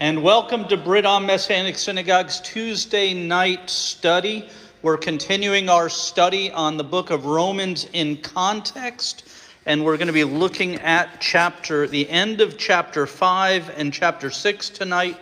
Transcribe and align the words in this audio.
and 0.00 0.22
welcome 0.22 0.66
to 0.66 0.78
Brigham 0.78 1.26
Messianic 1.26 1.76
Synagogue's 1.76 2.40
Tuesday 2.40 3.12
night 3.12 3.68
study. 3.68 4.48
We're 4.80 4.96
continuing 4.96 5.68
our 5.68 5.90
study 5.90 6.50
on 6.50 6.78
the 6.78 6.84
book 6.84 7.10
of 7.10 7.26
Romans 7.26 7.86
in 7.92 8.16
context, 8.16 9.28
and 9.66 9.84
we're 9.84 9.98
going 9.98 10.06
to 10.06 10.14
be 10.14 10.24
looking 10.24 10.76
at 10.76 11.20
chapter, 11.20 11.86
the 11.86 12.08
end 12.08 12.40
of 12.40 12.56
chapter 12.56 13.06
5 13.06 13.74
and 13.76 13.92
chapter 13.92 14.30
6 14.30 14.70
tonight 14.70 15.18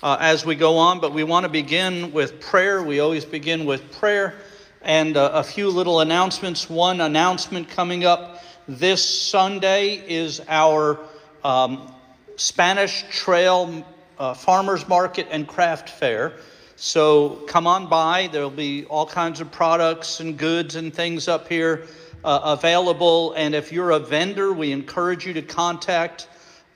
uh, 0.00 0.16
as 0.20 0.46
we 0.46 0.54
go 0.54 0.76
on. 0.76 1.00
But 1.00 1.12
we 1.12 1.24
want 1.24 1.42
to 1.42 1.50
begin 1.50 2.12
with 2.12 2.40
prayer. 2.40 2.84
We 2.84 3.00
always 3.00 3.24
begin 3.24 3.64
with 3.64 3.90
prayer 3.90 4.34
and 4.80 5.16
uh, 5.16 5.32
a 5.34 5.42
few 5.42 5.68
little 5.70 5.98
announcements. 6.02 6.70
One 6.70 7.00
announcement 7.00 7.68
coming 7.68 8.04
up 8.04 8.44
this 8.68 9.04
Sunday 9.04 9.94
is 10.06 10.40
our 10.46 11.00
um, 11.42 11.92
Spanish 12.36 13.04
Trail 13.10 13.84
uh, 14.20 14.34
farmers 14.34 14.86
market 14.86 15.26
and 15.30 15.48
craft 15.48 15.88
fair. 15.88 16.34
So 16.76 17.42
come 17.48 17.66
on 17.66 17.88
by. 17.88 18.28
There'll 18.30 18.50
be 18.50 18.84
all 18.84 19.06
kinds 19.06 19.40
of 19.40 19.50
products 19.50 20.20
and 20.20 20.36
goods 20.36 20.76
and 20.76 20.94
things 20.94 21.26
up 21.26 21.48
here 21.48 21.86
uh, 22.22 22.56
available. 22.58 23.32
And 23.32 23.54
if 23.54 23.72
you're 23.72 23.90
a 23.90 23.98
vendor, 23.98 24.52
we 24.52 24.72
encourage 24.72 25.26
you 25.26 25.32
to 25.34 25.42
contact 25.42 26.28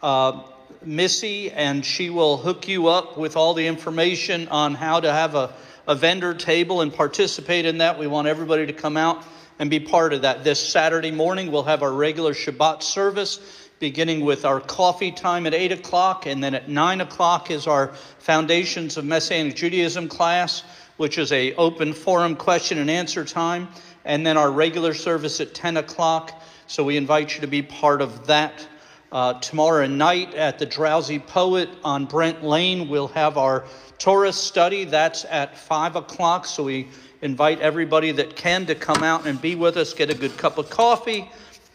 uh, 0.02 0.42
Missy, 0.83 1.50
and 1.50 1.84
she 1.84 2.10
will 2.10 2.38
hook 2.38 2.66
you 2.66 2.88
up 2.88 3.16
with 3.19 3.36
all 3.36 3.55
the 3.55 3.66
information 3.66 4.48
on 4.48 4.74
how 4.74 5.00
to 5.00 5.12
have 5.12 5.34
a, 5.34 5.55
a 5.86 5.95
vendor 5.95 6.34
table 6.34 6.80
and 6.80 6.92
participate 6.92 7.66
in 7.66 7.78
that. 7.78 7.98
We 7.98 8.06
want 8.06 8.27
everybody 8.27 8.66
to 8.66 8.72
come 8.72 8.97
out 8.97 9.22
and 9.58 9.70
be 9.70 9.80
part 9.80 10.12
of 10.12 10.22
that. 10.22 10.45
This 10.45 10.61
Saturday 10.66 11.11
morning, 11.11 11.52
we'll 11.52 11.62
have 11.62 11.83
our 11.83 11.92
regular 11.92 12.33
Shabbat 12.33 12.83
service 12.83 13.63
beginning 13.84 14.24
with 14.24 14.47
our 14.47 14.61
coffee 14.61 15.12
time 15.12 15.47
at 15.47 15.52
8 15.52 15.73
o'clock, 15.73 16.25
and 16.25 16.42
then 16.42 16.55
at 16.55 16.70
9 16.70 17.02
o'clock 17.02 17.51
is 17.51 17.66
our 17.66 17.88
Foundations 18.19 18.97
of 18.97 19.05
Messianic 19.05 19.55
Judaism 19.55 20.09
class, 20.09 20.62
which 20.97 21.19
is 21.19 21.31
a 21.33 21.53
open 21.56 21.92
forum 21.92 22.34
question 22.34 22.78
and 22.78 22.89
answer 22.89 23.27
time, 23.27 23.69
and 24.06 24.27
then 24.27 24.39
our 24.39 24.50
regular 24.50 24.95
service 24.95 25.39
at 25.39 25.53
10 25.53 25.77
o'clock. 25.77 26.42
So 26.67 26.83
we 26.83 26.97
invite 26.97 27.34
you 27.34 27.42
to 27.42 27.47
be 27.47 27.61
part 27.61 28.00
of 28.00 28.27
that. 28.27 28.67
Uh, 29.12 29.34
tomorrow 29.41 29.86
night 29.86 30.33
at 30.33 30.58
the 30.58 30.64
Drowsy 30.64 31.19
Poet 31.19 31.69
on 31.84 32.06
Brent 32.06 32.42
Lane, 32.42 32.89
we'll 32.89 33.08
have 33.08 33.36
our 33.36 33.67
Torah 33.98 34.33
study. 34.33 34.84
That's 34.84 35.27
at 35.27 35.58
5 35.58 35.97
o'clock. 35.97 36.47
So 36.47 36.62
we 36.62 36.89
invite 37.20 37.61
everybody 37.61 38.12
that 38.12 38.34
can 38.34 38.64
to 38.64 38.75
come 38.75 39.03
out 39.03 39.27
and 39.27 39.39
be 39.42 39.55
with 39.55 39.77
us, 39.77 39.92
get 39.92 40.08
a 40.08 40.14
good 40.14 40.39
cup 40.39 40.56
of 40.56 40.70
coffee 40.70 41.28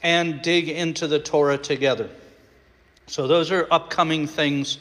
and 0.04 0.42
dig 0.42 0.70
into 0.70 1.08
the 1.08 1.20
Torah 1.20 1.58
together. 1.58 2.10
So, 3.08 3.28
those 3.28 3.52
are 3.52 3.68
upcoming 3.72 4.28
things 4.28 4.78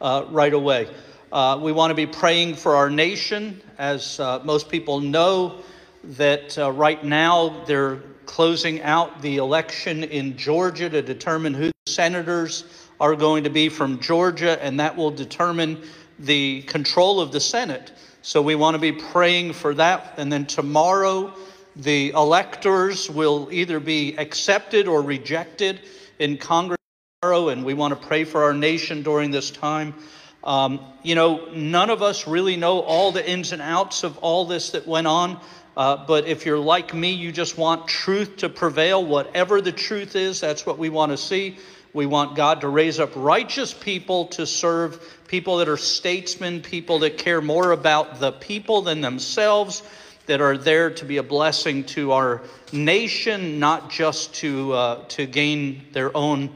uh, 0.00 0.24
right 0.30 0.52
away. 0.52 0.88
Uh, 1.32 1.58
we 1.62 1.72
want 1.72 1.90
to 1.90 1.94
be 1.94 2.06
praying 2.06 2.56
for 2.56 2.74
our 2.74 2.90
nation. 2.90 3.60
As 3.78 4.18
uh, 4.20 4.40
most 4.44 4.68
people 4.68 5.00
know, 5.00 5.62
that 6.04 6.58
uh, 6.58 6.72
right 6.72 7.02
now 7.04 7.64
they're 7.66 7.96
closing 8.26 8.82
out 8.82 9.22
the 9.22 9.36
election 9.36 10.04
in 10.04 10.36
Georgia 10.36 10.88
to 10.88 11.02
determine 11.02 11.54
who 11.54 11.66
the 11.66 11.90
senators 11.90 12.64
are 13.00 13.16
going 13.16 13.44
to 13.44 13.50
be 13.50 13.68
from 13.68 13.98
Georgia, 14.00 14.62
and 14.62 14.78
that 14.80 14.96
will 14.96 15.10
determine 15.10 15.82
the 16.18 16.62
control 16.62 17.20
of 17.20 17.32
the 17.32 17.40
Senate. 17.40 17.92
So 18.22 18.42
we 18.42 18.54
want 18.54 18.74
to 18.74 18.78
be 18.78 18.92
praying 18.92 19.54
for 19.54 19.74
that. 19.74 20.14
And 20.18 20.30
then 20.30 20.46
tomorrow, 20.46 21.34
the 21.76 22.10
electors 22.10 23.08
will 23.08 23.48
either 23.52 23.80
be 23.80 24.16
accepted 24.16 24.88
or 24.88 25.02
rejected 25.02 25.80
in 26.18 26.36
Congress 26.36 26.78
tomorrow, 27.20 27.48
and 27.48 27.64
we 27.64 27.74
want 27.74 27.98
to 27.98 28.06
pray 28.06 28.24
for 28.24 28.42
our 28.42 28.54
nation 28.54 29.02
during 29.02 29.30
this 29.30 29.50
time. 29.50 29.94
Um, 30.42 30.80
you 31.02 31.14
know, 31.14 31.50
none 31.52 31.90
of 31.90 32.02
us 32.02 32.26
really 32.26 32.56
know 32.56 32.80
all 32.80 33.12
the 33.12 33.28
ins 33.28 33.52
and 33.52 33.62
outs 33.62 34.04
of 34.04 34.18
all 34.18 34.46
this 34.46 34.70
that 34.70 34.86
went 34.86 35.06
on. 35.06 35.40
Uh, 35.76 36.04
but 36.06 36.26
if 36.26 36.44
you're 36.44 36.58
like 36.58 36.92
me, 36.92 37.12
you 37.12 37.30
just 37.30 37.56
want 37.56 37.86
truth 37.86 38.38
to 38.38 38.48
prevail. 38.48 39.04
Whatever 39.04 39.60
the 39.60 39.72
truth 39.72 40.16
is, 40.16 40.40
that's 40.40 40.66
what 40.66 40.78
we 40.78 40.88
want 40.88 41.12
to 41.12 41.16
see. 41.16 41.58
We 41.92 42.06
want 42.06 42.36
God 42.36 42.60
to 42.62 42.68
raise 42.68 42.98
up 42.98 43.10
righteous 43.14 43.74
people 43.74 44.26
to 44.28 44.46
serve 44.46 45.18
people 45.28 45.58
that 45.58 45.68
are 45.68 45.76
statesmen, 45.76 46.62
people 46.62 47.00
that 47.00 47.18
care 47.18 47.40
more 47.40 47.72
about 47.72 48.18
the 48.18 48.32
people 48.32 48.82
than 48.82 49.00
themselves 49.00 49.82
that 50.26 50.40
are 50.40 50.56
there 50.56 50.90
to 50.90 51.04
be 51.04 51.16
a 51.16 51.22
blessing 51.22 51.84
to 51.84 52.12
our 52.12 52.42
nation, 52.72 53.58
not 53.58 53.90
just 53.90 54.34
to, 54.36 54.72
uh, 54.72 55.04
to 55.08 55.26
gain 55.26 55.82
their 55.92 56.16
own 56.16 56.50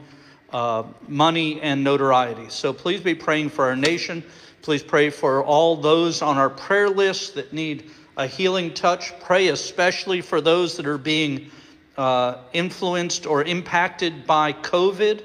uh, 0.53 0.83
money 1.07 1.61
and 1.61 1.83
notoriety. 1.83 2.49
So 2.49 2.71
please 2.71 3.01
be 3.01 3.15
praying 3.15 3.49
for 3.49 3.65
our 3.65 3.75
nation. 3.75 4.23
Please 4.61 4.81
pray 4.81 5.09
for 5.09 5.43
all 5.43 5.75
those 5.75 6.21
on 6.21 6.37
our 6.37 6.49
prayer 6.49 6.89
list 6.89 7.35
that 7.35 7.51
need 7.51 7.91
a 8.17 8.25
healing 8.25 8.73
touch. 8.73 9.11
Pray 9.19 9.49
especially 9.49 10.21
for 10.21 10.39
those 10.41 10.77
that 10.77 10.85
are 10.85 10.97
being 10.97 11.51
uh, 11.97 12.37
influenced 12.53 13.25
or 13.25 13.43
impacted 13.43 14.25
by 14.25 14.53
COVID. 14.53 15.23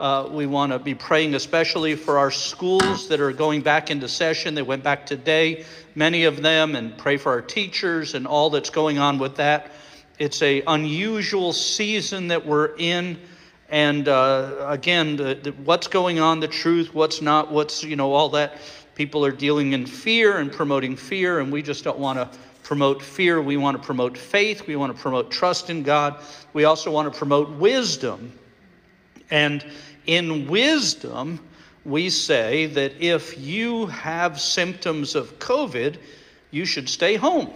Uh, 0.00 0.26
we 0.32 0.46
want 0.46 0.72
to 0.72 0.78
be 0.78 0.94
praying 0.94 1.34
especially 1.34 1.94
for 1.94 2.16
our 2.16 2.30
schools 2.30 3.06
that 3.06 3.20
are 3.20 3.32
going 3.32 3.60
back 3.60 3.90
into 3.90 4.08
session. 4.08 4.54
They 4.54 4.62
went 4.62 4.82
back 4.82 5.04
today, 5.04 5.66
many 5.94 6.24
of 6.24 6.40
them, 6.40 6.74
and 6.74 6.96
pray 6.96 7.18
for 7.18 7.32
our 7.32 7.42
teachers 7.42 8.14
and 8.14 8.26
all 8.26 8.48
that's 8.48 8.70
going 8.70 8.98
on 8.98 9.18
with 9.18 9.36
that. 9.36 9.72
It's 10.18 10.40
a 10.40 10.62
unusual 10.66 11.52
season 11.52 12.28
that 12.28 12.46
we're 12.46 12.74
in, 12.78 13.20
and 13.68 14.08
uh, 14.08 14.68
again, 14.70 15.16
the, 15.16 15.34
the, 15.34 15.50
what's 15.50 15.86
going 15.86 16.18
on, 16.18 16.40
the 16.40 16.48
truth, 16.48 16.94
what's 16.94 17.20
not, 17.20 17.52
what's 17.52 17.84
you 17.84 17.94
know 17.94 18.14
all 18.14 18.30
that. 18.30 18.56
People 18.94 19.22
are 19.22 19.30
dealing 19.30 19.74
in 19.74 19.84
fear 19.84 20.38
and 20.38 20.50
promoting 20.50 20.96
fear, 20.96 21.40
and 21.40 21.52
we 21.52 21.60
just 21.60 21.84
don't 21.84 21.98
want 21.98 22.18
to 22.18 22.38
promote 22.62 23.02
fear. 23.02 23.42
We 23.42 23.58
want 23.58 23.76
to 23.76 23.82
promote 23.82 24.16
faith. 24.16 24.66
We 24.66 24.76
want 24.76 24.96
to 24.96 25.02
promote 25.02 25.30
trust 25.30 25.68
in 25.68 25.82
God. 25.82 26.22
We 26.54 26.64
also 26.64 26.90
want 26.90 27.12
to 27.12 27.18
promote 27.18 27.50
wisdom. 27.50 28.32
And 29.30 29.64
in 30.06 30.48
wisdom, 30.48 31.40
we 31.84 32.10
say 32.10 32.66
that 32.66 33.00
if 33.00 33.38
you 33.38 33.86
have 33.86 34.40
symptoms 34.40 35.14
of 35.14 35.38
COVID, 35.38 35.96
you 36.50 36.64
should 36.64 36.88
stay 36.88 37.16
home. 37.16 37.50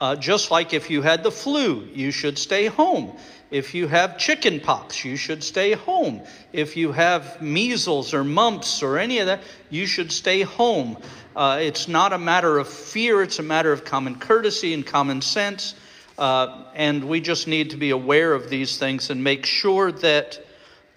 Uh, 0.00 0.16
just 0.16 0.50
like 0.50 0.72
if 0.72 0.88
you 0.88 1.02
had 1.02 1.22
the 1.22 1.30
flu, 1.30 1.86
you 1.92 2.10
should 2.10 2.38
stay 2.38 2.66
home. 2.66 3.16
If 3.50 3.74
you 3.74 3.88
have 3.88 4.16
chicken 4.16 4.60
pox, 4.60 5.04
you 5.04 5.16
should 5.16 5.42
stay 5.42 5.72
home. 5.72 6.22
If 6.52 6.76
you 6.76 6.92
have 6.92 7.42
measles 7.42 8.14
or 8.14 8.24
mumps 8.24 8.82
or 8.82 8.98
any 8.98 9.18
of 9.18 9.26
that, 9.26 9.42
you 9.68 9.86
should 9.86 10.12
stay 10.12 10.42
home. 10.42 10.96
Uh, 11.34 11.58
it's 11.60 11.88
not 11.88 12.12
a 12.12 12.18
matter 12.18 12.58
of 12.58 12.68
fear, 12.68 13.22
it's 13.22 13.40
a 13.40 13.42
matter 13.42 13.72
of 13.72 13.84
common 13.84 14.18
courtesy 14.18 14.72
and 14.72 14.86
common 14.86 15.20
sense. 15.20 15.74
Uh, 16.16 16.64
and 16.74 17.04
we 17.04 17.20
just 17.20 17.48
need 17.48 17.70
to 17.70 17.76
be 17.76 17.90
aware 17.90 18.32
of 18.32 18.50
these 18.50 18.78
things 18.78 19.10
and 19.10 19.22
make 19.22 19.44
sure 19.44 19.90
that 19.90 20.46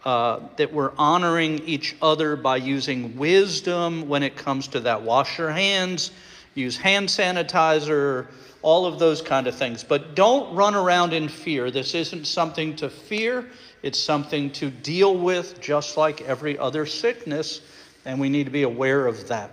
uh, 0.05 0.39
that 0.57 0.73
we're 0.73 0.91
honoring 0.97 1.59
each 1.59 1.95
other 2.01 2.35
by 2.35 2.57
using 2.57 3.15
wisdom 3.17 4.07
when 4.07 4.23
it 4.23 4.35
comes 4.35 4.67
to 4.67 4.79
that. 4.81 5.01
Wash 5.01 5.37
your 5.37 5.51
hands, 5.51 6.11
use 6.55 6.75
hand 6.75 7.07
sanitizer, 7.07 8.27
all 8.61 8.85
of 8.85 8.99
those 8.99 9.21
kind 9.21 9.47
of 9.47 9.55
things. 9.55 9.83
But 9.83 10.15
don't 10.15 10.53
run 10.55 10.75
around 10.75 11.13
in 11.13 11.29
fear. 11.29 11.71
This 11.71 11.95
isn't 11.95 12.25
something 12.25 12.75
to 12.77 12.89
fear, 12.89 13.49
it's 13.81 13.99
something 13.99 14.51
to 14.51 14.69
deal 14.69 15.15
with, 15.15 15.61
just 15.61 15.97
like 15.97 16.21
every 16.21 16.57
other 16.57 16.85
sickness, 16.85 17.61
and 18.05 18.19
we 18.19 18.29
need 18.29 18.45
to 18.45 18.51
be 18.51 18.63
aware 18.63 19.07
of 19.07 19.27
that. 19.27 19.51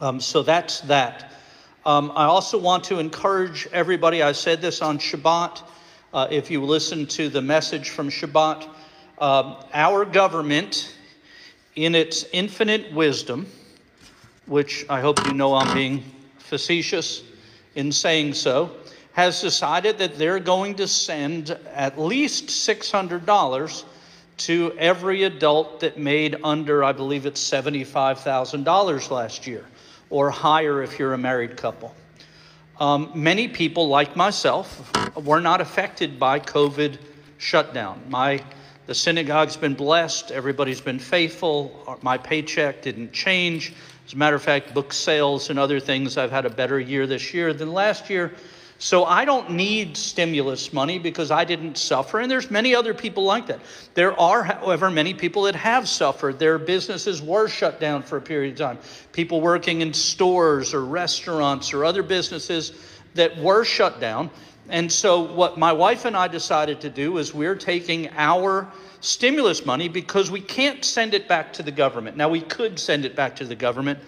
Um, 0.00 0.20
so 0.20 0.42
that's 0.42 0.80
that. 0.82 1.32
Um, 1.84 2.12
I 2.14 2.24
also 2.24 2.58
want 2.58 2.84
to 2.84 3.00
encourage 3.00 3.66
everybody, 3.72 4.22
I 4.22 4.32
said 4.32 4.60
this 4.60 4.82
on 4.82 4.98
Shabbat. 4.98 5.62
Uh, 6.14 6.28
if 6.30 6.50
you 6.50 6.62
listen 6.62 7.06
to 7.06 7.28
the 7.28 7.42
message 7.42 7.90
from 7.90 8.08
Shabbat, 8.08 8.68
uh, 9.22 9.54
our 9.72 10.04
government, 10.04 10.96
in 11.76 11.94
its 11.94 12.26
infinite 12.32 12.92
wisdom, 12.92 13.46
which 14.46 14.84
I 14.90 15.00
hope 15.00 15.24
you 15.26 15.32
know 15.32 15.54
I'm 15.54 15.72
being 15.72 16.02
facetious 16.38 17.22
in 17.76 17.92
saying 17.92 18.34
so, 18.34 18.72
has 19.12 19.40
decided 19.40 19.96
that 19.98 20.18
they're 20.18 20.40
going 20.40 20.74
to 20.74 20.88
send 20.88 21.50
at 21.72 22.00
least 22.00 22.46
$600 22.48 23.84
to 24.38 24.72
every 24.76 25.22
adult 25.22 25.78
that 25.80 25.96
made 25.96 26.34
under, 26.42 26.82
I 26.82 26.90
believe 26.90 27.24
it's 27.24 27.48
$75,000 27.48 29.10
last 29.12 29.46
year, 29.46 29.64
or 30.10 30.30
higher 30.30 30.82
if 30.82 30.98
you're 30.98 31.14
a 31.14 31.18
married 31.18 31.56
couple. 31.56 31.94
Um, 32.80 33.12
many 33.14 33.46
people, 33.46 33.86
like 33.86 34.16
myself, 34.16 34.90
were 35.16 35.40
not 35.40 35.60
affected 35.60 36.18
by 36.18 36.40
COVID 36.40 36.98
shutdown. 37.38 38.02
My 38.08 38.42
the 38.86 38.94
synagogue's 38.94 39.56
been 39.56 39.74
blessed. 39.74 40.32
Everybody's 40.32 40.80
been 40.80 40.98
faithful. 40.98 41.98
My 42.02 42.18
paycheck 42.18 42.82
didn't 42.82 43.12
change. 43.12 43.72
As 44.06 44.14
a 44.14 44.16
matter 44.16 44.36
of 44.36 44.42
fact, 44.42 44.74
book 44.74 44.92
sales 44.92 45.50
and 45.50 45.58
other 45.58 45.78
things, 45.78 46.18
I've 46.18 46.32
had 46.32 46.46
a 46.46 46.50
better 46.50 46.80
year 46.80 47.06
this 47.06 47.32
year 47.32 47.52
than 47.52 47.72
last 47.72 48.10
year. 48.10 48.32
So 48.78 49.04
I 49.04 49.24
don't 49.24 49.50
need 49.50 49.96
stimulus 49.96 50.72
money 50.72 50.98
because 50.98 51.30
I 51.30 51.44
didn't 51.44 51.78
suffer. 51.78 52.18
And 52.18 52.28
there's 52.28 52.50
many 52.50 52.74
other 52.74 52.92
people 52.92 53.22
like 53.22 53.46
that. 53.46 53.60
There 53.94 54.18
are, 54.18 54.42
however, 54.42 54.90
many 54.90 55.14
people 55.14 55.42
that 55.44 55.54
have 55.54 55.88
suffered. 55.88 56.40
Their 56.40 56.58
businesses 56.58 57.22
were 57.22 57.46
shut 57.46 57.78
down 57.78 58.02
for 58.02 58.16
a 58.16 58.20
period 58.20 58.54
of 58.54 58.58
time. 58.58 58.78
People 59.12 59.40
working 59.40 59.82
in 59.82 59.94
stores 59.94 60.74
or 60.74 60.84
restaurants 60.84 61.72
or 61.72 61.84
other 61.84 62.02
businesses 62.02 62.72
that 63.14 63.36
were 63.38 63.64
shut 63.64 64.00
down. 64.00 64.30
And 64.68 64.90
so 64.90 65.20
what 65.20 65.58
my 65.58 65.72
wife 65.72 66.04
and 66.04 66.16
I 66.16 66.28
decided 66.28 66.80
to 66.80 66.90
do 66.90 67.18
is 67.18 67.34
we're 67.34 67.56
taking 67.56 68.08
our 68.16 68.70
stimulus 69.00 69.66
money 69.66 69.88
because 69.88 70.30
we 70.30 70.40
can't 70.40 70.84
send 70.84 71.14
it 71.14 71.28
back 71.28 71.52
to 71.54 71.62
the 71.62 71.72
government. 71.72 72.16
Now 72.16 72.28
we 72.28 72.40
could 72.40 72.78
send 72.78 73.04
it 73.04 73.16
back 73.16 73.34
to 73.36 73.44
the 73.44 73.56
government, 73.56 73.98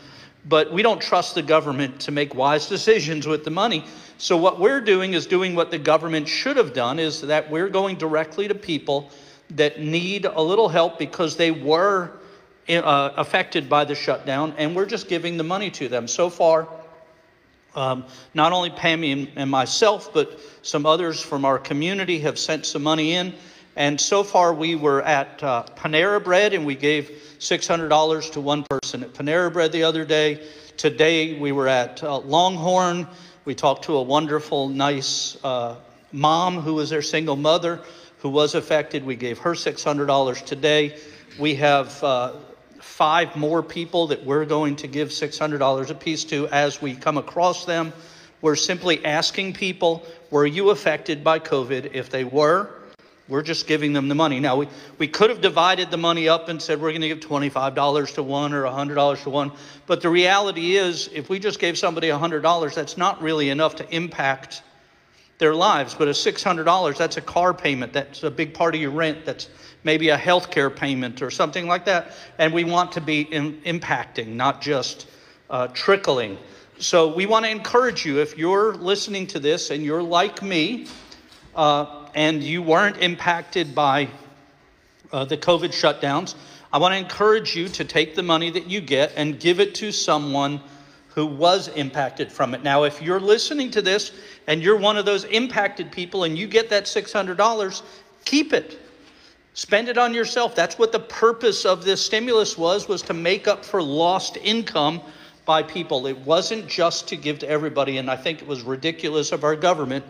but 0.49 0.73
we 0.73 0.83
don't 0.83 1.01
trust 1.01 1.35
the 1.35 1.43
government 1.43 2.01
to 2.01 2.13
make 2.13 2.35
wise 2.35 2.69
decisions 2.69 3.27
with 3.27 3.45
the 3.45 3.51
money. 3.51 3.85
So 4.19 4.37
what 4.37 4.61
we're 4.61 4.81
doing 4.81 5.15
is 5.15 5.27
doing 5.27 5.55
what 5.55 5.71
the 5.71 5.79
government 5.79 6.29
should 6.29 6.57
have 6.57 6.73
done 6.73 6.99
is 6.99 7.21
that 7.23 7.51
we're 7.51 7.69
going 7.69 7.97
directly 7.97 8.47
to 8.47 8.55
people 8.55 9.11
that 9.51 9.81
need 9.81 10.25
a 10.25 10.41
little 10.41 10.69
help 10.69 10.99
because 10.99 11.37
they 11.37 11.51
were 11.51 12.13
uh, 12.69 13.11
affected 13.17 13.69
by 13.69 13.85
the 13.85 13.95
shutdown 13.95 14.55
and 14.57 14.75
we're 14.75 14.87
just 14.87 15.09
giving 15.09 15.37
the 15.37 15.45
money 15.45 15.71
to 15.71 15.89
them. 15.89 16.07
So 16.07 16.31
far, 16.31 16.69
um, 17.75 18.05
not 18.35 18.53
only 18.53 18.71
Pammy 18.71 19.13
and, 19.13 19.31
and 19.37 19.51
myself, 19.51 20.13
but 20.13 20.39
some 20.63 20.87
others 20.87 21.21
from 21.21 21.45
our 21.45 21.59
community 21.59 22.19
have 22.21 22.39
sent 22.39 22.67
some 22.67 22.83
money 22.83 23.15
in. 23.15 23.35
And 23.77 24.01
so 24.01 24.23
far, 24.23 24.55
we 24.55 24.77
were 24.77 25.03
at 25.03 25.43
uh, 25.43 25.65
Panera 25.77 26.23
Bread 26.23 26.55
and 26.55 26.65
we 26.65 26.75
gave 26.75 27.11
$600 27.41 28.33
to 28.33 28.41
one 28.41 28.65
person 28.65 29.03
at 29.03 29.13
Panera 29.13 29.53
Bread 29.53 29.73
the 29.73 29.83
other 29.83 30.05
day. 30.05 30.47
Today, 30.77 31.39
we 31.39 31.53
were 31.53 31.69
at 31.69 32.03
uh, 32.03 32.19
Longhorn. 32.19 33.07
We 33.45 33.55
talked 33.55 33.85
to 33.85 33.97
a 33.97 34.03
wonderful, 34.03 34.69
nice 34.69 35.37
uh, 35.45 35.77
mom 36.13 36.61
who 36.61 36.75
was 36.75 36.91
their 36.91 37.03
single 37.03 37.37
mother 37.37 37.81
who 38.25 38.31
was 38.31 38.55
affected. 38.55 39.05
We 39.05 39.17
gave 39.17 39.39
her 39.41 39.53
$600 39.53 40.47
today. 40.47 40.99
We 41.39 41.57
have 41.57 42.03
uh, 42.03 42.33
five 42.85 43.35
more 43.35 43.61
people 43.63 44.07
that 44.09 44.25
we're 44.25 44.45
going 44.45 44.77
to 44.77 44.87
give 44.87 45.09
$600 45.09 45.91
a 45.91 45.95
piece 45.95 46.23
to 46.25 46.47
as 46.49 46.81
we 46.81 46.95
come 46.95 47.19
across 47.19 47.65
them. 47.65 47.93
We're 48.41 48.55
simply 48.55 49.05
asking 49.05 49.55
people, 49.55 50.07
were 50.31 50.47
you 50.47 50.71
affected 50.71 51.25
by 51.25 51.41
COVID? 51.41 51.93
If 51.93 52.11
they 52.11 52.23
were, 52.23 52.71
we're 53.27 53.43
just 53.43 53.67
giving 53.67 53.95
them 53.95 54.07
the 54.09 54.15
money. 54.15 54.39
Now, 54.39 54.57
we, 54.57 54.69
we 54.99 55.09
could 55.09 55.31
have 55.31 55.41
divided 55.41 55.91
the 55.91 55.97
money 55.97 56.29
up 56.29 56.49
and 56.49 56.63
said 56.63 56.81
we're 56.81 56.91
going 56.91 57.01
to 57.01 57.09
give 57.09 57.21
$25 57.21 58.15
to 58.15 58.23
one 58.23 58.53
or 58.53 58.63
$100 58.63 59.23
to 59.25 59.31
one. 59.31 59.51
But 59.87 60.03
the 60.03 60.11
reality 60.11 60.77
is, 60.77 61.09
if 61.13 61.29
we 61.29 61.41
just 61.41 61.59
gave 61.59 61.77
somebody 61.77 62.09
$100, 62.09 62.75
that's 62.75 62.97
not 62.97 63.21
really 63.23 63.49
enough 63.49 63.77
to 63.77 63.93
impact 63.93 64.63
their 65.39 65.55
lives. 65.55 65.95
But 65.95 66.09
a 66.09 66.13
$600, 66.13 66.97
that's 66.97 67.17
a 67.17 67.21
car 67.21 67.53
payment. 67.55 67.93
That's 67.93 68.23
a 68.23 68.31
big 68.31 68.55
part 68.55 68.75
of 68.75 68.81
your 68.81 68.91
rent. 68.91 69.25
That's 69.25 69.49
maybe 69.83 70.09
a 70.09 70.17
health 70.17 70.51
care 70.51 70.71
payment 70.71 71.23
or 71.23 71.31
something 71.31 71.67
like 71.67 71.85
that. 71.87 72.13
And 72.39 72.53
we 72.53 72.65
want 72.65 72.93
to 72.93 73.01
be 73.01 73.23
in, 73.23 73.61
impacting, 73.63 74.29
not 74.29 74.61
just 74.61 75.07
uh, 75.51 75.69
trickling. 75.69 76.39
So 76.79 77.15
we 77.15 77.27
want 77.27 77.45
to 77.45 77.51
encourage 77.51 78.05
you 78.05 78.21
if 78.21 78.37
you're 78.37 78.75
listening 78.75 79.27
to 79.29 79.39
this 79.39 79.71
and 79.71 79.85
you're 79.85 80.03
like 80.03 80.43
me 80.43 80.89
uh, 81.55 82.09
and 82.15 82.43
you 82.43 82.63
weren't 82.63 82.99
impacted 82.99 83.75
by 83.75 84.09
uh, 85.13 85.25
the 85.25 85.37
COVID 85.37 85.69
shutdowns, 85.69 86.35
I 86.73 86.79
want 86.79 86.93
to 86.93 86.99
encourage 86.99 87.55
you 87.55 87.69
to 87.69 87.85
take 87.85 88.17
the 88.17 88.23
money 88.25 88.51
that 88.51 88.69
you 88.69 88.81
get 88.81 89.13
and 89.15 89.39
give 89.39 89.61
it 89.61 89.77
to 89.77 89.93
someone 89.93 90.61
who 91.15 91.25
was 91.27 91.69
impacted 91.69 92.31
from 92.31 92.55
it. 92.55 92.65
Now, 92.65 92.83
if 92.83 93.01
you're 93.01 93.21
listening 93.21 93.71
to 93.71 93.83
this 93.83 94.13
and 94.49 94.61
you're 94.61 94.77
one 94.77 94.97
of 94.97 95.07
those 95.07 95.25
impacted 95.25 95.93
people 95.93 96.25
and 96.25 96.37
you 96.37 96.49
get 96.49 96.69
that 96.71 96.85
$600, 96.85 97.83
keep 98.25 98.53
it. 98.53 98.81
Spend 99.55 99.89
it 99.89 99.97
on 99.97 100.13
yourself. 100.13 100.57
That's 100.57 100.77
what 100.77 100.91
the 100.91 100.99
purpose 100.99 101.65
of 101.65 101.85
this 101.85 102.05
stimulus 102.05 102.59
was 102.59 102.89
was 102.89 103.01
to 103.03 103.15
make 103.15 103.47
up 103.47 103.65
for 103.65 103.81
lost 103.81 104.37
income 104.39 105.01
by 105.45 105.63
people. 105.63 106.09
It 106.09 106.19
wasn't 106.19 106.67
just 106.67 107.07
to 107.09 107.17
give 107.17 107.39
to 107.41 107.49
everybody 107.49 107.99
and 107.99 108.11
I 108.11 108.17
think 108.17 108.43
it 108.43 108.49
was 108.49 108.63
ridiculous 108.63 109.31
of 109.31 109.45
our 109.45 109.55
government 109.55 110.05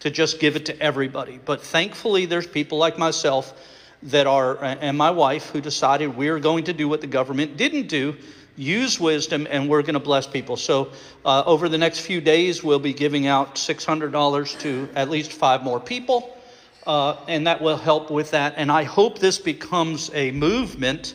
to 0.00 0.10
just 0.10 0.40
give 0.40 0.56
it 0.56 0.66
to 0.66 0.78
everybody. 0.78 1.40
But 1.42 1.62
thankfully 1.62 2.26
there's 2.26 2.46
people 2.46 2.76
like 2.76 2.98
myself 2.98 3.54
that 4.02 4.26
are 4.26 4.62
and 4.62 4.96
my 4.98 5.10
wife 5.10 5.48
who 5.50 5.62
decided 5.62 6.14
we're 6.14 6.38
going 6.38 6.64
to 6.64 6.74
do 6.74 6.86
what 6.86 7.00
the 7.00 7.06
government 7.06 7.56
didn't 7.56 7.86
do 7.86 8.16
use 8.60 9.00
wisdom 9.00 9.46
and 9.50 9.68
we're 9.68 9.82
going 9.82 9.94
to 9.94 10.00
bless 10.00 10.26
people. 10.26 10.56
So, 10.56 10.92
uh, 11.24 11.42
over 11.46 11.68
the 11.68 11.78
next 11.78 12.00
few 12.00 12.20
days, 12.20 12.62
we'll 12.62 12.78
be 12.78 12.92
giving 12.92 13.26
out 13.26 13.54
$600 13.54 14.60
to 14.60 14.88
at 14.94 15.08
least 15.08 15.32
five 15.32 15.62
more 15.62 15.80
people 15.80 16.36
uh, 16.86 17.16
and 17.28 17.46
that 17.46 17.60
will 17.60 17.76
help 17.76 18.10
with 18.10 18.30
that. 18.30 18.54
And 18.56 18.70
I 18.72 18.84
hope 18.84 19.18
this 19.18 19.38
becomes 19.38 20.10
a 20.14 20.30
movement, 20.32 21.14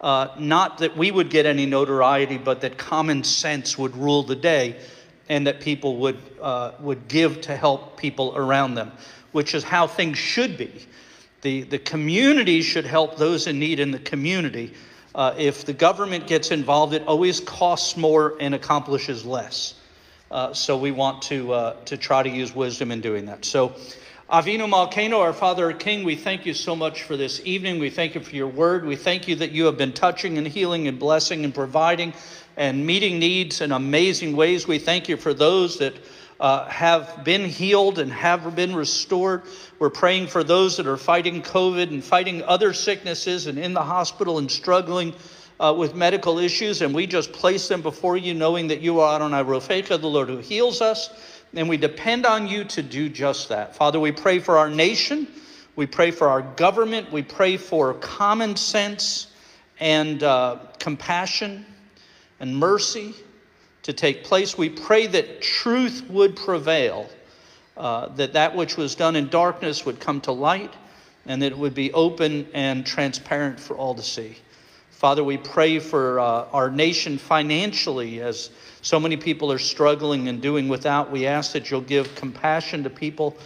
uh, 0.00 0.28
not 0.38 0.78
that 0.78 0.96
we 0.96 1.10
would 1.10 1.30
get 1.30 1.46
any 1.46 1.66
notoriety, 1.66 2.38
but 2.38 2.60
that 2.62 2.76
common 2.78 3.24
sense 3.24 3.78
would 3.78 3.96
rule 3.96 4.22
the 4.22 4.36
day, 4.36 4.76
and 5.28 5.46
that 5.46 5.60
people 5.60 5.96
would 5.96 6.18
uh, 6.42 6.72
would 6.80 7.08
give 7.08 7.40
to 7.42 7.56
help 7.56 7.96
people 7.96 8.36
around 8.36 8.74
them, 8.74 8.92
which 9.32 9.54
is 9.54 9.64
how 9.64 9.86
things 9.86 10.18
should 10.18 10.58
be. 10.58 10.86
The 11.42 11.62
the 11.62 11.78
community 11.78 12.60
should 12.60 12.84
help 12.84 13.16
those 13.16 13.46
in 13.46 13.58
need 13.58 13.80
in 13.80 13.90
the 13.90 13.98
community. 14.00 14.74
Uh, 15.14 15.34
if 15.38 15.64
the 15.64 15.72
government 15.72 16.26
gets 16.26 16.50
involved, 16.50 16.92
it 16.92 17.02
always 17.06 17.40
costs 17.40 17.96
more 17.96 18.34
and 18.40 18.54
accomplishes 18.54 19.24
less. 19.24 19.74
Uh, 20.30 20.52
so 20.52 20.76
we 20.76 20.90
want 20.90 21.22
to 21.22 21.52
uh, 21.52 21.76
to 21.84 21.96
try 21.96 22.22
to 22.22 22.28
use 22.28 22.54
wisdom 22.54 22.90
in 22.90 23.00
doing 23.00 23.26
that. 23.26 23.44
So. 23.44 23.74
Avinu 24.30 24.66
Malkeinu, 24.66 25.18
our 25.18 25.34
Father, 25.34 25.70
King, 25.74 26.02
we 26.02 26.16
thank 26.16 26.46
you 26.46 26.54
so 26.54 26.74
much 26.74 27.02
for 27.02 27.14
this 27.14 27.42
evening. 27.44 27.78
We 27.78 27.90
thank 27.90 28.14
you 28.14 28.22
for 28.22 28.34
your 28.34 28.48
word. 28.48 28.86
We 28.86 28.96
thank 28.96 29.28
you 29.28 29.36
that 29.36 29.52
you 29.52 29.66
have 29.66 29.76
been 29.76 29.92
touching 29.92 30.38
and 30.38 30.48
healing 30.48 30.88
and 30.88 30.98
blessing 30.98 31.44
and 31.44 31.54
providing 31.54 32.14
and 32.56 32.86
meeting 32.86 33.18
needs 33.18 33.60
in 33.60 33.70
amazing 33.70 34.34
ways. 34.34 34.66
We 34.66 34.78
thank 34.78 35.10
you 35.10 35.18
for 35.18 35.34
those 35.34 35.78
that 35.78 35.94
uh, 36.40 36.66
have 36.66 37.24
been 37.24 37.44
healed 37.44 37.98
and 37.98 38.12
have 38.12 38.54
been 38.56 38.74
restored. 38.74 39.42
We're 39.78 39.90
praying 39.90 40.26
for 40.28 40.44
those 40.44 40.76
that 40.76 40.86
are 40.86 40.96
fighting 40.96 41.42
COVID 41.42 41.90
and 41.90 42.02
fighting 42.02 42.42
other 42.42 42.72
sicknesses 42.72 43.46
and 43.46 43.58
in 43.58 43.74
the 43.74 43.82
hospital 43.82 44.38
and 44.38 44.50
struggling 44.50 45.14
uh, 45.60 45.74
with 45.76 45.94
medical 45.94 46.38
issues. 46.38 46.82
And 46.82 46.94
we 46.94 47.06
just 47.06 47.32
place 47.32 47.68
them 47.68 47.82
before 47.82 48.16
you, 48.16 48.34
knowing 48.34 48.68
that 48.68 48.80
you 48.80 49.00
are 49.00 49.16
Adonai 49.16 49.42
Rofecha, 49.44 50.00
the 50.00 50.08
Lord 50.08 50.28
who 50.28 50.38
heals 50.38 50.80
us 50.80 51.10
and 51.56 51.68
we 51.68 51.76
depend 51.76 52.26
on 52.26 52.46
you 52.46 52.64
to 52.64 52.82
do 52.82 53.08
just 53.08 53.48
that. 53.48 53.76
Father, 53.76 54.00
we 54.00 54.12
pray 54.12 54.38
for 54.38 54.58
our 54.58 54.68
nation. 54.68 55.26
We 55.76 55.86
pray 55.86 56.10
for 56.10 56.28
our 56.28 56.42
government. 56.42 57.12
We 57.12 57.22
pray 57.22 57.56
for 57.56 57.94
common 57.94 58.56
sense 58.56 59.28
and 59.80 60.22
uh, 60.22 60.58
compassion 60.78 61.64
and 62.40 62.56
mercy 62.56 63.14
to 63.84 63.92
take 63.92 64.24
place. 64.24 64.58
We 64.58 64.68
pray 64.68 65.06
that 65.06 65.40
truth 65.40 66.04
would 66.08 66.36
prevail, 66.36 67.08
uh, 67.76 68.08
that 68.16 68.32
that 68.32 68.56
which 68.56 68.76
was 68.76 68.94
done 68.94 69.14
in 69.14 69.28
darkness 69.28 69.86
would 69.86 70.00
come 70.00 70.20
to 70.22 70.32
light, 70.32 70.74
and 71.26 71.40
that 71.42 71.52
it 71.52 71.58
would 71.58 71.74
be 71.74 71.92
open 71.92 72.48
and 72.52 72.84
transparent 72.84 73.60
for 73.60 73.76
all 73.76 73.94
to 73.94 74.02
see. 74.02 74.36
Father, 74.90 75.22
we 75.22 75.36
pray 75.36 75.78
for 75.78 76.18
uh, 76.18 76.46
our 76.52 76.70
nation 76.70 77.18
financially 77.18 78.20
as 78.20 78.50
so 78.80 78.98
many 78.98 79.16
people 79.16 79.52
are 79.52 79.58
struggling 79.58 80.28
and 80.28 80.40
doing 80.40 80.68
without. 80.68 81.10
We 81.10 81.26
ask 81.26 81.52
that 81.52 81.70
you'll 81.70 81.82
give 81.82 82.14
compassion 82.14 82.82
to 82.84 82.90
people 82.90 83.36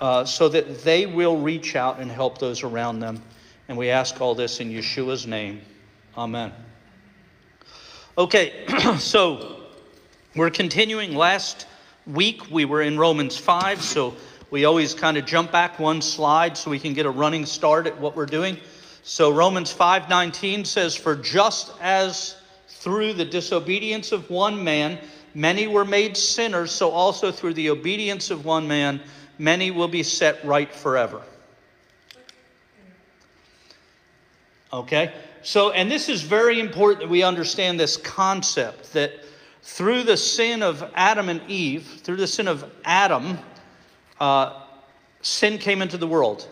uh, 0.00 0.24
so 0.24 0.48
that 0.48 0.82
they 0.82 1.06
will 1.06 1.38
reach 1.38 1.76
out 1.76 2.00
and 2.00 2.10
help 2.10 2.38
those 2.38 2.64
around 2.64 2.98
them. 2.98 3.22
And 3.68 3.78
we 3.78 3.90
ask 3.90 4.20
all 4.20 4.34
this 4.34 4.60
in 4.60 4.70
Yeshua's 4.70 5.26
name. 5.26 5.60
Amen. 6.16 6.52
Okay, 8.18 8.64
so 8.98 9.63
we're 10.34 10.50
continuing. 10.50 11.14
Last 11.14 11.66
week 12.06 12.50
we 12.50 12.64
were 12.64 12.82
in 12.82 12.98
Romans 12.98 13.36
5, 13.36 13.80
so 13.80 14.16
we 14.50 14.64
always 14.64 14.92
kind 14.92 15.16
of 15.16 15.26
jump 15.26 15.52
back 15.52 15.78
one 15.78 16.02
slide 16.02 16.56
so 16.56 16.70
we 16.70 16.80
can 16.80 16.92
get 16.92 17.06
a 17.06 17.10
running 17.10 17.46
start 17.46 17.86
at 17.86 17.98
what 18.00 18.16
we're 18.16 18.26
doing. 18.26 18.56
So 19.04 19.30
Romans 19.30 19.72
5:19 19.72 20.64
says 20.64 20.96
for 20.96 21.14
just 21.14 21.70
as 21.80 22.36
through 22.66 23.12
the 23.12 23.24
disobedience 23.24 24.10
of 24.10 24.28
one 24.28 24.62
man, 24.62 24.98
many 25.34 25.68
were 25.68 25.84
made 25.84 26.16
sinners, 26.16 26.72
so 26.72 26.90
also 26.90 27.30
through 27.30 27.54
the 27.54 27.70
obedience 27.70 28.30
of 28.30 28.44
one 28.44 28.66
man, 28.66 29.00
many 29.38 29.70
will 29.70 29.88
be 29.88 30.02
set 30.02 30.44
right 30.44 30.72
forever. 30.74 31.22
Okay? 34.72 35.12
So, 35.42 35.70
and 35.70 35.88
this 35.90 36.08
is 36.08 36.22
very 36.22 36.58
important 36.58 37.02
that 37.02 37.08
we 37.08 37.22
understand 37.22 37.78
this 37.78 37.96
concept 37.96 38.92
that 38.94 39.12
through 39.64 40.02
the 40.02 40.16
sin 40.16 40.62
of 40.62 40.84
Adam 40.94 41.30
and 41.30 41.40
Eve, 41.48 42.00
through 42.02 42.16
the 42.16 42.26
sin 42.26 42.48
of 42.48 42.70
Adam, 42.84 43.38
uh, 44.20 44.60
sin 45.22 45.56
came 45.56 45.80
into 45.80 45.96
the 45.96 46.06
world. 46.06 46.46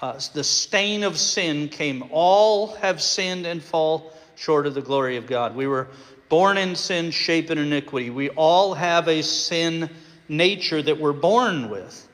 Uh, 0.00 0.18
the 0.32 0.42
stain 0.42 1.02
of 1.02 1.18
sin 1.18 1.68
came. 1.68 2.02
All 2.10 2.68
have 2.76 3.02
sinned 3.02 3.44
and 3.44 3.62
fall 3.62 4.14
short 4.34 4.66
of 4.66 4.72
the 4.72 4.80
glory 4.80 5.18
of 5.18 5.26
God. 5.26 5.54
We 5.54 5.66
were 5.66 5.88
born 6.30 6.56
in 6.56 6.74
sin, 6.74 7.10
shaped 7.10 7.50
in 7.50 7.58
iniquity. 7.58 8.08
We 8.08 8.30
all 8.30 8.72
have 8.72 9.06
a 9.06 9.22
sin 9.22 9.90
nature 10.26 10.80
that 10.80 10.98
we're 10.98 11.12
born 11.12 11.68
with. 11.68 12.08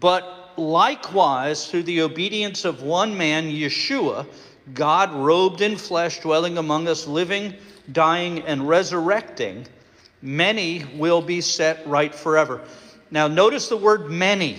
But 0.00 0.54
likewise, 0.56 1.70
through 1.70 1.84
the 1.84 2.02
obedience 2.02 2.64
of 2.64 2.82
one 2.82 3.16
man, 3.16 3.44
Yeshua, 3.44 4.26
God 4.74 5.12
robed 5.12 5.60
in 5.60 5.76
flesh, 5.76 6.18
dwelling 6.18 6.58
among 6.58 6.88
us, 6.88 7.06
living, 7.06 7.54
dying, 7.90 8.40
and 8.40 8.68
resurrecting, 8.68 9.66
many 10.20 10.84
will 10.96 11.22
be 11.22 11.40
set 11.40 11.86
right 11.86 12.14
forever. 12.14 12.60
Now, 13.10 13.28
notice 13.28 13.68
the 13.68 13.76
word 13.76 14.10
many. 14.10 14.58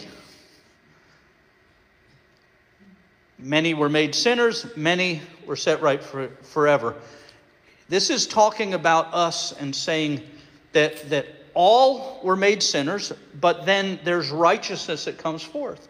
Many 3.40 3.74
were 3.74 3.90
made 3.90 4.14
sinners, 4.16 4.66
many 4.76 5.22
were 5.46 5.56
set 5.56 5.82
right 5.82 6.02
for, 6.02 6.30
forever. 6.42 6.96
This 7.90 8.10
is 8.10 8.26
talking 8.26 8.74
about 8.74 9.14
us 9.14 9.52
and 9.54 9.76
saying 9.76 10.22
that, 10.72 11.10
that 11.10 11.28
all 11.54 12.22
were 12.24 12.36
made 12.36 12.64
sinners, 12.64 13.12
but 13.40 13.66
then 13.66 14.00
there's 14.04 14.30
righteousness 14.30 15.06
that 15.06 15.18
comes 15.18 15.44
forth. 15.44 15.88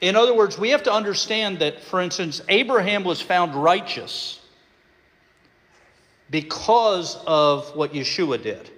In 0.00 0.16
other 0.16 0.34
words, 0.34 0.58
we 0.58 0.70
have 0.70 0.82
to 0.84 0.92
understand 0.92 1.58
that, 1.58 1.82
for 1.82 2.00
instance, 2.00 2.40
Abraham 2.48 3.04
was 3.04 3.20
found 3.20 3.54
righteous 3.54 4.40
because 6.30 7.16
of 7.26 7.74
what 7.74 7.92
Yeshua 7.92 8.42
did. 8.42 8.70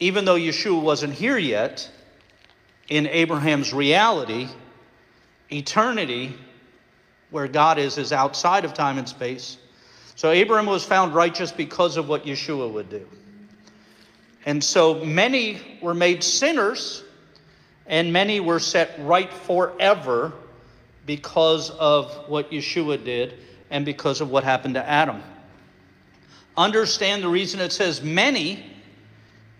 Even 0.00 0.24
though 0.24 0.36
Yeshua 0.36 0.80
wasn't 0.80 1.12
here 1.12 1.38
yet, 1.38 1.90
in 2.88 3.06
Abraham's 3.06 3.72
reality, 3.72 4.48
eternity, 5.50 6.34
where 7.30 7.48
God 7.48 7.78
is, 7.78 7.98
is 7.98 8.12
outside 8.12 8.64
of 8.64 8.74
time 8.74 8.98
and 8.98 9.08
space. 9.08 9.56
So 10.16 10.30
Abraham 10.30 10.66
was 10.66 10.84
found 10.84 11.14
righteous 11.14 11.50
because 11.52 11.96
of 11.96 12.08
what 12.08 12.24
Yeshua 12.24 12.70
would 12.70 12.90
do. 12.90 13.06
And 14.46 14.62
so 14.62 15.04
many 15.04 15.78
were 15.80 15.94
made 15.94 16.22
sinners, 16.22 17.02
and 17.86 18.12
many 18.12 18.40
were 18.40 18.60
set 18.60 18.94
right 19.00 19.32
forever 19.32 20.32
because 21.06 21.70
of 21.70 22.28
what 22.28 22.50
Yeshua 22.50 23.02
did 23.02 23.34
and 23.74 23.84
because 23.84 24.20
of 24.20 24.30
what 24.30 24.44
happened 24.44 24.74
to 24.74 24.88
Adam. 24.88 25.20
Understand 26.56 27.24
the 27.24 27.28
reason 27.28 27.58
it 27.58 27.72
says 27.72 28.02
many 28.02 28.64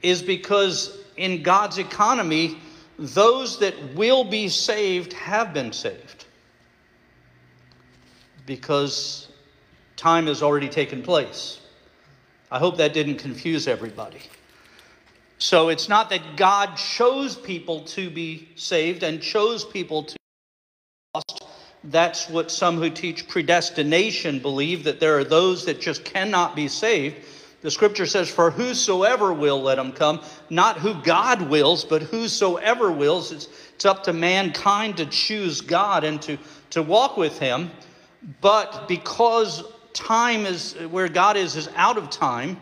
is 0.03 0.23
because 0.23 0.97
in 1.17 1.43
God's 1.43 1.79
economy, 1.79 2.57
those 2.97 3.59
that 3.59 3.75
will 3.95 4.23
be 4.23 4.49
saved 4.49 5.13
have 5.15 5.53
been 5.53 5.73
saved 5.73 6.27
because 8.47 9.33
time 9.97 10.29
has 10.29 10.45
already 10.45 10.69
taken 10.69 11.03
place. 11.03 11.61
I 12.53 12.61
hope 12.61 12.77
that 12.77 12.93
didn't 12.93 13.17
confuse 13.17 13.67
everybody. 13.67 14.21
So 15.39 15.71
it's 15.71 15.89
not 15.89 16.09
that 16.11 16.37
God 16.37 16.77
chose 16.77 17.35
people 17.35 17.81
to 17.87 18.11
be 18.11 18.49
saved 18.55 19.03
and 19.03 19.21
chose 19.21 19.65
people 19.65 20.05
to. 20.05 20.17
That's 21.85 22.29
what 22.29 22.51
some 22.51 22.79
who 22.79 22.91
teach 22.91 23.29
predestination 23.29 24.39
believe 24.39 24.85
that 24.85 25.01
there 25.01 25.19
are 25.19 25.25
those 25.25 25.65
that 25.67 25.81
just 25.81 26.05
cannot 26.05 26.57
be 26.57 26.69
saved 26.69 27.17
the 27.65 27.71
scripture 27.71 28.05
says, 28.05 28.29
For 28.29 28.51
whosoever 28.51 29.33
will, 29.33 29.63
let 29.63 29.79
him 29.79 29.91
come. 29.91 30.21
Not 30.51 30.77
who 30.77 31.01
God 31.03 31.49
wills, 31.49 31.83
but 31.83 32.03
whosoever 32.03 32.93
wills. 32.93 33.33
It's, 33.33 33.49
it's 33.75 33.87
up 33.87 34.03
to 34.03 34.13
mankind 34.13 34.99
to 34.99 35.07
choose 35.07 35.63
God 35.63 36.05
and 36.05 36.21
to, 36.21 36.37
to 36.71 36.83
walk 36.83 37.17
with 37.17 37.39
him. 37.39 37.71
But 38.43 38.87
because 38.87 39.65
time 39.95 40.45
is 40.45 40.75
where 40.91 41.09
God 41.09 41.39
is, 41.39 41.57
is 41.57 41.71
out 41.75 41.97
of 41.97 42.11
time, 42.11 42.61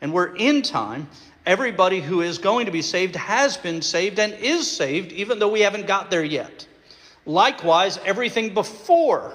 and 0.00 0.12
we're 0.12 0.36
in 0.36 0.62
time, 0.62 1.08
everybody 1.44 2.00
who 2.00 2.20
is 2.20 2.38
going 2.38 2.66
to 2.66 2.72
be 2.72 2.82
saved 2.82 3.16
has 3.16 3.56
been 3.56 3.82
saved 3.82 4.20
and 4.20 4.32
is 4.34 4.70
saved, 4.70 5.10
even 5.10 5.40
though 5.40 5.50
we 5.50 5.62
haven't 5.62 5.88
got 5.88 6.08
there 6.08 6.22
yet. 6.22 6.68
Likewise, 7.26 7.98
everything 8.04 8.54
before 8.54 9.34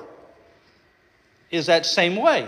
is 1.52 1.66
that 1.66 1.86
same 1.86 2.16
way. 2.16 2.48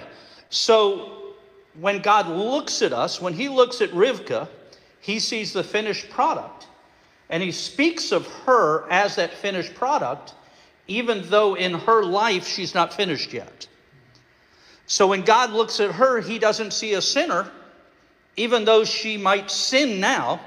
So 0.49 1.33
when 1.79 2.01
God 2.01 2.27
looks 2.27 2.81
at 2.81 2.93
us, 2.93 3.21
when 3.21 3.33
He 3.33 3.49
looks 3.49 3.81
at 3.81 3.91
Rivka, 3.91 4.47
He 5.01 5.19
sees 5.19 5.51
the 5.51 5.63
finished 5.63 6.09
product. 6.09 6.67
And 7.29 7.43
He 7.43 7.51
speaks 7.51 8.11
of 8.11 8.25
her 8.45 8.89
as 8.89 9.17
that 9.17 9.33
finished 9.33 9.73
product, 9.75 10.33
even 10.87 11.27
though 11.29 11.55
in 11.55 11.73
her 11.73 12.03
life 12.03 12.47
she's 12.47 12.73
not 12.73 12.93
finished 12.93 13.33
yet. 13.33 13.67
So 14.85 15.07
when 15.07 15.23
God 15.23 15.51
looks 15.51 15.79
at 15.79 15.91
her, 15.91 16.21
He 16.21 16.39
doesn't 16.39 16.71
see 16.71 16.93
a 16.93 17.01
sinner, 17.01 17.51
even 18.37 18.63
though 18.63 18.85
she 18.85 19.17
might 19.17 19.51
sin 19.51 19.99
now, 19.99 20.39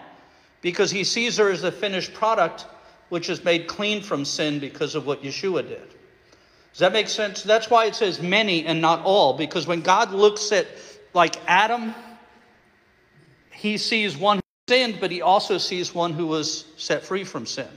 because 0.62 0.90
He 0.90 1.04
sees 1.04 1.36
her 1.36 1.50
as 1.50 1.62
the 1.62 1.72
finished 1.72 2.14
product, 2.14 2.66
which 3.08 3.28
is 3.28 3.44
made 3.44 3.66
clean 3.66 4.02
from 4.02 4.24
sin 4.24 4.58
because 4.58 4.94
of 4.94 5.06
what 5.06 5.22
Yeshua 5.22 5.66
did. 5.66 5.88
Does 6.72 6.80
that 6.80 6.92
make 6.92 7.08
sense? 7.08 7.42
That's 7.42 7.70
why 7.70 7.86
it 7.86 7.94
says 7.94 8.20
many 8.20 8.66
and 8.66 8.80
not 8.80 9.02
all, 9.04 9.32
because 9.32 9.66
when 9.66 9.80
God 9.80 10.12
looks 10.12 10.52
at 10.52 10.66
like 11.14 11.36
Adam, 11.46 11.94
he 13.50 13.78
sees 13.78 14.16
one 14.16 14.36
who 14.36 14.74
sinned, 14.74 14.98
but 15.00 15.10
he 15.10 15.22
also 15.22 15.56
sees 15.56 15.94
one 15.94 16.12
who 16.12 16.26
was 16.26 16.66
set 16.76 17.02
free 17.02 17.24
from 17.24 17.46
sin. 17.46 17.68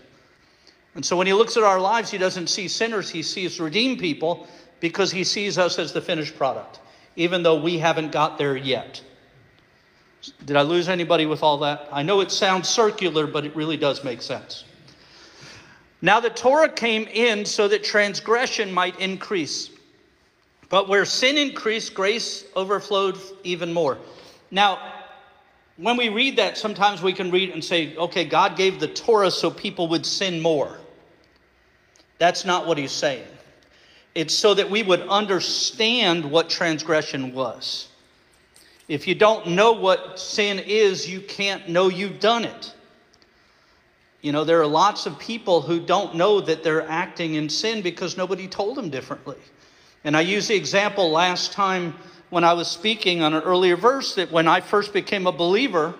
And 0.95 1.05
so 1.05 1.15
when 1.15 1.27
he 1.27 1.33
looks 1.33 1.55
at 1.55 1.63
our 1.63 1.79
lives, 1.79 2.11
he 2.11 2.17
doesn't 2.17 2.47
see 2.47 2.67
sinners, 2.67 3.09
he 3.09 3.23
sees 3.23 3.59
redeemed 3.59 3.99
people 3.99 4.47
because 4.81 5.11
he 5.11 5.23
sees 5.23 5.57
us 5.57 5.79
as 5.79 5.93
the 5.93 6.01
finished 6.01 6.35
product, 6.35 6.79
even 7.15 7.43
though 7.43 7.61
we 7.61 7.77
haven't 7.77 8.11
got 8.11 8.37
there 8.37 8.57
yet. 8.57 9.01
Did 10.45 10.57
I 10.57 10.63
lose 10.63 10.89
anybody 10.89 11.25
with 11.25 11.43
all 11.43 11.59
that? 11.59 11.87
I 11.91 12.03
know 12.03 12.19
it 12.19 12.31
sounds 12.31 12.67
circular, 12.67 13.25
but 13.27 13.45
it 13.45 13.55
really 13.55 13.77
does 13.77 14.03
make 14.03 14.21
sense. 14.21 14.65
Now 16.01 16.19
the 16.19 16.29
Torah 16.29 16.69
came 16.69 17.07
in 17.07 17.45
so 17.45 17.67
that 17.67 17.83
transgression 17.83 18.71
might 18.71 18.99
increase. 18.99 19.69
But 20.69 20.87
where 20.87 21.05
sin 21.05 21.37
increased, 21.37 21.93
grace 21.93 22.45
overflowed 22.55 23.17
even 23.43 23.73
more. 23.73 23.97
Now, 24.51 24.93
when 25.77 25.97
we 25.97 26.09
read 26.09 26.37
that, 26.37 26.57
sometimes 26.57 27.01
we 27.01 27.13
can 27.13 27.31
read 27.31 27.49
and 27.51 27.63
say, 27.63 27.95
okay, 27.95 28.25
God 28.25 28.55
gave 28.55 28.79
the 28.79 28.87
Torah 28.87 29.31
so 29.31 29.49
people 29.49 29.87
would 29.87 30.05
sin 30.05 30.41
more. 30.41 30.77
That's 32.17 32.45
not 32.45 32.67
what 32.67 32.77
he's 32.77 32.91
saying. 32.91 33.25
It's 34.13 34.33
so 34.33 34.53
that 34.53 34.69
we 34.69 34.83
would 34.83 35.01
understand 35.07 36.29
what 36.29 36.49
transgression 36.49 37.33
was. 37.33 37.87
If 38.87 39.07
you 39.07 39.15
don't 39.15 39.47
know 39.47 39.71
what 39.71 40.19
sin 40.19 40.59
is, 40.59 41.07
you 41.07 41.21
can't 41.21 41.69
know 41.69 41.87
you've 41.87 42.19
done 42.19 42.43
it. 42.43 42.73
You 44.21 44.33
know, 44.33 44.43
there 44.43 44.61
are 44.61 44.67
lots 44.67 45.05
of 45.05 45.17
people 45.17 45.61
who 45.61 45.79
don't 45.79 46.15
know 46.15 46.41
that 46.41 46.63
they're 46.63 46.87
acting 46.89 47.35
in 47.35 47.47
sin 47.47 47.81
because 47.81 48.17
nobody 48.17 48.47
told 48.47 48.75
them 48.75 48.89
differently. 48.89 49.37
And 50.03 50.15
I 50.15 50.21
used 50.21 50.49
the 50.49 50.55
example 50.55 51.09
last 51.09 51.53
time 51.53 51.95
when 52.29 52.43
I 52.43 52.53
was 52.53 52.67
speaking 52.67 53.21
on 53.21 53.33
an 53.33 53.43
earlier 53.43 53.77
verse 53.77 54.15
that 54.15 54.31
when 54.31 54.47
I 54.47 54.61
first 54.61 54.93
became 54.93 55.25
a 55.25 55.31
believer, 55.31 55.95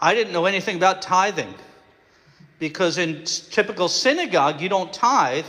I 0.00 0.14
didn't 0.14 0.32
know 0.32 0.46
anything 0.46 0.76
about 0.76 1.02
tithing. 1.02 1.54
Because 2.58 2.98
in 2.98 3.24
typical 3.24 3.88
synagogue, 3.88 4.60
you 4.60 4.68
don't 4.68 4.92
tithe, 4.92 5.46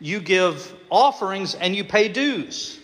you 0.00 0.20
give 0.20 0.74
offerings 0.90 1.54
and 1.54 1.74
you 1.76 1.84
pay 1.84 2.08
dues. 2.08 2.80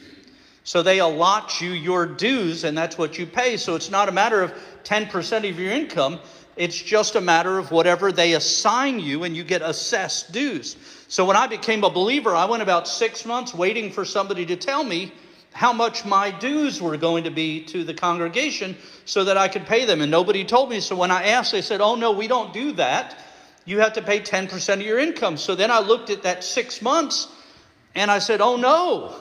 So 0.64 0.82
they 0.82 1.00
allot 1.00 1.60
you 1.60 1.70
your 1.70 2.06
dues, 2.06 2.64
and 2.64 2.76
that's 2.76 2.96
what 2.96 3.18
you 3.18 3.26
pay. 3.26 3.56
So 3.56 3.74
it's 3.74 3.90
not 3.90 4.08
a 4.08 4.12
matter 4.12 4.42
of 4.42 4.52
10% 4.84 5.48
of 5.48 5.58
your 5.58 5.72
income, 5.72 6.20
it's 6.60 6.76
just 6.76 7.16
a 7.16 7.22
matter 7.22 7.58
of 7.58 7.70
whatever 7.70 8.12
they 8.12 8.34
assign 8.34 9.00
you, 9.00 9.24
and 9.24 9.34
you 9.34 9.44
get 9.44 9.62
assessed 9.62 10.30
dues. 10.30 10.76
So 11.08 11.24
when 11.24 11.34
I 11.34 11.46
became 11.46 11.82
a 11.84 11.88
believer, 11.88 12.36
I 12.36 12.44
went 12.44 12.62
about 12.62 12.86
six 12.86 13.24
months 13.24 13.54
waiting 13.54 13.90
for 13.90 14.04
somebody 14.04 14.44
to 14.44 14.56
tell 14.56 14.84
me 14.84 15.10
how 15.54 15.72
much 15.72 16.04
my 16.04 16.30
dues 16.30 16.82
were 16.82 16.98
going 16.98 17.24
to 17.24 17.30
be 17.30 17.64
to 17.64 17.82
the 17.82 17.94
congregation 17.94 18.76
so 19.06 19.24
that 19.24 19.38
I 19.38 19.48
could 19.48 19.64
pay 19.64 19.86
them. 19.86 20.02
And 20.02 20.10
nobody 20.10 20.44
told 20.44 20.68
me. 20.68 20.80
So 20.80 20.94
when 20.94 21.10
I 21.10 21.28
asked, 21.28 21.52
they 21.52 21.62
said, 21.62 21.80
Oh, 21.80 21.94
no, 21.94 22.12
we 22.12 22.28
don't 22.28 22.52
do 22.52 22.72
that. 22.72 23.18
You 23.64 23.80
have 23.80 23.94
to 23.94 24.02
pay 24.02 24.20
10% 24.20 24.74
of 24.74 24.82
your 24.82 24.98
income. 24.98 25.38
So 25.38 25.54
then 25.54 25.70
I 25.70 25.80
looked 25.80 26.10
at 26.10 26.24
that 26.24 26.44
six 26.44 26.82
months 26.82 27.28
and 27.94 28.10
I 28.10 28.18
said, 28.18 28.42
Oh, 28.42 28.56
no. 28.56 29.14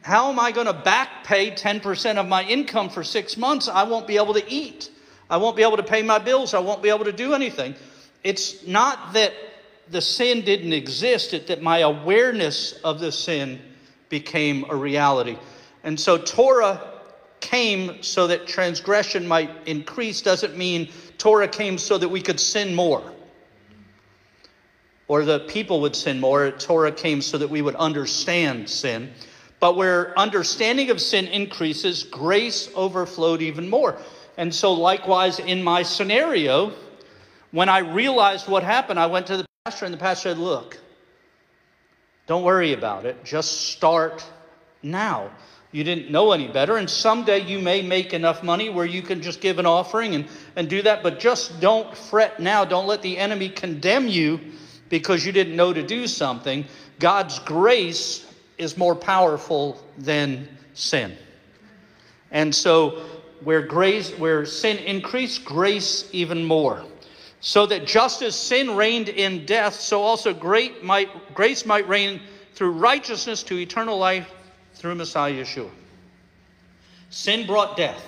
How 0.00 0.30
am 0.32 0.40
I 0.40 0.50
going 0.50 0.66
to 0.66 0.72
back 0.72 1.24
pay 1.24 1.50
10% 1.50 2.16
of 2.16 2.26
my 2.26 2.42
income 2.42 2.88
for 2.88 3.04
six 3.04 3.36
months? 3.36 3.68
I 3.68 3.82
won't 3.82 4.06
be 4.06 4.16
able 4.16 4.32
to 4.32 4.50
eat. 4.50 4.88
I 5.32 5.38
won't 5.38 5.56
be 5.56 5.62
able 5.62 5.78
to 5.78 5.82
pay 5.82 6.02
my 6.02 6.18
bills. 6.18 6.52
I 6.52 6.58
won't 6.58 6.82
be 6.82 6.90
able 6.90 7.06
to 7.06 7.12
do 7.12 7.32
anything. 7.32 7.74
It's 8.22 8.66
not 8.66 9.14
that 9.14 9.32
the 9.90 10.02
sin 10.02 10.42
didn't 10.42 10.74
exist, 10.74 11.32
it 11.32 11.46
that 11.46 11.62
my 11.62 11.78
awareness 11.78 12.72
of 12.84 13.00
the 13.00 13.10
sin 13.10 13.58
became 14.10 14.66
a 14.68 14.76
reality. 14.76 15.38
And 15.84 15.98
so 15.98 16.18
Torah 16.18 17.00
came 17.40 18.02
so 18.02 18.26
that 18.26 18.46
transgression 18.46 19.26
might 19.26 19.50
increase 19.66 20.20
doesn't 20.20 20.54
mean 20.56 20.90
Torah 21.16 21.48
came 21.48 21.78
so 21.78 21.96
that 21.96 22.08
we 22.10 22.20
could 22.20 22.38
sin 22.38 22.74
more 22.74 23.02
or 25.08 25.24
the 25.24 25.40
people 25.40 25.80
would 25.80 25.96
sin 25.96 26.20
more. 26.20 26.50
Torah 26.50 26.92
came 26.92 27.22
so 27.22 27.38
that 27.38 27.48
we 27.48 27.62
would 27.62 27.74
understand 27.76 28.68
sin. 28.68 29.10
But 29.60 29.76
where 29.76 30.18
understanding 30.18 30.90
of 30.90 31.00
sin 31.00 31.26
increases, 31.26 32.02
grace 32.02 32.70
overflowed 32.74 33.40
even 33.40 33.68
more. 33.68 33.98
And 34.36 34.54
so, 34.54 34.72
likewise, 34.72 35.38
in 35.38 35.62
my 35.62 35.82
scenario, 35.82 36.72
when 37.50 37.68
I 37.68 37.78
realized 37.78 38.48
what 38.48 38.62
happened, 38.62 38.98
I 38.98 39.06
went 39.06 39.26
to 39.26 39.36
the 39.36 39.44
pastor, 39.64 39.84
and 39.84 39.94
the 39.94 39.98
pastor 39.98 40.30
said, 40.30 40.38
Look, 40.38 40.78
don't 42.26 42.42
worry 42.42 42.72
about 42.72 43.04
it. 43.04 43.24
Just 43.24 43.68
start 43.72 44.24
now. 44.82 45.30
You 45.70 45.84
didn't 45.84 46.10
know 46.10 46.32
any 46.32 46.48
better, 46.48 46.76
and 46.76 46.88
someday 46.88 47.40
you 47.40 47.58
may 47.58 47.80
make 47.80 48.12
enough 48.12 48.42
money 48.42 48.68
where 48.68 48.84
you 48.84 49.00
can 49.00 49.22
just 49.22 49.40
give 49.40 49.58
an 49.58 49.64
offering 49.64 50.14
and, 50.14 50.26
and 50.54 50.68
do 50.68 50.82
that, 50.82 51.02
but 51.02 51.18
just 51.18 51.60
don't 51.60 51.96
fret 51.96 52.40
now. 52.40 52.64
Don't 52.66 52.86
let 52.86 53.00
the 53.00 53.16
enemy 53.16 53.48
condemn 53.48 54.06
you 54.06 54.38
because 54.90 55.24
you 55.24 55.32
didn't 55.32 55.56
know 55.56 55.72
to 55.72 55.82
do 55.82 56.06
something. 56.06 56.66
God's 56.98 57.38
grace 57.38 58.26
is 58.58 58.76
more 58.76 58.94
powerful 58.94 59.82
than 59.96 60.46
sin. 60.74 61.16
And 62.30 62.54
so, 62.54 63.02
where 63.44 63.62
grace, 63.62 64.10
where 64.18 64.44
sin 64.44 64.78
increased, 64.78 65.44
grace 65.44 66.08
even 66.12 66.44
more. 66.44 66.84
So 67.40 67.66
that 67.66 67.86
just 67.86 68.22
as 68.22 68.36
sin 68.36 68.76
reigned 68.76 69.08
in 69.08 69.44
death, 69.46 69.74
so 69.74 70.02
also 70.02 70.32
great 70.32 70.84
might, 70.84 71.34
grace 71.34 71.66
might 71.66 71.88
reign 71.88 72.20
through 72.54 72.70
righteousness 72.72 73.42
to 73.44 73.58
eternal 73.58 73.98
life 73.98 74.30
through 74.74 74.94
Messiah 74.94 75.32
Yeshua. 75.32 75.70
Sin 77.10 77.46
brought 77.46 77.76
death. 77.76 78.02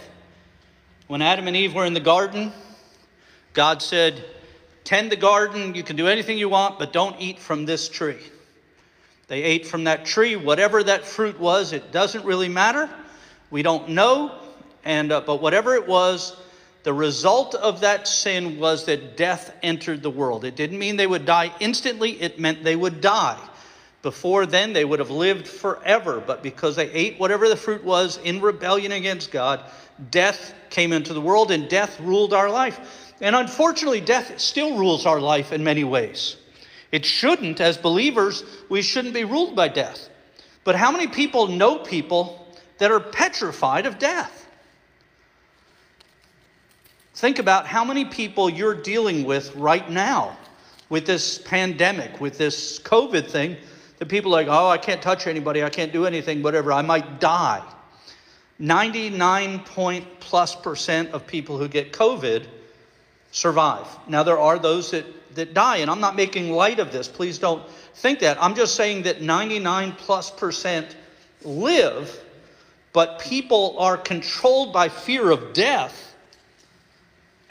When 1.08 1.20
Adam 1.20 1.48
and 1.48 1.56
Eve 1.56 1.74
were 1.74 1.84
in 1.84 1.94
the 1.94 2.00
garden, 2.00 2.52
God 3.52 3.82
said, 3.82 4.24
Tend 4.84 5.10
the 5.10 5.16
garden, 5.16 5.74
you 5.74 5.82
can 5.82 5.96
do 5.96 6.08
anything 6.08 6.38
you 6.38 6.48
want, 6.48 6.78
but 6.78 6.92
don't 6.92 7.18
eat 7.18 7.38
from 7.38 7.66
this 7.66 7.88
tree. 7.88 8.18
They 9.28 9.42
ate 9.42 9.66
from 9.66 9.84
that 9.84 10.04
tree, 10.04 10.36
whatever 10.36 10.82
that 10.82 11.04
fruit 11.04 11.40
was, 11.40 11.72
it 11.72 11.90
doesn't 11.92 12.24
really 12.24 12.48
matter. 12.48 12.90
We 13.50 13.62
don't 13.62 13.90
know, 13.90 14.38
and 14.84 15.12
uh, 15.12 15.20
but 15.20 15.40
whatever 15.40 15.74
it 15.74 15.86
was, 15.86 16.36
the 16.84 16.92
result 16.92 17.54
of 17.54 17.80
that 17.80 18.06
sin 18.06 18.58
was 18.58 18.84
that 18.86 19.16
death 19.16 19.54
entered 19.62 20.02
the 20.02 20.10
world. 20.10 20.44
It 20.44 20.54
didn't 20.54 20.78
mean 20.78 20.96
they 20.96 21.06
would 21.06 21.24
die 21.24 21.52
instantly, 21.58 22.20
it 22.20 22.38
meant 22.38 22.62
they 22.62 22.76
would 22.76 23.00
die. 23.00 23.40
Before 24.02 24.44
then, 24.44 24.74
they 24.74 24.84
would 24.84 24.98
have 24.98 25.10
lived 25.10 25.48
forever, 25.48 26.22
but 26.24 26.42
because 26.42 26.76
they 26.76 26.90
ate 26.90 27.18
whatever 27.18 27.48
the 27.48 27.56
fruit 27.56 27.82
was 27.82 28.18
in 28.18 28.42
rebellion 28.42 28.92
against 28.92 29.30
God, 29.32 29.64
death 30.10 30.52
came 30.68 30.92
into 30.92 31.14
the 31.14 31.22
world 31.22 31.50
and 31.50 31.70
death 31.70 31.98
ruled 32.00 32.34
our 32.34 32.50
life. 32.50 33.14
And 33.22 33.34
unfortunately, 33.34 34.02
death 34.02 34.38
still 34.38 34.76
rules 34.76 35.06
our 35.06 35.20
life 35.20 35.52
in 35.52 35.64
many 35.64 35.84
ways. 35.84 36.36
It 36.92 37.06
shouldn't, 37.06 37.62
as 37.62 37.78
believers, 37.78 38.44
we 38.68 38.82
shouldn't 38.82 39.14
be 39.14 39.24
ruled 39.24 39.56
by 39.56 39.68
death. 39.68 40.10
But 40.64 40.76
how 40.76 40.92
many 40.92 41.06
people 41.06 41.46
know 41.46 41.78
people 41.78 42.46
that 42.76 42.90
are 42.90 43.00
petrified 43.00 43.86
of 43.86 43.98
death? 43.98 44.43
Think 47.24 47.38
about 47.38 47.66
how 47.66 47.86
many 47.86 48.04
people 48.04 48.50
you're 48.50 48.74
dealing 48.74 49.24
with 49.24 49.56
right 49.56 49.88
now 49.88 50.36
with 50.90 51.06
this 51.06 51.38
pandemic, 51.38 52.20
with 52.20 52.36
this 52.36 52.78
COVID 52.80 53.30
thing 53.30 53.56
the 53.98 54.04
people 54.04 54.30
like, 54.30 54.46
oh, 54.50 54.68
I 54.68 54.76
can't 54.76 55.00
touch 55.00 55.26
anybody, 55.26 55.64
I 55.64 55.70
can't 55.70 55.90
do 55.90 56.04
anything, 56.04 56.42
whatever, 56.42 56.70
I 56.70 56.82
might 56.82 57.20
die. 57.20 57.62
99 58.58 59.60
point 59.60 60.04
plus 60.20 60.54
percent 60.54 61.12
of 61.12 61.26
people 61.26 61.56
who 61.56 61.66
get 61.66 61.94
COVID 61.94 62.44
survive. 63.30 63.86
Now, 64.06 64.22
there 64.22 64.38
are 64.38 64.58
those 64.58 64.90
that, 64.90 65.06
that 65.34 65.54
die, 65.54 65.78
and 65.78 65.90
I'm 65.90 66.00
not 66.00 66.16
making 66.16 66.52
light 66.52 66.78
of 66.78 66.92
this. 66.92 67.08
Please 67.08 67.38
don't 67.38 67.66
think 67.94 68.18
that. 68.18 68.36
I'm 68.38 68.54
just 68.54 68.74
saying 68.74 69.04
that 69.04 69.22
99 69.22 69.92
plus 69.92 70.30
percent 70.30 70.94
live, 71.42 72.22
but 72.92 73.18
people 73.18 73.76
are 73.78 73.96
controlled 73.96 74.74
by 74.74 74.90
fear 74.90 75.30
of 75.30 75.54
death, 75.54 76.03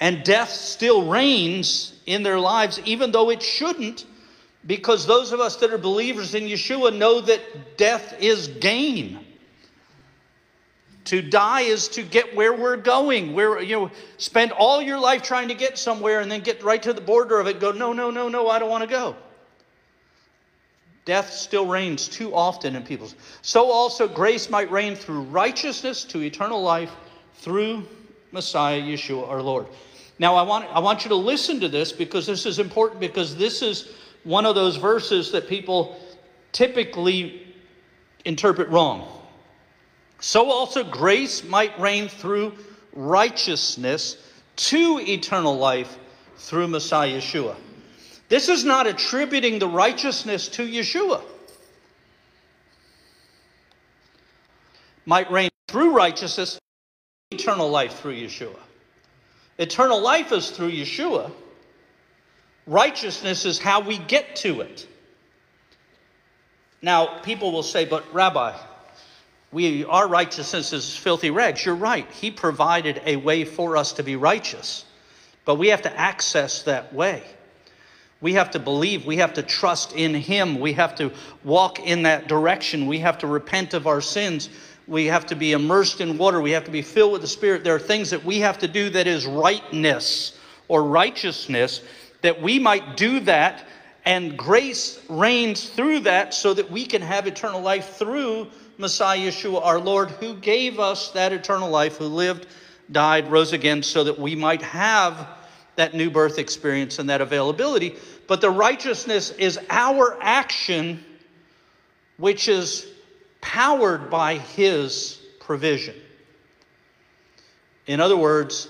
and 0.04 0.22
death 0.26 0.50
still 0.50 1.08
reigns 1.08 1.94
in 2.06 2.24
their 2.24 2.38
lives, 2.38 2.78
even 2.84 3.10
though 3.14 3.30
it 3.30 3.42
shouldn't 3.42 4.06
because 4.68 5.08
those 5.08 5.32
of 5.32 5.40
us 5.40 5.56
that 5.56 5.72
are 5.72 5.78
believers 5.78 6.36
in 6.36 6.44
Yeshua 6.44 6.94
know 6.94 7.22
that 7.22 7.78
death 7.78 8.14
is 8.20 8.50
gain. 8.50 9.26
To 11.06 11.22
die 11.22 11.62
is 11.62 11.88
to 11.90 12.04
get 12.04 12.36
where 12.36 12.52
we're 12.52 12.76
going. 12.76 13.34
Where 13.34 13.62
you 13.62 13.78
know, 13.78 13.92
spend 14.18 14.52
all 14.52 14.82
your 14.82 15.00
life 15.00 15.24
trying 15.24 15.48
to 15.48 15.56
get 15.56 15.78
somewhere 15.78 16.20
and 16.20 16.30
then 16.30 16.42
get 16.42 16.62
right 16.64 16.84
to 16.84 16.92
the 16.92 17.00
border 17.00 17.40
of 17.40 17.48
it, 17.48 17.62
go, 17.62 17.72
no, 17.72 17.94
no, 17.94 18.12
no, 18.12 18.28
no, 18.28 18.50
I 18.50 18.60
don't 18.60 18.70
want 18.70 18.84
to 18.84 18.90
go. 18.90 19.16
Death 21.06 21.32
still 21.32 21.66
reigns 21.66 22.10
too 22.10 22.36
often 22.36 22.76
in 22.76 22.84
people's. 22.84 23.16
So 23.42 23.72
also 23.72 24.10
grace 24.10 24.50
might 24.50 24.70
reign 24.70 24.96
through 24.96 25.22
righteousness 25.22 26.04
to 26.06 26.20
eternal 26.22 26.62
life 26.62 26.92
through 27.36 27.88
Messiah 28.34 28.82
Yeshua 28.82 29.30
our 29.30 29.42
Lord. 29.42 29.68
Now 30.20 30.36
I 30.36 30.44
want 30.44 30.66
I 30.72 30.80
want 30.80 31.04
you 31.04 31.10
to 31.10 31.16
listen 31.16 31.60
to 31.62 31.68
this 31.68 31.92
because 31.92 32.26
this 32.26 32.46
is 32.46 32.60
important 32.60 33.00
because 33.00 33.36
this 33.36 33.62
is 33.62 33.90
one 34.24 34.46
of 34.46 34.56
those 34.56 34.78
verses 34.78 35.32
that 35.32 35.48
people 35.48 36.00
typically 36.52 37.56
interpret 38.26 38.70
wrong. 38.70 39.08
So 40.20 40.50
also 40.52 40.84
grace 40.84 41.44
might 41.44 41.78
reign 41.80 42.08
through 42.08 42.54
righteousness 42.94 44.18
to 44.56 45.00
eternal 45.02 45.58
life 45.58 45.98
through 46.38 46.68
Messiah 46.68 47.18
Yeshua. 47.18 47.56
This 48.30 48.50
is 48.50 48.64
not 48.64 48.88
attributing 48.88 49.60
the 49.60 49.68
righteousness 49.68 50.48
to 50.50 50.64
Yeshua. 50.64 51.22
Might 55.06 55.30
reign 55.30 55.50
through 55.68 55.94
righteousness, 55.94 56.58
eternal 57.32 57.70
life 57.70 58.00
through 58.00 58.16
Yeshua. 58.16 58.63
Eternal 59.58 60.02
life 60.02 60.32
is 60.32 60.50
through 60.50 60.72
Yeshua. 60.72 61.32
Righteousness 62.66 63.46
is 63.46 63.60
how 63.60 63.82
we 63.82 63.98
get 63.98 64.38
to 64.38 64.62
it. 64.62 64.88
Now, 66.82 67.20
people 67.20 67.52
will 67.52 67.64
say, 67.64 67.86
but 67.86 68.14
Rabbi, 68.14 68.58
we, 69.52 69.86
our 69.86 70.08
righteousness 70.08 70.74
is 70.74 70.96
filthy 70.96 71.30
rags. 71.30 71.66
You're 71.66 71.76
right. 71.76 72.10
He 72.12 72.32
provided 72.32 73.02
a 73.06 73.16
way 73.18 73.46
for 73.46 73.78
us 73.78 73.94
to 73.94 74.04
be 74.04 74.16
righteous, 74.16 74.84
but 75.46 75.56
we 75.56 75.70
have 75.70 75.84
to 75.84 76.00
access 76.00 76.64
that 76.64 76.94
way. 76.94 77.24
We 78.20 78.34
have 78.34 78.52
to 78.52 78.60
believe. 78.60 79.06
We 79.06 79.18
have 79.18 79.34
to 79.34 79.44
trust 79.44 79.94
in 79.94 80.14
Him. 80.14 80.60
We 80.60 80.74
have 80.74 80.96
to 80.96 81.12
walk 81.44 81.80
in 81.80 82.04
that 82.04 82.28
direction. 82.28 82.88
We 82.88 83.00
have 83.00 83.18
to 83.20 83.28
repent 83.28 83.74
of 83.74 83.86
our 83.86 84.00
sins. 84.00 84.50
We 84.88 85.06
have 85.06 85.26
to 85.28 85.36
be 85.36 85.54
immersed 85.54 86.02
in 86.02 86.18
water. 86.18 86.42
We 86.42 86.52
have 86.52 86.66
to 86.66 86.72
be 86.72 86.82
filled 86.82 87.14
with 87.14 87.22
the 87.22 87.28
Spirit. 87.28 87.64
There 87.64 87.76
are 87.76 87.80
things 87.80 88.10
that 88.10 88.24
we 88.24 88.40
have 88.40 88.58
to 88.60 88.68
do 88.68 88.90
that 88.90 89.08
is 89.08 89.26
rightness 89.26 90.38
or 90.68 90.84
righteousness 90.84 91.82
that 92.22 92.42
we 92.42 92.58
might 92.58 92.98
do 92.98 93.20
that 93.22 93.68
and 94.06 94.38
grace 94.38 95.00
reigns 95.10 95.70
through 95.70 96.02
that 96.02 96.34
so 96.34 96.54
that 96.54 96.70
we 96.70 96.86
can 96.86 97.02
have 97.02 97.28
eternal 97.28 97.62
life 97.62 97.96
through 97.96 98.48
Messiah 98.78 99.20
Yeshua 99.20 99.64
our 99.64 99.80
Lord, 99.80 100.10
who 100.12 100.36
gave 100.36 100.80
us 100.80 101.12
that 101.12 101.32
eternal 101.32 101.70
life, 101.70 101.98
who 101.98 102.06
lived, 102.06 102.48
died, 102.92 103.32
rose 103.32 103.54
again, 103.54 103.84
so 103.84 104.04
that 104.04 104.18
we 104.18 104.36
might 104.36 104.62
have 104.62 105.28
that 105.76 105.94
new 105.94 106.10
birth 106.10 106.40
experience 106.40 107.00
and 107.00 107.10
that 107.10 107.22
availability. 107.22 107.96
But 108.28 108.42
the 108.42 108.50
righteousness 108.50 109.32
is 109.32 109.60
our 109.70 110.18
action, 110.22 111.04
which 112.18 112.48
is 112.48 112.93
powered 113.44 114.10
by 114.10 114.38
His 114.40 115.22
provision. 115.40 115.96
In 117.86 118.00
other 118.00 118.18
words, 118.18 118.70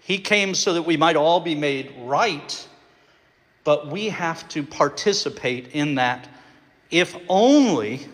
He 0.00 0.18
came 0.18 0.54
so 0.54 0.74
that 0.74 0.82
we 0.82 0.98
might 0.98 1.16
all 1.16 1.40
be 1.40 1.54
made 1.54 1.94
right 2.00 2.68
but 3.64 3.88
we 3.88 4.08
have 4.08 4.48
to 4.48 4.62
participate 4.62 5.68
in 5.72 5.96
that, 5.96 6.28
if 6.90 7.16
only 7.28 8.06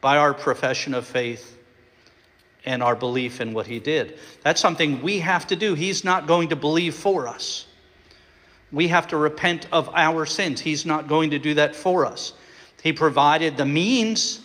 by 0.00 0.16
our 0.16 0.32
profession 0.32 0.94
of 0.94 1.06
faith 1.06 1.58
and 2.64 2.82
our 2.82 2.96
belief 2.96 3.40
in 3.40 3.52
what 3.52 3.66
he 3.66 3.78
did. 3.78 4.18
That's 4.42 4.60
something 4.60 5.02
we 5.02 5.18
have 5.20 5.46
to 5.48 5.56
do. 5.56 5.74
He's 5.74 6.04
not 6.04 6.26
going 6.26 6.48
to 6.48 6.56
believe 6.56 6.94
for 6.94 7.28
us. 7.28 7.66
We 8.72 8.88
have 8.88 9.08
to 9.08 9.16
repent 9.16 9.66
of 9.72 9.90
our 9.94 10.24
sins. 10.26 10.60
He's 10.60 10.86
not 10.86 11.08
going 11.08 11.30
to 11.30 11.38
do 11.38 11.54
that 11.54 11.74
for 11.74 12.06
us. 12.06 12.34
He 12.82 12.92
provided 12.92 13.56
the 13.56 13.66
means, 13.66 14.39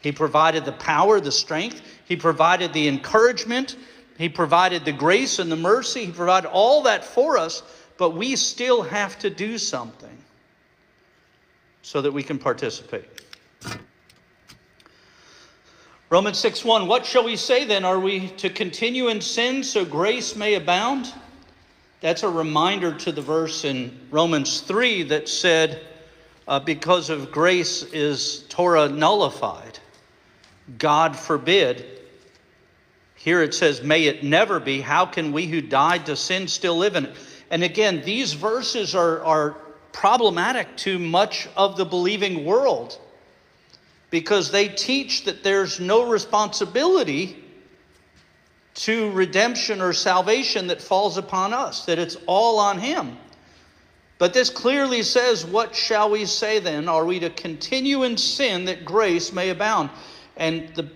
He 0.00 0.12
provided 0.12 0.64
the 0.64 0.72
power, 0.72 1.20
the 1.20 1.32
strength, 1.32 1.82
He 2.04 2.16
provided 2.16 2.72
the 2.72 2.88
encouragement, 2.88 3.76
He 4.16 4.28
provided 4.28 4.84
the 4.84 4.92
grace 4.92 5.38
and 5.38 5.50
the 5.50 5.56
mercy, 5.56 6.06
He 6.06 6.12
provided 6.12 6.48
all 6.48 6.82
that 6.82 7.04
for 7.04 7.36
us 7.36 7.62
but 7.98 8.10
we 8.10 8.36
still 8.36 8.82
have 8.82 9.18
to 9.18 9.28
do 9.28 9.58
something 9.58 10.16
so 11.82 12.00
that 12.00 12.12
we 12.12 12.22
can 12.22 12.38
participate. 12.38 13.04
Romans 16.08 16.38
6 16.38 16.64
1, 16.64 16.86
what 16.86 17.04
shall 17.04 17.24
we 17.24 17.36
say 17.36 17.66
then? 17.66 17.84
Are 17.84 17.98
we 17.98 18.28
to 18.38 18.48
continue 18.48 19.08
in 19.08 19.20
sin 19.20 19.62
so 19.62 19.84
grace 19.84 20.34
may 20.36 20.54
abound? 20.54 21.12
That's 22.00 22.22
a 22.22 22.28
reminder 22.30 22.94
to 22.94 23.12
the 23.12 23.20
verse 23.20 23.64
in 23.64 23.98
Romans 24.10 24.60
3 24.60 25.02
that 25.04 25.28
said, 25.28 25.84
uh, 26.46 26.60
because 26.60 27.10
of 27.10 27.30
grace 27.30 27.82
is 27.82 28.44
Torah 28.48 28.88
nullified. 28.88 29.80
God 30.76 31.16
forbid. 31.16 31.84
Here 33.14 33.42
it 33.42 33.54
says, 33.54 33.82
May 33.82 34.04
it 34.04 34.22
never 34.22 34.60
be. 34.60 34.80
How 34.80 35.06
can 35.06 35.32
we 35.32 35.46
who 35.46 35.60
died 35.60 36.06
to 36.06 36.16
sin 36.16 36.48
still 36.48 36.76
live 36.76 36.96
in 36.96 37.06
it? 37.06 37.16
And 37.50 37.64
again, 37.64 38.02
these 38.04 38.34
verses 38.34 38.94
are, 38.94 39.24
are 39.24 39.56
problematic 39.92 40.76
to 40.78 40.98
much 40.98 41.48
of 41.56 41.76
the 41.76 41.84
believing 41.84 42.44
world 42.44 42.98
because 44.10 44.50
they 44.50 44.68
teach 44.68 45.24
that 45.24 45.42
there's 45.42 45.80
no 45.80 46.08
responsibility 46.08 47.44
to 48.74 49.10
redemption 49.10 49.80
or 49.80 49.92
salvation 49.92 50.68
that 50.68 50.80
falls 50.80 51.18
upon 51.18 51.52
us, 51.52 51.84
that 51.86 51.98
it's 51.98 52.16
all 52.26 52.58
on 52.58 52.78
Him. 52.78 53.16
But 54.18 54.32
this 54.32 54.50
clearly 54.50 55.02
says, 55.02 55.44
What 55.44 55.74
shall 55.74 56.10
we 56.10 56.24
say 56.26 56.58
then? 56.58 56.88
Are 56.88 57.04
we 57.04 57.18
to 57.20 57.30
continue 57.30 58.04
in 58.04 58.16
sin 58.16 58.66
that 58.66 58.84
grace 58.84 59.32
may 59.32 59.50
abound? 59.50 59.90
And 60.38 60.74
the 60.74 60.88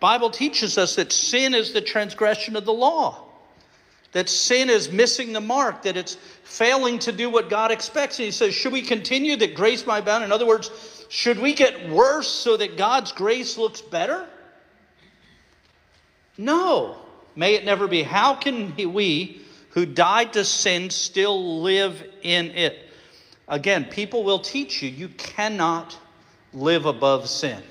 Bible 0.00 0.28
teaches 0.28 0.76
us 0.76 0.96
that 0.96 1.12
sin 1.12 1.54
is 1.54 1.72
the 1.72 1.80
transgression 1.80 2.56
of 2.56 2.66
the 2.66 2.72
law, 2.72 3.24
that 4.12 4.28
sin 4.28 4.68
is 4.68 4.92
missing 4.92 5.32
the 5.32 5.40
mark, 5.40 5.82
that 5.84 5.96
it's 5.96 6.16
failing 6.42 6.98
to 6.98 7.12
do 7.12 7.30
what 7.30 7.48
God 7.48 7.70
expects. 7.70 8.18
And 8.18 8.26
He 8.26 8.32
says, 8.32 8.52
Should 8.52 8.72
we 8.72 8.82
continue 8.82 9.36
that 9.36 9.54
grace 9.54 9.86
might 9.86 10.00
abound? 10.00 10.24
In 10.24 10.32
other 10.32 10.46
words, 10.46 10.70
should 11.08 11.38
we 11.38 11.54
get 11.54 11.88
worse 11.88 12.28
so 12.28 12.56
that 12.56 12.76
God's 12.76 13.12
grace 13.12 13.56
looks 13.56 13.80
better? 13.80 14.26
No. 16.36 16.98
May 17.36 17.54
it 17.54 17.64
never 17.64 17.88
be. 17.88 18.02
How 18.02 18.34
can 18.34 18.74
we 18.92 19.40
who 19.70 19.86
died 19.86 20.32
to 20.34 20.44
sin 20.44 20.90
still 20.90 21.62
live 21.62 22.02
in 22.22 22.50
it? 22.50 22.78
Again, 23.48 23.84
people 23.84 24.24
will 24.24 24.38
teach 24.38 24.82
you 24.82 24.88
you 24.88 25.08
cannot 25.08 25.96
live 26.52 26.86
above 26.86 27.28
sin. 27.28 27.62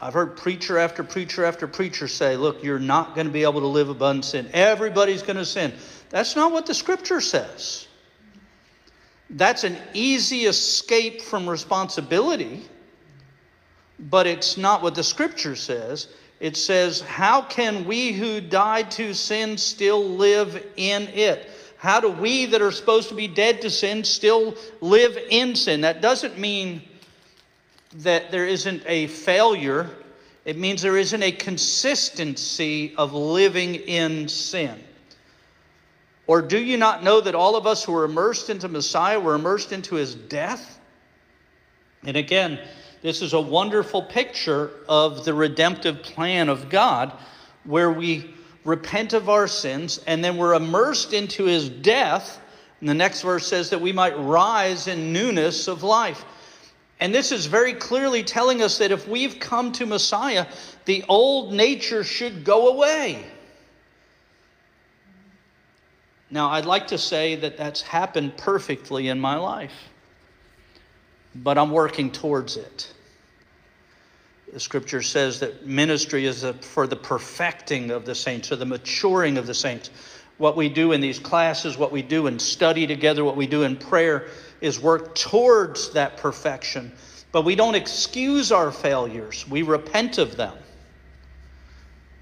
I've 0.00 0.12
heard 0.12 0.36
preacher 0.36 0.78
after 0.78 1.02
preacher 1.02 1.44
after 1.44 1.66
preacher 1.66 2.06
say, 2.06 2.36
look, 2.36 2.62
you're 2.62 2.78
not 2.78 3.14
going 3.14 3.26
to 3.26 3.32
be 3.32 3.42
able 3.42 3.60
to 3.60 3.66
live 3.66 3.88
above 3.88 4.24
sin. 4.24 4.48
Everybody's 4.52 5.22
going 5.22 5.36
to 5.36 5.46
sin. 5.46 5.72
That's 6.10 6.36
not 6.36 6.52
what 6.52 6.66
the 6.66 6.74
scripture 6.74 7.20
says. 7.20 7.88
That's 9.30 9.64
an 9.64 9.76
easy 9.94 10.44
escape 10.44 11.22
from 11.22 11.48
responsibility, 11.48 12.62
but 13.98 14.26
it's 14.26 14.56
not 14.56 14.82
what 14.82 14.94
the 14.94 15.02
scripture 15.02 15.56
says 15.56 16.08
it 16.40 16.56
says, 16.56 17.00
How 17.00 17.42
can 17.42 17.84
we 17.84 18.12
who 18.12 18.40
died 18.40 18.90
to 18.92 19.14
sin 19.14 19.56
still 19.56 20.04
live 20.04 20.64
in 20.76 21.04
it? 21.08 21.48
How 21.78 22.00
do 22.00 22.10
we 22.10 22.46
that 22.46 22.62
are 22.62 22.72
supposed 22.72 23.08
to 23.08 23.14
be 23.14 23.28
dead 23.28 23.60
to 23.62 23.70
sin 23.70 24.04
still 24.04 24.54
live 24.80 25.18
in 25.30 25.54
sin? 25.54 25.82
That 25.82 26.02
doesn't 26.02 26.38
mean 26.38 26.82
that 27.96 28.30
there 28.30 28.46
isn't 28.46 28.82
a 28.86 29.06
failure, 29.06 29.90
it 30.44 30.56
means 30.56 30.82
there 30.82 30.96
isn't 30.96 31.22
a 31.22 31.32
consistency 31.32 32.94
of 32.96 33.12
living 33.12 33.74
in 33.74 34.28
sin. 34.28 34.82
Or 36.26 36.42
do 36.42 36.58
you 36.58 36.76
not 36.76 37.04
know 37.04 37.20
that 37.20 37.34
all 37.34 37.56
of 37.56 37.66
us 37.66 37.84
who 37.84 37.92
were 37.92 38.04
immersed 38.04 38.50
into 38.50 38.68
Messiah 38.68 39.18
were 39.20 39.34
immersed 39.34 39.72
into 39.72 39.94
his 39.94 40.14
death? 40.14 40.80
And 42.04 42.16
again, 42.16 42.60
this 43.02 43.22
is 43.22 43.32
a 43.32 43.40
wonderful 43.40 44.02
picture 44.02 44.70
of 44.88 45.24
the 45.24 45.34
redemptive 45.34 46.02
plan 46.02 46.48
of 46.48 46.68
God 46.68 47.12
where 47.64 47.90
we 47.90 48.34
repent 48.64 49.12
of 49.12 49.28
our 49.28 49.46
sins 49.46 50.00
and 50.06 50.24
then 50.24 50.36
we're 50.36 50.54
immersed 50.54 51.12
into 51.12 51.44
his 51.44 51.68
death. 51.68 52.40
And 52.80 52.88
the 52.88 52.94
next 52.94 53.22
verse 53.22 53.46
says 53.46 53.70
that 53.70 53.80
we 53.80 53.92
might 53.92 54.18
rise 54.18 54.88
in 54.88 55.12
newness 55.12 55.68
of 55.68 55.82
life. 55.82 56.24
And 56.98 57.14
this 57.14 57.30
is 57.30 57.46
very 57.46 57.74
clearly 57.74 58.22
telling 58.22 58.62
us 58.62 58.78
that 58.78 58.90
if 58.90 59.06
we've 59.06 59.38
come 59.38 59.72
to 59.72 59.86
Messiah, 59.86 60.46
the 60.86 61.04
old 61.08 61.52
nature 61.52 62.02
should 62.02 62.44
go 62.44 62.68
away. 62.68 63.24
Now, 66.30 66.50
I'd 66.50 66.64
like 66.64 66.88
to 66.88 66.98
say 66.98 67.36
that 67.36 67.56
that's 67.56 67.82
happened 67.82 68.36
perfectly 68.36 69.08
in 69.08 69.20
my 69.20 69.36
life, 69.36 69.74
but 71.34 71.58
I'm 71.58 71.70
working 71.70 72.10
towards 72.10 72.56
it. 72.56 72.92
The 74.52 74.58
scripture 74.58 75.02
says 75.02 75.38
that 75.40 75.66
ministry 75.66 76.24
is 76.24 76.44
for 76.62 76.86
the 76.86 76.96
perfecting 76.96 77.90
of 77.90 78.06
the 78.06 78.14
saints, 78.14 78.50
or 78.50 78.56
the 78.56 78.64
maturing 78.64 79.36
of 79.36 79.46
the 79.46 79.54
saints. 79.54 79.90
What 80.38 80.56
we 80.56 80.68
do 80.68 80.92
in 80.92 81.00
these 81.00 81.18
classes, 81.18 81.76
what 81.76 81.92
we 81.92 82.02
do 82.02 82.26
in 82.26 82.38
study 82.38 82.86
together, 82.86 83.22
what 83.24 83.36
we 83.36 83.46
do 83.46 83.62
in 83.64 83.76
prayer 83.76 84.28
is 84.60 84.80
work 84.80 85.14
towards 85.14 85.90
that 85.90 86.16
perfection. 86.16 86.92
But 87.32 87.42
we 87.42 87.54
don't 87.54 87.74
excuse 87.74 88.52
our 88.52 88.70
failures, 88.70 89.46
we 89.48 89.62
repent 89.62 90.18
of 90.18 90.36
them. 90.36 90.56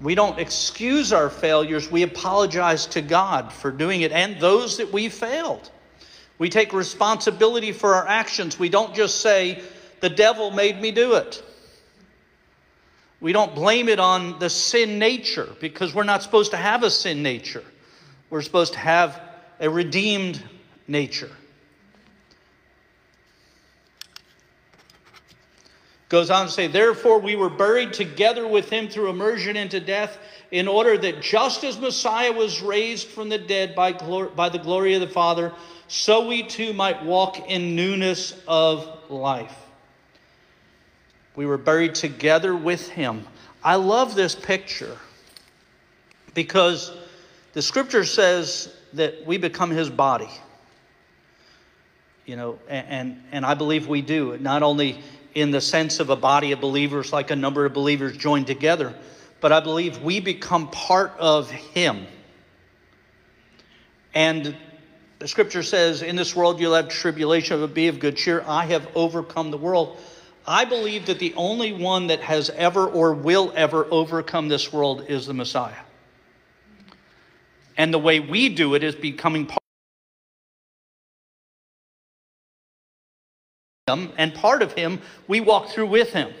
We 0.01 0.13
don't 0.13 0.39
excuse 0.39 1.13
our 1.13 1.29
failures, 1.29 1.89
we 1.89 2.03
apologize 2.03 2.85
to 2.87 3.01
God 3.01 3.53
for 3.53 3.71
doing 3.71 4.01
it 4.01 4.11
and 4.11 4.39
those 4.39 4.77
that 4.77 4.91
we 4.91 5.09
failed. 5.09 5.71
We 6.37 6.49
take 6.49 6.73
responsibility 6.73 7.71
for 7.71 7.95
our 7.95 8.07
actions. 8.07 8.59
We 8.59 8.67
don't 8.67 8.93
just 8.93 9.21
say, 9.21 9.61
the 10.01 10.09
devil 10.09 10.51
made 10.51 10.81
me 10.81 10.91
do 10.91 11.15
it. 11.15 11.41
We 13.21 13.31
don't 13.31 13.55
blame 13.55 13.87
it 13.87 13.99
on 13.99 14.37
the 14.39 14.49
sin 14.49 14.99
nature 14.99 15.47
because 15.61 15.95
we're 15.95 16.03
not 16.03 16.21
supposed 16.21 16.51
to 16.51 16.57
have 16.57 16.83
a 16.83 16.91
sin 16.91 17.23
nature. 17.23 17.63
We're 18.29 18.41
supposed 18.41 18.73
to 18.73 18.79
have 18.79 19.21
a 19.59 19.69
redeemed 19.69 20.43
nature. 20.87 21.31
Goes 26.15 26.29
on 26.29 26.45
to 26.45 26.51
say, 26.53 26.67
Therefore, 26.67 27.19
we 27.19 27.35
were 27.35 27.49
buried 27.49 27.91
together 27.91 28.47
with 28.47 28.69
him 28.69 28.87
through 28.87 29.09
immersion 29.09 29.57
into 29.57 29.81
death, 29.81 30.17
in 30.49 30.65
order 30.65 30.97
that 30.97 31.21
just 31.21 31.65
as 31.65 31.77
Messiah 31.77 32.31
was 32.31 32.61
raised 32.61 33.09
from 33.09 33.27
the 33.27 33.37
dead 33.37 33.75
by, 33.75 33.91
glor- 33.91 34.33
by 34.33 34.47
the 34.47 34.57
glory 34.57 34.93
of 34.93 35.01
the 35.01 35.09
Father, 35.09 35.51
so 35.89 36.25
we 36.25 36.43
too 36.43 36.71
might 36.71 37.03
walk 37.03 37.49
in 37.49 37.75
newness 37.75 38.41
of 38.47 38.97
life. 39.09 39.57
We 41.35 41.45
were 41.45 41.57
buried 41.57 41.95
together 41.95 42.55
with 42.55 42.87
him. 42.87 43.27
I 43.61 43.75
love 43.75 44.15
this 44.15 44.35
picture 44.35 44.97
because 46.33 46.93
the 47.51 47.61
scripture 47.61 48.05
says 48.05 48.73
that 48.93 49.25
we 49.25 49.37
become 49.37 49.69
his 49.69 49.89
body. 49.89 50.29
You 52.25 52.37
know, 52.37 52.59
and, 52.69 53.21
and 53.33 53.45
I 53.45 53.53
believe 53.53 53.89
we 53.89 54.01
do, 54.01 54.37
not 54.37 54.63
only 54.63 55.03
in 55.35 55.51
the 55.51 55.61
sense 55.61 55.99
of 55.99 56.09
a 56.09 56.15
body 56.15 56.53
of 56.53 56.61
believers, 56.61 57.11
like 57.11 57.29
a 57.29 57.35
number 57.35 57.65
of 57.65 57.73
believers 57.73 58.17
joined 58.17 58.47
together, 58.47 58.95
but 59.41 59.51
I 59.51 59.59
believe 59.59 60.01
we 60.01 60.21
become 60.21 60.69
part 60.71 61.11
of 61.19 61.51
him. 61.51 62.07
And 64.13 64.55
the 65.19 65.27
scripture 65.27 65.61
says, 65.61 66.01
In 66.01 66.15
this 66.15 66.35
world 66.35 66.59
you'll 66.59 66.73
have 66.73 66.87
tribulation, 66.87 67.59
but 67.59 67.73
be 67.73 67.89
of 67.89 67.99
good 67.99 68.15
cheer. 68.15 68.43
I 68.47 68.65
have 68.67 68.87
overcome 68.95 69.51
the 69.51 69.57
world. 69.57 69.99
I 70.47 70.63
believe 70.63 71.07
that 71.07 71.19
the 71.19 71.33
only 71.35 71.73
one 71.73 72.07
that 72.07 72.21
has 72.21 72.49
ever 72.51 72.87
or 72.87 73.13
will 73.13 73.51
ever 73.55 73.85
overcome 73.91 74.47
this 74.47 74.71
world 74.71 75.05
is 75.09 75.25
the 75.25 75.33
Messiah. 75.33 75.73
And 77.77 77.93
the 77.93 77.99
way 77.99 78.21
we 78.21 78.49
do 78.49 78.75
it 78.75 78.83
is 78.83 78.95
becoming 78.95 79.47
part 79.47 79.64
him, 83.87 84.11
and 84.17 84.33
part 84.33 84.63
of 84.63 84.73
him 84.73 84.99
we 85.27 85.39
walk 85.41 85.69
through 85.69 85.85
with 85.85 86.11
him. 86.11 86.33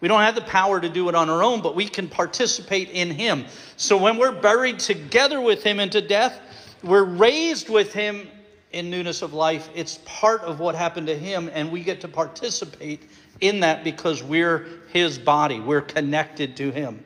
We 0.00 0.08
don't 0.08 0.22
have 0.22 0.34
the 0.34 0.40
power 0.40 0.80
to 0.80 0.88
do 0.88 1.10
it 1.10 1.14
on 1.14 1.28
our 1.28 1.42
own, 1.42 1.60
but 1.60 1.74
we 1.74 1.86
can 1.86 2.08
participate 2.08 2.88
in 2.88 3.10
him. 3.10 3.44
So 3.76 3.98
when 3.98 4.16
we're 4.16 4.32
buried 4.32 4.78
together 4.78 5.38
with 5.38 5.62
him 5.62 5.78
into 5.80 6.00
death, 6.00 6.40
we're 6.82 7.04
raised 7.04 7.68
with 7.68 7.92
him 7.92 8.26
in 8.72 8.88
newness 8.88 9.20
of 9.20 9.34
life. 9.34 9.68
It's 9.74 9.98
part 10.06 10.40
of 10.40 10.60
what 10.60 10.74
happened 10.74 11.08
to 11.08 11.18
him, 11.18 11.50
and 11.52 11.70
we 11.70 11.84
get 11.84 12.00
to 12.00 12.08
participate 12.08 13.02
in 13.42 13.60
that 13.60 13.84
because 13.84 14.22
we're 14.22 14.66
his 14.94 15.18
body. 15.18 15.60
We're 15.60 15.82
connected 15.82 16.56
to 16.56 16.70
him. 16.70 17.04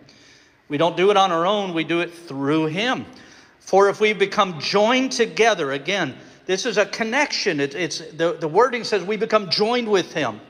We 0.69 0.79
don't 0.79 0.97
do 0.97 1.11
it 1.11 1.17
on 1.17 1.33
our 1.33 1.45
own, 1.45 1.75
we 1.75 1.83
do 1.83 2.03
it 2.03 2.15
through 2.15 2.67
him. 2.67 3.05
For 3.59 3.89
if 3.89 3.99
we 3.99 4.13
become 4.13 4.61
joined 4.61 5.11
together, 5.11 5.73
again, 5.73 6.17
this 6.47 6.67
is 6.67 6.79
a 6.79 6.87
connection. 6.87 7.61
It, 7.61 7.75
it's 7.75 7.99
the, 7.99 8.33
the 8.35 8.49
wording 8.49 8.85
says 8.85 9.05
we 9.05 9.17
become 9.17 9.51
joined 9.51 9.89
with 9.89 10.13
him. 10.13 10.41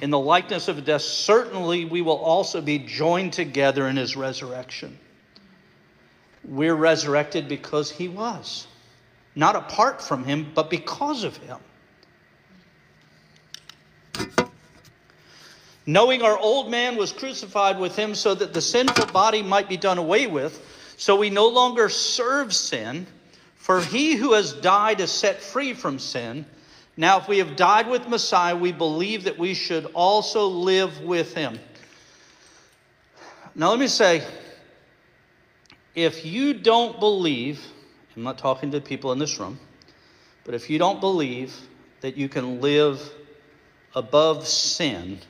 In 0.00 0.10
the 0.10 0.18
likeness 0.18 0.68
of 0.68 0.84
death, 0.84 1.02
certainly 1.02 1.84
we 1.84 2.02
will 2.02 2.18
also 2.18 2.60
be 2.60 2.78
joined 2.78 3.32
together 3.32 3.88
in 3.88 3.96
his 3.96 4.16
resurrection. 4.16 4.98
We're 6.44 6.74
resurrected 6.74 7.48
because 7.48 7.90
he 7.90 8.08
was 8.08 8.66
not 9.34 9.56
apart 9.56 10.02
from 10.02 10.24
him, 10.24 10.50
but 10.54 10.68
because 10.70 11.24
of 11.24 11.36
him. 11.38 11.58
Knowing 15.86 16.22
our 16.22 16.38
old 16.38 16.70
man 16.70 16.96
was 16.96 17.12
crucified 17.12 17.78
with 17.78 17.96
him 17.96 18.14
so 18.14 18.34
that 18.34 18.54
the 18.54 18.60
sinful 18.60 19.06
body 19.06 19.42
might 19.42 19.68
be 19.68 19.76
done 19.76 19.98
away 19.98 20.26
with, 20.26 20.64
so 20.96 21.16
we 21.16 21.28
no 21.28 21.48
longer 21.48 21.88
serve 21.88 22.54
sin, 22.54 23.06
for 23.62 23.80
he 23.80 24.16
who 24.16 24.32
has 24.32 24.54
died 24.54 24.98
is 24.98 25.12
set 25.12 25.40
free 25.40 25.72
from 25.72 26.00
sin. 26.00 26.44
Now, 26.96 27.20
if 27.20 27.28
we 27.28 27.38
have 27.38 27.54
died 27.54 27.86
with 27.88 28.08
Messiah, 28.08 28.56
we 28.56 28.72
believe 28.72 29.22
that 29.22 29.38
we 29.38 29.54
should 29.54 29.84
also 29.94 30.48
live 30.48 31.00
with 31.02 31.32
him. 31.32 31.60
Now, 33.54 33.70
let 33.70 33.78
me 33.78 33.86
say 33.86 34.24
if 35.94 36.26
you 36.26 36.54
don't 36.54 36.98
believe, 36.98 37.64
I'm 38.16 38.24
not 38.24 38.36
talking 38.36 38.72
to 38.72 38.80
people 38.80 39.12
in 39.12 39.20
this 39.20 39.38
room, 39.38 39.60
but 40.42 40.54
if 40.54 40.68
you 40.68 40.80
don't 40.80 41.00
believe 41.00 41.54
that 42.00 42.16
you 42.16 42.28
can 42.28 42.60
live 42.60 43.12
above 43.94 44.44
sin 44.44 45.20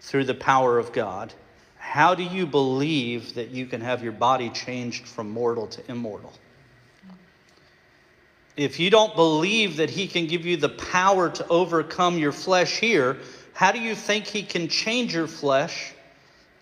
through 0.00 0.24
the 0.24 0.34
power 0.34 0.78
of 0.78 0.94
God, 0.94 1.34
how 1.76 2.14
do 2.14 2.22
you 2.22 2.46
believe 2.46 3.34
that 3.34 3.50
you 3.50 3.66
can 3.66 3.82
have 3.82 4.02
your 4.02 4.12
body 4.12 4.48
changed 4.48 5.06
from 5.06 5.28
mortal 5.28 5.66
to 5.66 5.90
immortal? 5.90 6.32
If 8.56 8.78
you 8.78 8.90
don't 8.90 9.14
believe 9.14 9.76
that 9.76 9.90
He 9.90 10.06
can 10.06 10.26
give 10.26 10.44
you 10.44 10.56
the 10.56 10.68
power 10.68 11.30
to 11.30 11.46
overcome 11.48 12.18
your 12.18 12.32
flesh 12.32 12.78
here, 12.78 13.18
how 13.52 13.72
do 13.72 13.78
you 13.78 13.94
think 13.94 14.26
He 14.26 14.42
can 14.42 14.68
change 14.68 15.14
your 15.14 15.26
flesh 15.26 15.92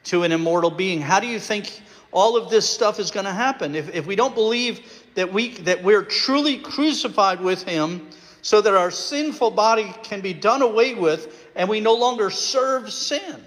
to 0.04 0.22
an 0.22 0.32
immortal 0.32 0.70
being? 0.70 1.00
How 1.00 1.20
do 1.20 1.26
you 1.26 1.40
think 1.40 1.80
all 2.12 2.36
of 2.36 2.50
this 2.50 2.68
stuff 2.68 2.98
is 2.98 3.10
going 3.10 3.26
to 3.26 3.32
happen? 3.32 3.74
If, 3.74 3.94
if 3.94 4.06
we 4.06 4.16
don't 4.16 4.34
believe 4.34 5.04
that, 5.14 5.32
we, 5.32 5.54
that 5.58 5.82
we're 5.82 6.04
truly 6.04 6.58
crucified 6.58 7.40
with 7.40 7.62
Him 7.64 8.08
so 8.42 8.60
that 8.60 8.74
our 8.74 8.90
sinful 8.90 9.50
body 9.50 9.92
can 10.02 10.20
be 10.20 10.32
done 10.32 10.62
away 10.62 10.94
with 10.94 11.48
and 11.54 11.68
we 11.68 11.80
no 11.80 11.94
longer 11.94 12.30
serve 12.30 12.92
sin. 12.92 13.44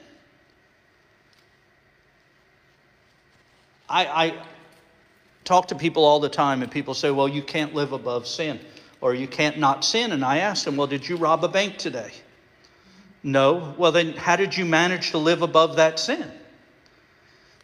I, 3.90 4.06
I 4.06 4.46
talk 5.52 5.68
to 5.68 5.76
people 5.76 6.06
all 6.06 6.22
the 6.22 6.30
time, 6.30 6.62
and 6.62 6.72
people 6.72 6.94
say, 6.94 7.12
Well, 7.12 7.28
you 7.28 7.42
can't 7.42 7.76
live 7.76 7.92
above 7.92 8.26
sin, 8.26 8.58
or 9.02 9.14
you 9.14 9.28
can't 9.28 9.60
not 9.60 9.84
sin. 9.84 10.14
And 10.14 10.24
I 10.24 10.38
ask 10.38 10.64
them, 10.64 10.78
Well, 10.78 10.88
did 10.88 11.10
you 11.10 11.18
rob 11.18 11.44
a 11.44 11.50
bank 11.50 11.78
today? 11.78 12.12
No. 13.22 13.76
Well, 13.78 13.92
then, 13.92 14.14
how 14.14 14.38
did 14.38 14.56
you 14.56 14.64
manage 14.64 15.12
to 15.12 15.18
live 15.18 15.42
above 15.42 15.76
that 15.76 16.00
sin? 16.00 16.32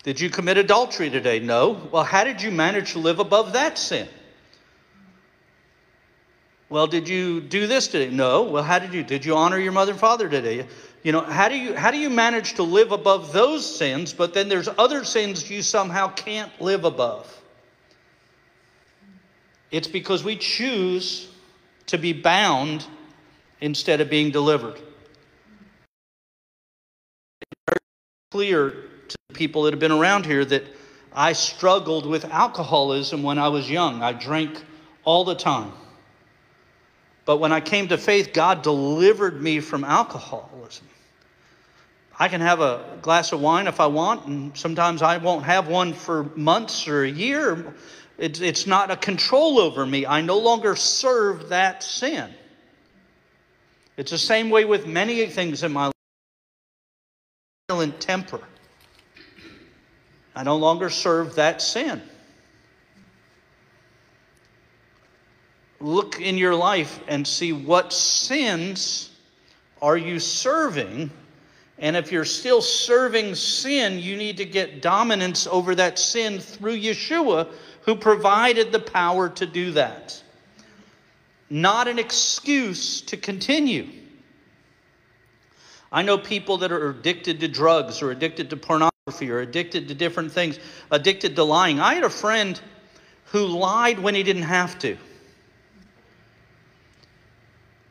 Did 0.03 0.19
you 0.19 0.29
commit 0.29 0.57
adultery 0.57 1.09
today? 1.09 1.39
No. 1.39 1.87
Well, 1.89 2.03
how 2.03 2.25
did 2.25 2.41
you 2.41 2.51
manage 2.51 2.91
to 2.91 2.99
live 2.99 3.19
above 3.19 3.53
that 3.53 3.77
sin? 3.77 4.09
Well, 6.67 6.87
did 6.87 7.07
you 7.07 7.39
do 7.39 7.67
this 7.67 7.87
today? 7.87 8.13
No. 8.13 8.43
Well, 8.43 8.63
how 8.63 8.79
did 8.79 8.93
you? 8.93 9.01
Did 9.01 9.23
you 9.23 9.37
honor 9.37 9.57
your 9.57 9.71
mother 9.71 9.93
and 9.93 9.99
father 9.99 10.27
today? 10.27 10.67
You 11.03 11.13
know, 11.13 11.21
how 11.21 11.47
do 11.47 11.57
you 11.57 11.73
how 11.73 11.91
do 11.91 11.97
you 11.97 12.09
manage 12.09 12.55
to 12.55 12.63
live 12.63 12.91
above 12.91 13.31
those 13.31 13.65
sins, 13.65 14.13
but 14.13 14.33
then 14.33 14.49
there's 14.49 14.67
other 14.77 15.05
sins 15.05 15.49
you 15.49 15.61
somehow 15.61 16.09
can't 16.09 16.51
live 16.59 16.83
above? 16.83 17.33
It's 19.71 19.87
because 19.87 20.23
we 20.23 20.35
choose 20.37 21.29
to 21.87 21.97
be 21.97 22.13
bound 22.13 22.85
instead 23.59 24.01
of 24.01 24.09
being 24.09 24.31
delivered. 24.31 24.79
It's 27.41 27.51
very 27.67 27.79
clear 28.31 28.69
to 29.07 29.17
people 29.33 29.63
that 29.63 29.73
have 29.73 29.79
been 29.79 29.91
around 29.91 30.25
here 30.25 30.45
that 30.45 30.63
I 31.13 31.33
struggled 31.33 32.05
with 32.05 32.25
alcoholism 32.25 33.23
when 33.23 33.39
I 33.39 33.47
was 33.47 33.69
young. 33.69 34.03
I 34.03 34.13
drank 34.13 34.63
all 35.03 35.23
the 35.23 35.35
time. 35.35 35.71
But 37.25 37.37
when 37.37 37.51
I 37.51 37.59
came 37.59 37.89
to 37.89 37.97
faith, 37.97 38.31
God 38.33 38.61
delivered 38.61 39.41
me 39.41 39.59
from 39.59 39.83
alcoholism. 39.83 40.87
I 42.19 42.29
can 42.29 42.41
have 42.41 42.61
a 42.61 42.97
glass 43.01 43.31
of 43.31 43.41
wine 43.41 43.67
if 43.67 43.79
I 43.79 43.87
want, 43.87 44.25
and 44.25 44.57
sometimes 44.57 45.01
I 45.01 45.17
won't 45.17 45.43
have 45.43 45.67
one 45.67 45.93
for 45.93 46.23
months 46.35 46.87
or 46.87 47.03
a 47.03 47.09
year. 47.09 47.73
It's, 48.17 48.41
it's 48.41 48.65
not 48.65 48.89
a 48.89 48.97
control 48.97 49.59
over 49.59 49.85
me. 49.85 50.05
I 50.05 50.21
no 50.21 50.37
longer 50.39 50.75
serve 50.75 51.49
that 51.49 51.83
sin. 51.83 52.33
It's 53.95 54.11
the 54.11 54.17
same 54.17 54.49
way 54.49 54.65
with 54.65 54.87
many 54.87 55.25
things 55.27 55.63
in 55.63 55.71
my 55.71 55.85
life. 55.85 55.93
Violent 57.69 57.99
temper. 57.99 58.39
I 60.35 60.43
no 60.43 60.55
longer 60.55 60.89
serve 60.89 61.35
that 61.35 61.61
sin. 61.61 62.01
Look 65.79 66.19
in 66.19 66.37
your 66.37 66.55
life 66.55 66.99
and 67.07 67.27
see 67.27 67.53
what 67.53 67.93
sins 67.93 69.11
are 69.79 69.97
you 69.97 70.19
serving 70.19 71.11
and 71.79 71.95
if 71.95 72.11
you're 72.11 72.25
still 72.25 72.61
serving 72.61 73.35
sin, 73.35 73.99
you 73.99 74.17
need 74.17 74.37
to 74.37 74.45
get 74.45 74.81
dominance 74.81 75.45
over 75.45 75.75
that 75.75 75.99
sin 75.99 76.39
through 76.39 76.77
Yeshua, 76.77 77.51
who 77.87 77.95
provided 77.95 78.73
the 78.73 78.79
power 78.79 79.29
to 79.29 79.45
do 79.45 79.71
that. 79.71 80.21
Not 81.49 81.87
an 81.87 81.97
excuse 81.97 82.99
to 83.01 83.17
continue. 83.17 83.87
I 85.89 86.01
know 86.01 86.17
people 86.17 86.57
that 86.57 86.71
are 86.73 86.89
addicted 86.89 87.39
to 87.39 87.47
drugs 87.47 88.01
or 88.01 88.11
addicted 88.11 88.49
to 88.49 88.57
pornography 88.57 89.31
or 89.31 89.39
addicted 89.39 89.87
to 89.87 89.95
different 89.95 90.33
things, 90.33 90.59
addicted 90.91 91.37
to 91.37 91.45
lying. 91.45 91.79
I 91.79 91.93
had 91.93 92.03
a 92.03 92.09
friend 92.09 92.59
who 93.27 93.45
lied 93.45 93.99
when 93.99 94.15
he 94.15 94.23
didn't 94.23 94.43
have 94.43 94.77
to. 94.79 94.97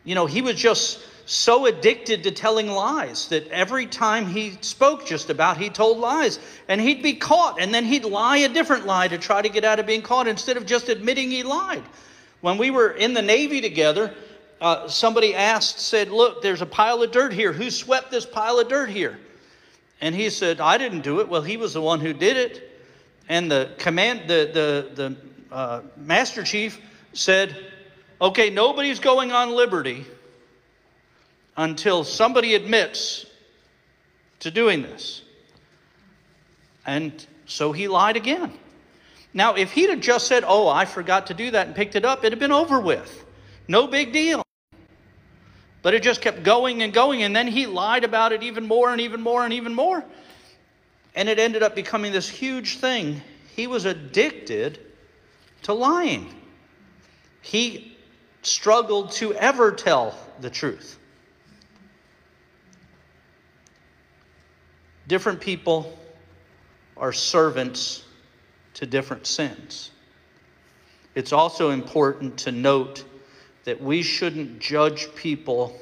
You 0.04 0.14
know, 0.14 0.26
he 0.26 0.42
was 0.42 0.56
just 0.56 1.00
so 1.26 1.66
addicted 1.66 2.22
to 2.22 2.30
telling 2.30 2.68
lies 2.68 3.26
that 3.28 3.48
every 3.48 3.86
time 3.86 4.26
he 4.26 4.56
spoke 4.60 5.04
just 5.04 5.28
about, 5.28 5.56
he 5.56 5.68
told 5.68 5.98
lies. 5.98 6.38
And 6.68 6.80
he'd 6.80 7.02
be 7.02 7.14
caught, 7.14 7.60
and 7.60 7.74
then 7.74 7.84
he'd 7.84 8.04
lie 8.04 8.38
a 8.38 8.48
different 8.48 8.86
lie 8.86 9.08
to 9.08 9.18
try 9.18 9.42
to 9.42 9.48
get 9.48 9.64
out 9.64 9.80
of 9.80 9.86
being 9.86 10.02
caught 10.02 10.28
instead 10.28 10.56
of 10.56 10.64
just 10.64 10.88
admitting 10.88 11.30
he 11.30 11.42
lied. 11.42 11.82
When 12.42 12.58
we 12.58 12.70
were 12.70 12.92
in 12.92 13.12
the 13.12 13.22
Navy 13.22 13.60
together, 13.60 14.14
uh, 14.60 14.86
somebody 14.86 15.34
asked, 15.34 15.80
said, 15.80 16.10
Look, 16.10 16.42
there's 16.42 16.62
a 16.62 16.66
pile 16.66 17.02
of 17.02 17.10
dirt 17.10 17.32
here. 17.32 17.52
Who 17.52 17.70
swept 17.72 18.12
this 18.12 18.24
pile 18.24 18.60
of 18.60 18.68
dirt 18.68 18.88
here? 18.88 19.18
And 20.00 20.14
he 20.14 20.30
said, 20.30 20.60
I 20.60 20.78
didn't 20.78 21.00
do 21.00 21.18
it. 21.20 21.28
Well, 21.28 21.42
he 21.42 21.56
was 21.56 21.74
the 21.74 21.82
one 21.82 21.98
who 21.98 22.12
did 22.12 22.36
it. 22.36 22.80
And 23.28 23.50
the 23.50 23.72
command, 23.78 24.28
the, 24.28 24.50
the, 24.94 24.94
the 24.94 25.54
uh, 25.54 25.82
master 25.96 26.44
chief 26.44 26.80
said, 27.14 27.56
Okay, 28.20 28.48
nobody's 28.48 29.00
going 29.00 29.32
on 29.32 29.50
liberty 29.50 30.06
until 31.56 32.04
somebody 32.04 32.54
admits 32.54 33.26
to 34.40 34.50
doing 34.50 34.82
this. 34.82 35.22
And 36.84 37.26
so 37.46 37.72
he 37.72 37.88
lied 37.88 38.16
again. 38.16 38.52
Now, 39.32 39.54
if 39.54 39.72
he'd 39.72 39.90
have 39.90 40.00
just 40.00 40.26
said, 40.26 40.44
Oh, 40.46 40.68
I 40.68 40.84
forgot 40.84 41.26
to 41.28 41.34
do 41.34 41.50
that 41.50 41.66
and 41.66 41.76
picked 41.76 41.96
it 41.96 42.04
up, 42.04 42.20
it'd 42.20 42.32
have 42.32 42.38
been 42.38 42.52
over 42.52 42.80
with. 42.80 43.24
No 43.68 43.86
big 43.86 44.12
deal. 44.12 44.42
But 45.82 45.94
it 45.94 46.02
just 46.02 46.20
kept 46.20 46.42
going 46.42 46.82
and 46.82 46.92
going, 46.92 47.22
and 47.22 47.34
then 47.34 47.46
he 47.46 47.66
lied 47.66 48.04
about 48.04 48.32
it 48.32 48.42
even 48.42 48.66
more 48.66 48.90
and 48.90 49.00
even 49.00 49.20
more 49.20 49.44
and 49.44 49.52
even 49.52 49.74
more. 49.74 50.04
And 51.14 51.28
it 51.28 51.38
ended 51.38 51.62
up 51.62 51.74
becoming 51.74 52.12
this 52.12 52.28
huge 52.28 52.78
thing. 52.78 53.22
He 53.54 53.66
was 53.66 53.84
addicted 53.84 54.78
to 55.62 55.72
lying. 55.72 56.34
He 57.40 57.96
struggled 58.42 59.12
to 59.12 59.34
ever 59.34 59.72
tell 59.72 60.18
the 60.40 60.50
truth. 60.50 60.98
Different 65.08 65.40
people 65.40 65.96
are 66.96 67.12
servants 67.12 68.04
to 68.74 68.86
different 68.86 69.26
sins. 69.26 69.90
It's 71.14 71.32
also 71.32 71.70
important 71.70 72.36
to 72.38 72.52
note 72.52 73.04
that 73.64 73.80
we 73.80 74.02
shouldn't 74.02 74.58
judge 74.58 75.14
people 75.14 75.78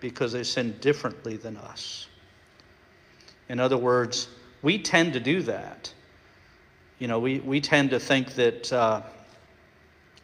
because 0.00 0.32
they 0.32 0.42
sin 0.42 0.76
differently 0.80 1.36
than 1.36 1.56
us. 1.56 2.08
In 3.48 3.60
other 3.60 3.78
words, 3.78 4.28
we 4.62 4.78
tend 4.78 5.12
to 5.14 5.20
do 5.20 5.42
that. 5.42 5.92
You 6.98 7.08
know, 7.08 7.18
we, 7.18 7.40
we 7.40 7.60
tend 7.60 7.90
to 7.90 8.00
think 8.00 8.34
that, 8.34 8.72
uh, 8.72 9.02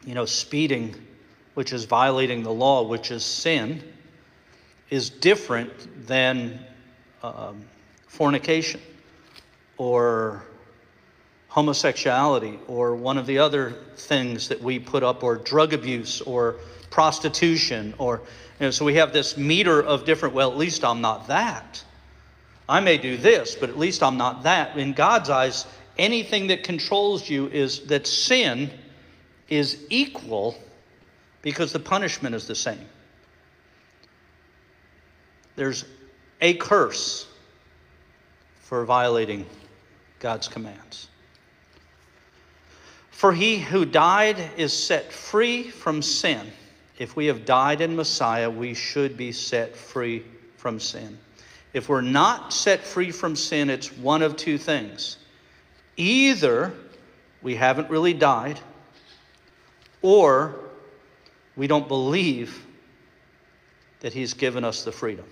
you 0.04 0.14
know, 0.14 0.24
speeding, 0.24 0.94
which 1.54 1.72
is 1.72 1.84
violating 1.84 2.42
the 2.42 2.52
law, 2.52 2.82
which 2.82 3.10
is 3.10 3.24
sin, 3.24 3.82
is 4.88 5.10
different 5.10 6.06
than 6.06 6.60
um, 7.22 7.64
fornication 8.10 8.80
or 9.78 10.42
homosexuality 11.48 12.58
or 12.66 12.96
one 12.96 13.16
of 13.16 13.24
the 13.24 13.38
other 13.38 13.70
things 13.96 14.48
that 14.48 14.60
we 14.60 14.80
put 14.80 15.04
up 15.04 15.22
or 15.22 15.36
drug 15.36 15.72
abuse 15.72 16.20
or 16.22 16.56
prostitution 16.90 17.94
or 17.98 18.20
you 18.58 18.66
know, 18.66 18.70
so 18.72 18.84
we 18.84 18.94
have 18.94 19.12
this 19.12 19.36
meter 19.36 19.80
of 19.80 20.04
different 20.04 20.34
well 20.34 20.50
at 20.50 20.58
least 20.58 20.84
i'm 20.84 21.00
not 21.00 21.28
that. 21.28 21.82
I 22.68 22.80
may 22.80 22.98
do 22.98 23.16
this 23.16 23.54
but 23.54 23.70
at 23.70 23.78
least 23.78 24.02
i'm 24.02 24.16
not 24.16 24.42
that. 24.42 24.76
In 24.76 24.92
god's 24.92 25.30
eyes 25.30 25.66
anything 25.96 26.48
that 26.48 26.64
controls 26.64 27.30
you 27.30 27.46
is 27.46 27.86
that 27.86 28.08
sin 28.08 28.70
is 29.48 29.84
equal 29.88 30.56
because 31.42 31.72
the 31.72 31.78
punishment 31.78 32.34
is 32.34 32.48
the 32.48 32.56
same. 32.56 32.86
There's 35.54 35.84
a 36.40 36.54
curse 36.54 37.29
for 38.70 38.84
violating 38.84 39.44
God's 40.20 40.46
commands. 40.46 41.08
For 43.10 43.32
he 43.32 43.58
who 43.58 43.84
died 43.84 44.38
is 44.56 44.72
set 44.72 45.12
free 45.12 45.64
from 45.70 46.02
sin. 46.02 46.52
If 46.96 47.16
we 47.16 47.26
have 47.26 47.44
died 47.44 47.80
in 47.80 47.96
Messiah, 47.96 48.48
we 48.48 48.74
should 48.74 49.16
be 49.16 49.32
set 49.32 49.74
free 49.74 50.22
from 50.56 50.78
sin. 50.78 51.18
If 51.72 51.88
we're 51.88 52.00
not 52.00 52.52
set 52.52 52.84
free 52.84 53.10
from 53.10 53.34
sin, 53.34 53.70
it's 53.70 53.92
one 53.92 54.22
of 54.22 54.36
two 54.36 54.56
things. 54.56 55.16
Either 55.96 56.72
we 57.42 57.56
haven't 57.56 57.90
really 57.90 58.14
died, 58.14 58.60
or 60.00 60.54
we 61.56 61.66
don't 61.66 61.88
believe 61.88 62.64
that 63.98 64.12
He's 64.12 64.32
given 64.32 64.62
us 64.62 64.84
the 64.84 64.92
freedom, 64.92 65.26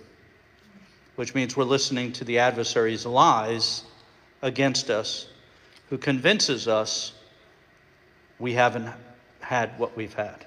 which 1.18 1.34
means 1.34 1.56
we're 1.56 1.64
listening 1.64 2.12
to 2.12 2.22
the 2.22 2.38
adversary's 2.38 3.04
lies 3.04 3.82
against 4.40 4.88
us, 4.88 5.26
who 5.90 5.98
convinces 5.98 6.68
us 6.68 7.12
we 8.38 8.52
haven't 8.52 8.88
had 9.40 9.76
what 9.80 9.96
we've 9.96 10.14
had. 10.14 10.46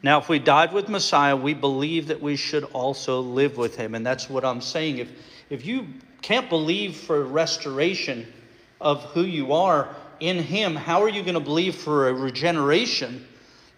Now, 0.00 0.20
if 0.20 0.28
we 0.28 0.38
died 0.38 0.72
with 0.72 0.88
Messiah, 0.88 1.34
we 1.34 1.54
believe 1.54 2.06
that 2.06 2.22
we 2.22 2.36
should 2.36 2.62
also 2.72 3.18
live 3.18 3.56
with 3.56 3.74
him. 3.74 3.96
And 3.96 4.06
that's 4.06 4.30
what 4.30 4.44
I'm 4.44 4.60
saying. 4.60 4.98
If, 4.98 5.10
if 5.50 5.66
you 5.66 5.88
can't 6.22 6.48
believe 6.48 6.94
for 6.94 7.24
restoration 7.24 8.32
of 8.80 9.02
who 9.06 9.22
you 9.22 9.52
are 9.52 9.88
in 10.20 10.36
him, 10.40 10.76
how 10.76 11.02
are 11.02 11.08
you 11.08 11.22
going 11.22 11.34
to 11.34 11.40
believe 11.40 11.74
for 11.74 12.10
a 12.10 12.14
regeneration 12.14 13.26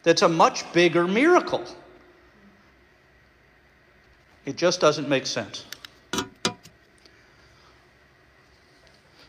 that's 0.03 0.21
a 0.21 0.29
much 0.29 0.71
bigger 0.75 1.09
miracle? 1.09 1.65
It 4.45 4.57
just 4.57 4.81
doesn't 4.81 5.09
make 5.09 5.27
sense. 5.27 5.65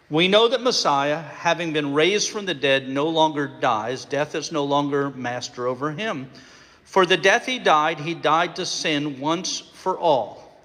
We 0.10 0.28
know 0.28 0.50
that 0.50 0.62
Messiah, 0.62 1.20
having 1.20 1.72
been 1.72 1.94
raised 1.94 2.32
from 2.32 2.46
the 2.46 2.54
dead, 2.54 2.90
no 2.90 3.08
longer 3.08 3.48
dies. 3.48 4.04
Death 4.04 4.36
is 4.36 4.52
no 4.52 4.66
longer 4.66 5.10
master 5.12 5.68
over 5.68 5.92
him. 5.92 6.30
For 6.84 7.06
the 7.06 7.16
death 7.16 7.46
he 7.46 7.60
died, 7.60 8.00
he 8.00 8.14
died 8.14 8.58
to 8.58 8.66
sin 8.66 9.22
once 9.22 9.60
for 9.60 9.98
all. 9.98 10.62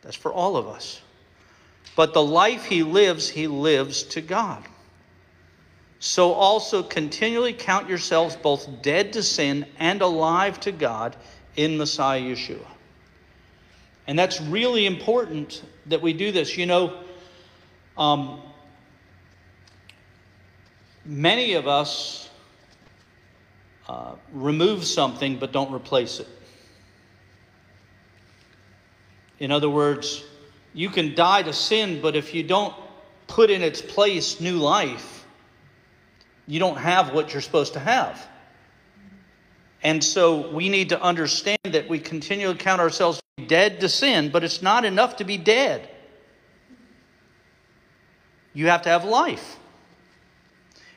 That's 0.00 0.16
for 0.16 0.32
all 0.32 0.56
of 0.56 0.66
us. 0.66 1.02
But 1.94 2.14
the 2.14 2.22
life 2.22 2.64
he 2.64 2.82
lives, 2.82 3.28
he 3.28 3.46
lives 3.46 4.04
to 4.04 4.22
God. 4.22 4.64
So 5.98 6.32
also 6.32 6.82
continually 6.82 7.52
count 7.52 7.88
yourselves 7.88 8.34
both 8.36 8.82
dead 8.82 9.12
to 9.12 9.22
sin 9.22 9.66
and 9.78 10.00
alive 10.00 10.58
to 10.60 10.72
God 10.72 11.14
in 11.56 11.76
Messiah 11.76 12.20
Yeshua. 12.20 12.66
And 14.06 14.18
that's 14.18 14.40
really 14.40 14.86
important 14.86 15.62
that 15.86 16.02
we 16.02 16.12
do 16.12 16.32
this. 16.32 16.56
You 16.56 16.66
know, 16.66 17.00
um, 17.96 18.40
many 21.04 21.54
of 21.54 21.68
us 21.68 22.28
uh, 23.88 24.14
remove 24.32 24.84
something 24.84 25.38
but 25.38 25.52
don't 25.52 25.72
replace 25.72 26.20
it. 26.20 26.28
In 29.38 29.50
other 29.50 29.68
words, 29.68 30.24
you 30.74 30.88
can 30.88 31.14
die 31.14 31.42
to 31.42 31.52
sin, 31.52 32.00
but 32.00 32.16
if 32.16 32.34
you 32.34 32.42
don't 32.42 32.74
put 33.26 33.50
in 33.50 33.62
its 33.62 33.82
place 33.82 34.40
new 34.40 34.56
life, 34.58 35.26
you 36.46 36.58
don't 36.58 36.76
have 36.76 37.12
what 37.12 37.32
you're 37.32 37.42
supposed 37.42 37.72
to 37.74 37.80
have. 37.80 38.26
And 39.82 40.02
so 40.02 40.50
we 40.50 40.68
need 40.68 40.90
to 40.90 41.02
understand 41.02 41.58
that 41.64 41.88
we 41.88 41.98
continually 41.98 42.56
count 42.56 42.80
ourselves 42.80 43.21
dead 43.46 43.80
to 43.80 43.88
sin, 43.88 44.30
but 44.30 44.44
it's 44.44 44.62
not 44.62 44.84
enough 44.84 45.16
to 45.16 45.24
be 45.24 45.38
dead. 45.38 45.88
You 48.54 48.68
have 48.68 48.82
to 48.82 48.88
have 48.90 49.04
life. 49.04 49.58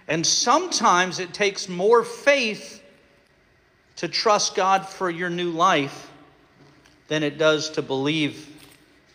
And 0.08 0.26
sometimes 0.26 1.19
it 1.19 1.34
takes 1.34 1.67
more 1.69 2.04
faith 2.04 2.84
to 3.98 4.08
trust 4.08 4.56
God 4.56 4.86
for 4.86 5.10
your 5.10 5.30
new 5.30 5.52
life 5.52 6.12
than 7.08 7.24
it 7.24 7.38
does 7.38 7.69
to 7.71 7.82
believe 7.82 8.50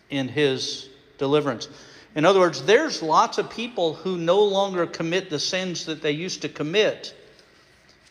in 0.08 0.26
His 0.28 0.88
deliverance. 1.18 1.68
In 2.16 2.24
other 2.24 2.40
words, 2.40 2.62
there's 2.64 3.02
lots 3.02 3.38
of 3.38 3.50
people 3.50 3.94
who 3.94 4.16
no 4.16 4.42
longer 4.42 4.86
commit 4.86 5.30
the 5.30 5.38
sins 5.38 5.84
that 5.84 6.02
they 6.02 6.12
used 6.12 6.42
to 6.42 6.48
commit 6.48 7.14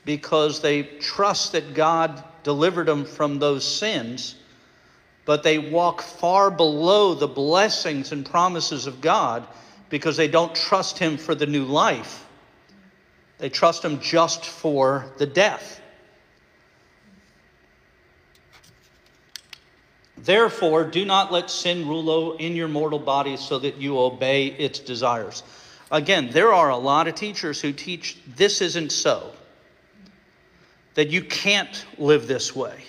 because 0.05 0.61
they 0.61 0.83
trust 0.83 1.51
that 1.51 1.73
God 1.73 2.23
delivered 2.43 2.87
them 2.87 3.03
from 3.03 3.39
those 3.39 3.65
sins, 3.65 4.35
but 5.29 5.43
they 5.43 5.59
walk 5.59 6.01
far 6.01 6.49
below 6.49 7.13
the 7.13 7.27
blessings 7.27 8.11
and 8.11 8.25
promises 8.25 8.87
of 8.87 8.99
God 8.99 9.47
because 9.89 10.17
they 10.17 10.27
don't 10.27 10.55
trust 10.55 10.97
Him 10.97 11.17
for 11.17 11.35
the 11.35 11.45
new 11.45 11.65
life. 11.65 12.25
They 13.37 13.49
trust 13.49 13.85
Him 13.85 13.99
just 13.99 14.43
for 14.43 15.13
the 15.19 15.27
death. 15.27 15.81
Therefore, 20.17 20.83
do 20.83 21.05
not 21.05 21.31
let 21.31 21.51
sin 21.51 21.87
rule 21.87 22.35
in 22.37 22.55
your 22.55 22.67
mortal 22.67 22.97
body 22.97 23.37
so 23.37 23.59
that 23.59 23.75
you 23.75 23.99
obey 23.99 24.47
its 24.47 24.79
desires. 24.79 25.43
Again, 25.91 26.31
there 26.31 26.51
are 26.53 26.71
a 26.71 26.77
lot 26.77 27.07
of 27.07 27.13
teachers 27.13 27.61
who 27.61 27.71
teach 27.71 28.17
this 28.35 28.61
isn't 28.61 28.91
so, 28.91 29.31
that 30.95 31.09
you 31.09 31.21
can't 31.21 31.85
live 31.99 32.27
this 32.27 32.55
way. 32.55 32.83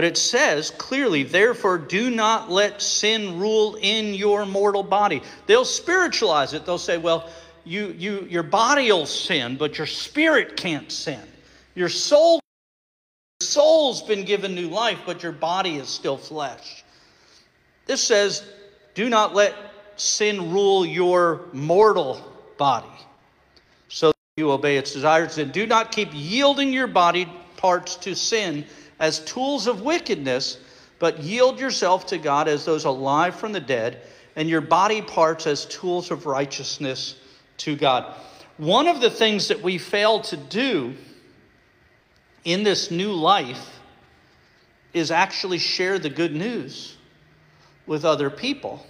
But 0.00 0.06
it 0.06 0.16
says 0.16 0.70
clearly, 0.70 1.24
therefore, 1.24 1.76
do 1.76 2.08
not 2.08 2.50
let 2.50 2.80
sin 2.80 3.38
rule 3.38 3.76
in 3.82 4.14
your 4.14 4.46
mortal 4.46 4.82
body. 4.82 5.20
They'll 5.44 5.66
spiritualize 5.66 6.54
it. 6.54 6.64
They'll 6.64 6.78
say, 6.78 6.96
well, 6.96 7.28
you, 7.64 7.94
you, 7.98 8.26
your 8.30 8.42
body 8.42 8.90
will 8.90 9.04
sin, 9.04 9.58
but 9.58 9.76
your 9.76 9.86
spirit 9.86 10.56
can't 10.56 10.90
sin. 10.90 11.20
Your 11.74 11.90
soul 11.90 12.40
soul's 13.42 14.02
been 14.02 14.24
given 14.24 14.54
new 14.54 14.70
life, 14.70 15.00
but 15.04 15.22
your 15.22 15.32
body 15.32 15.76
is 15.76 15.90
still 15.90 16.16
flesh. 16.16 16.82
This 17.84 18.02
says, 18.02 18.42
do 18.94 19.10
not 19.10 19.34
let 19.34 19.54
sin 19.96 20.50
rule 20.50 20.86
your 20.86 21.42
mortal 21.52 22.26
body 22.56 22.88
so 23.88 24.12
that 24.12 24.16
you 24.38 24.50
obey 24.50 24.78
its 24.78 24.94
desires. 24.94 25.36
And 25.36 25.52
do 25.52 25.66
not 25.66 25.92
keep 25.92 26.08
yielding 26.14 26.72
your 26.72 26.86
body 26.86 27.30
parts 27.58 27.96
to 27.96 28.14
sin 28.14 28.64
as 29.00 29.18
tools 29.20 29.66
of 29.66 29.80
wickedness, 29.82 30.58
but 30.98 31.18
yield 31.20 31.58
yourself 31.58 32.06
to 32.06 32.18
God 32.18 32.46
as 32.46 32.64
those 32.64 32.84
alive 32.84 33.34
from 33.34 33.52
the 33.52 33.60
dead, 33.60 34.02
and 34.36 34.48
your 34.48 34.60
body 34.60 35.02
parts 35.02 35.46
as 35.46 35.66
tools 35.66 36.10
of 36.10 36.26
righteousness 36.26 37.16
to 37.56 37.74
God. 37.74 38.14
One 38.58 38.86
of 38.86 39.00
the 39.00 39.10
things 39.10 39.48
that 39.48 39.60
we 39.60 39.78
fail 39.78 40.20
to 40.20 40.36
do 40.36 40.94
in 42.44 42.62
this 42.62 42.90
new 42.90 43.12
life 43.12 43.80
is 44.92 45.10
actually 45.10 45.58
share 45.58 45.98
the 45.98 46.10
good 46.10 46.34
news 46.34 46.96
with 47.86 48.04
other 48.04 48.30
people 48.30 48.86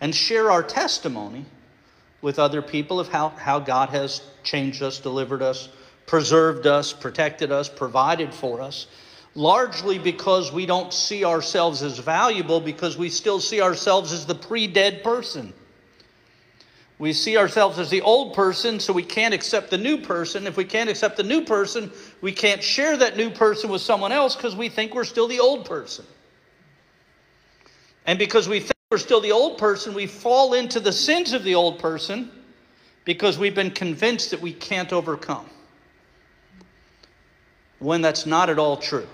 and 0.00 0.14
share 0.14 0.50
our 0.50 0.62
testimony 0.62 1.44
with 2.20 2.38
other 2.38 2.62
people 2.62 2.98
of 3.00 3.08
how, 3.08 3.30
how 3.30 3.58
God 3.58 3.90
has 3.90 4.22
changed 4.42 4.82
us, 4.82 4.98
delivered 4.98 5.42
us, 5.42 5.68
preserved 6.06 6.66
us, 6.66 6.92
protected 6.92 7.52
us, 7.52 7.68
provided 7.68 8.34
for 8.34 8.60
us, 8.60 8.86
largely 9.38 10.00
because 10.00 10.50
we 10.50 10.66
don't 10.66 10.92
see 10.92 11.24
ourselves 11.24 11.84
as 11.84 12.00
valuable 12.00 12.60
because 12.60 12.98
we 12.98 13.08
still 13.08 13.38
see 13.38 13.60
ourselves 13.60 14.12
as 14.12 14.26
the 14.26 14.34
pre 14.34 14.66
dead 14.66 15.04
person. 15.04 15.52
We 16.98 17.12
see 17.12 17.38
ourselves 17.38 17.78
as 17.78 17.88
the 17.88 18.00
old 18.00 18.34
person, 18.34 18.80
so 18.80 18.92
we 18.92 19.04
can't 19.04 19.32
accept 19.32 19.70
the 19.70 19.78
new 19.78 19.98
person. 19.98 20.48
If 20.48 20.56
we 20.56 20.64
can't 20.64 20.90
accept 20.90 21.16
the 21.16 21.22
new 21.22 21.44
person, 21.44 21.92
we 22.20 22.32
can't 22.32 22.60
share 22.60 22.96
that 22.96 23.16
new 23.16 23.30
person 23.30 23.70
with 23.70 23.80
someone 23.80 24.10
else 24.10 24.34
because 24.34 24.56
we 24.56 24.68
think 24.68 24.92
we're 24.92 25.04
still 25.04 25.28
the 25.28 25.38
old 25.38 25.64
person. 25.64 26.04
And 28.06 28.18
because 28.18 28.48
we 28.48 28.58
think 28.58 28.72
we're 28.90 28.98
still 28.98 29.20
the 29.20 29.30
old 29.30 29.56
person, 29.58 29.94
we 29.94 30.08
fall 30.08 30.54
into 30.54 30.80
the 30.80 30.92
sins 30.92 31.32
of 31.32 31.44
the 31.44 31.54
old 31.54 31.78
person 31.78 32.32
because 33.04 33.38
we've 33.38 33.54
been 33.54 33.70
convinced 33.70 34.32
that 34.32 34.40
we 34.40 34.52
can't 34.52 34.92
overcome. 34.92 35.46
When 37.78 38.02
that's 38.02 38.26
not 38.26 38.50
at 38.50 38.58
all 38.58 38.76
true. 38.76 39.06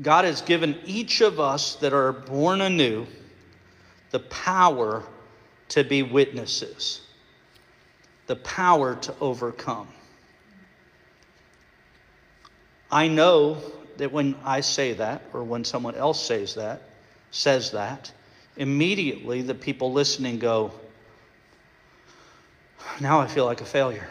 God 0.00 0.24
has 0.24 0.40
given 0.40 0.78
each 0.86 1.20
of 1.20 1.38
us 1.38 1.76
that 1.76 1.92
are 1.92 2.12
born 2.12 2.60
anew 2.60 3.06
the 4.10 4.20
power 4.20 5.02
to 5.70 5.84
be 5.84 6.02
witnesses, 6.02 7.00
the 8.26 8.36
power 8.36 8.94
to 8.96 9.14
overcome. 9.20 9.88
I 12.90 13.08
know 13.08 13.58
that 13.98 14.12
when 14.12 14.34
I 14.44 14.60
say 14.60 14.94
that, 14.94 15.22
or 15.32 15.44
when 15.44 15.64
someone 15.64 15.94
else 15.94 16.22
says 16.24 16.54
that, 16.54 16.82
says 17.30 17.72
that, 17.72 18.12
immediately 18.56 19.42
the 19.42 19.54
people 19.54 19.92
listening 19.92 20.38
go, 20.38 20.72
Now 23.00 23.20
I 23.20 23.26
feel 23.26 23.44
like 23.44 23.60
a 23.60 23.66
failure 23.66 24.08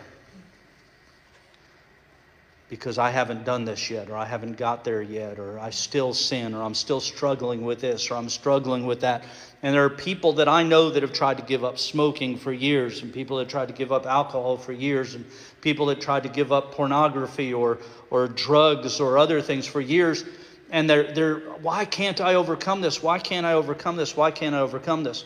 because 2.71 2.97
I 2.97 3.09
haven't 3.09 3.43
done 3.43 3.65
this 3.65 3.89
yet, 3.89 4.09
or 4.09 4.15
I 4.15 4.23
haven't 4.23 4.55
got 4.55 4.85
there 4.85 5.01
yet, 5.01 5.39
or 5.39 5.59
I 5.59 5.71
still 5.71 6.13
sin, 6.13 6.53
or 6.53 6.63
I'm 6.63 6.73
still 6.73 7.01
struggling 7.01 7.65
with 7.65 7.81
this, 7.81 8.09
or 8.09 8.15
I'm 8.15 8.29
struggling 8.29 8.85
with 8.85 9.01
that. 9.01 9.25
And 9.61 9.75
there 9.75 9.83
are 9.83 9.89
people 9.89 10.31
that 10.33 10.47
I 10.47 10.63
know 10.63 10.89
that 10.89 11.03
have 11.03 11.11
tried 11.11 11.35
to 11.39 11.43
give 11.43 11.65
up 11.65 11.77
smoking 11.77 12.37
for 12.37 12.53
years, 12.53 13.01
and 13.01 13.13
people 13.13 13.35
that 13.39 13.49
tried 13.49 13.67
to 13.67 13.73
give 13.73 13.91
up 13.91 14.05
alcohol 14.05 14.55
for 14.55 14.71
years, 14.71 15.15
and 15.15 15.25
people 15.59 15.87
that 15.87 15.99
tried 15.99 16.23
to 16.23 16.29
give 16.29 16.53
up 16.53 16.71
pornography 16.71 17.53
or, 17.53 17.79
or 18.09 18.29
drugs 18.29 19.01
or 19.01 19.17
other 19.17 19.41
things 19.41 19.67
for 19.67 19.81
years. 19.81 20.23
And 20.69 20.89
they're, 20.89 21.11
they're, 21.11 21.39
why 21.39 21.83
can't 21.83 22.21
I 22.21 22.35
overcome 22.35 22.79
this? 22.79 23.03
Why 23.03 23.19
can't 23.19 23.45
I 23.45 23.51
overcome 23.51 23.97
this? 23.97 24.15
Why 24.15 24.31
can't 24.31 24.55
I 24.55 24.59
overcome 24.59 25.03
this? 25.03 25.25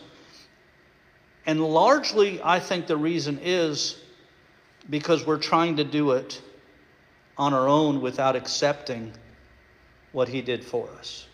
And 1.46 1.64
largely, 1.64 2.42
I 2.44 2.60
think 2.60 2.88
the 2.88 2.98
reason 2.98 3.40
is 3.44 4.02
because 4.90 5.28
we're 5.28 5.38
trying 5.38 5.76
to 5.76 5.84
do 5.84 6.14
it 6.14 6.42
on 7.38 7.54
our 7.54 7.68
own 7.68 8.02
without 8.02 8.36
accepting 8.36 9.12
what 10.12 10.30
He 10.30 10.42
did 10.42 10.64
for 10.64 10.90
us. 11.00 11.28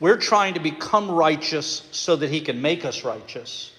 We're 0.00 0.16
trying 0.16 0.54
to 0.54 0.60
become 0.60 1.10
righteous 1.10 1.86
so 1.90 2.16
that 2.16 2.30
He 2.30 2.40
can 2.40 2.60
make 2.60 2.84
us 2.84 3.04
righteous 3.04 3.72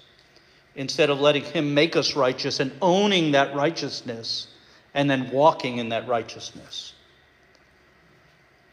instead 0.75 1.09
of 1.09 1.19
letting 1.19 1.43
Him 1.43 1.73
make 1.73 1.95
us 1.95 2.15
righteous 2.15 2.59
and 2.59 2.71
owning 2.81 3.31
that 3.31 3.55
righteousness 3.55 4.47
and 4.93 5.09
then 5.09 5.29
walking 5.31 5.77
in 5.77 5.89
that 5.89 6.07
righteousness. 6.07 6.93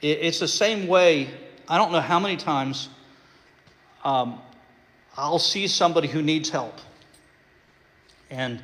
It's 0.01 0.39
the 0.39 0.49
same 0.49 0.87
way, 0.87 1.31
I 1.67 1.79
don't 1.79 1.93
know 1.93 2.01
how 2.01 2.21
many 2.21 2.37
times 2.37 2.91
um, 4.05 4.39
I'll 5.17 5.39
see 5.39 5.67
somebody 5.67 6.09
who 6.09 6.21
needs 6.21 6.51
help. 6.51 6.79
And 8.31 8.63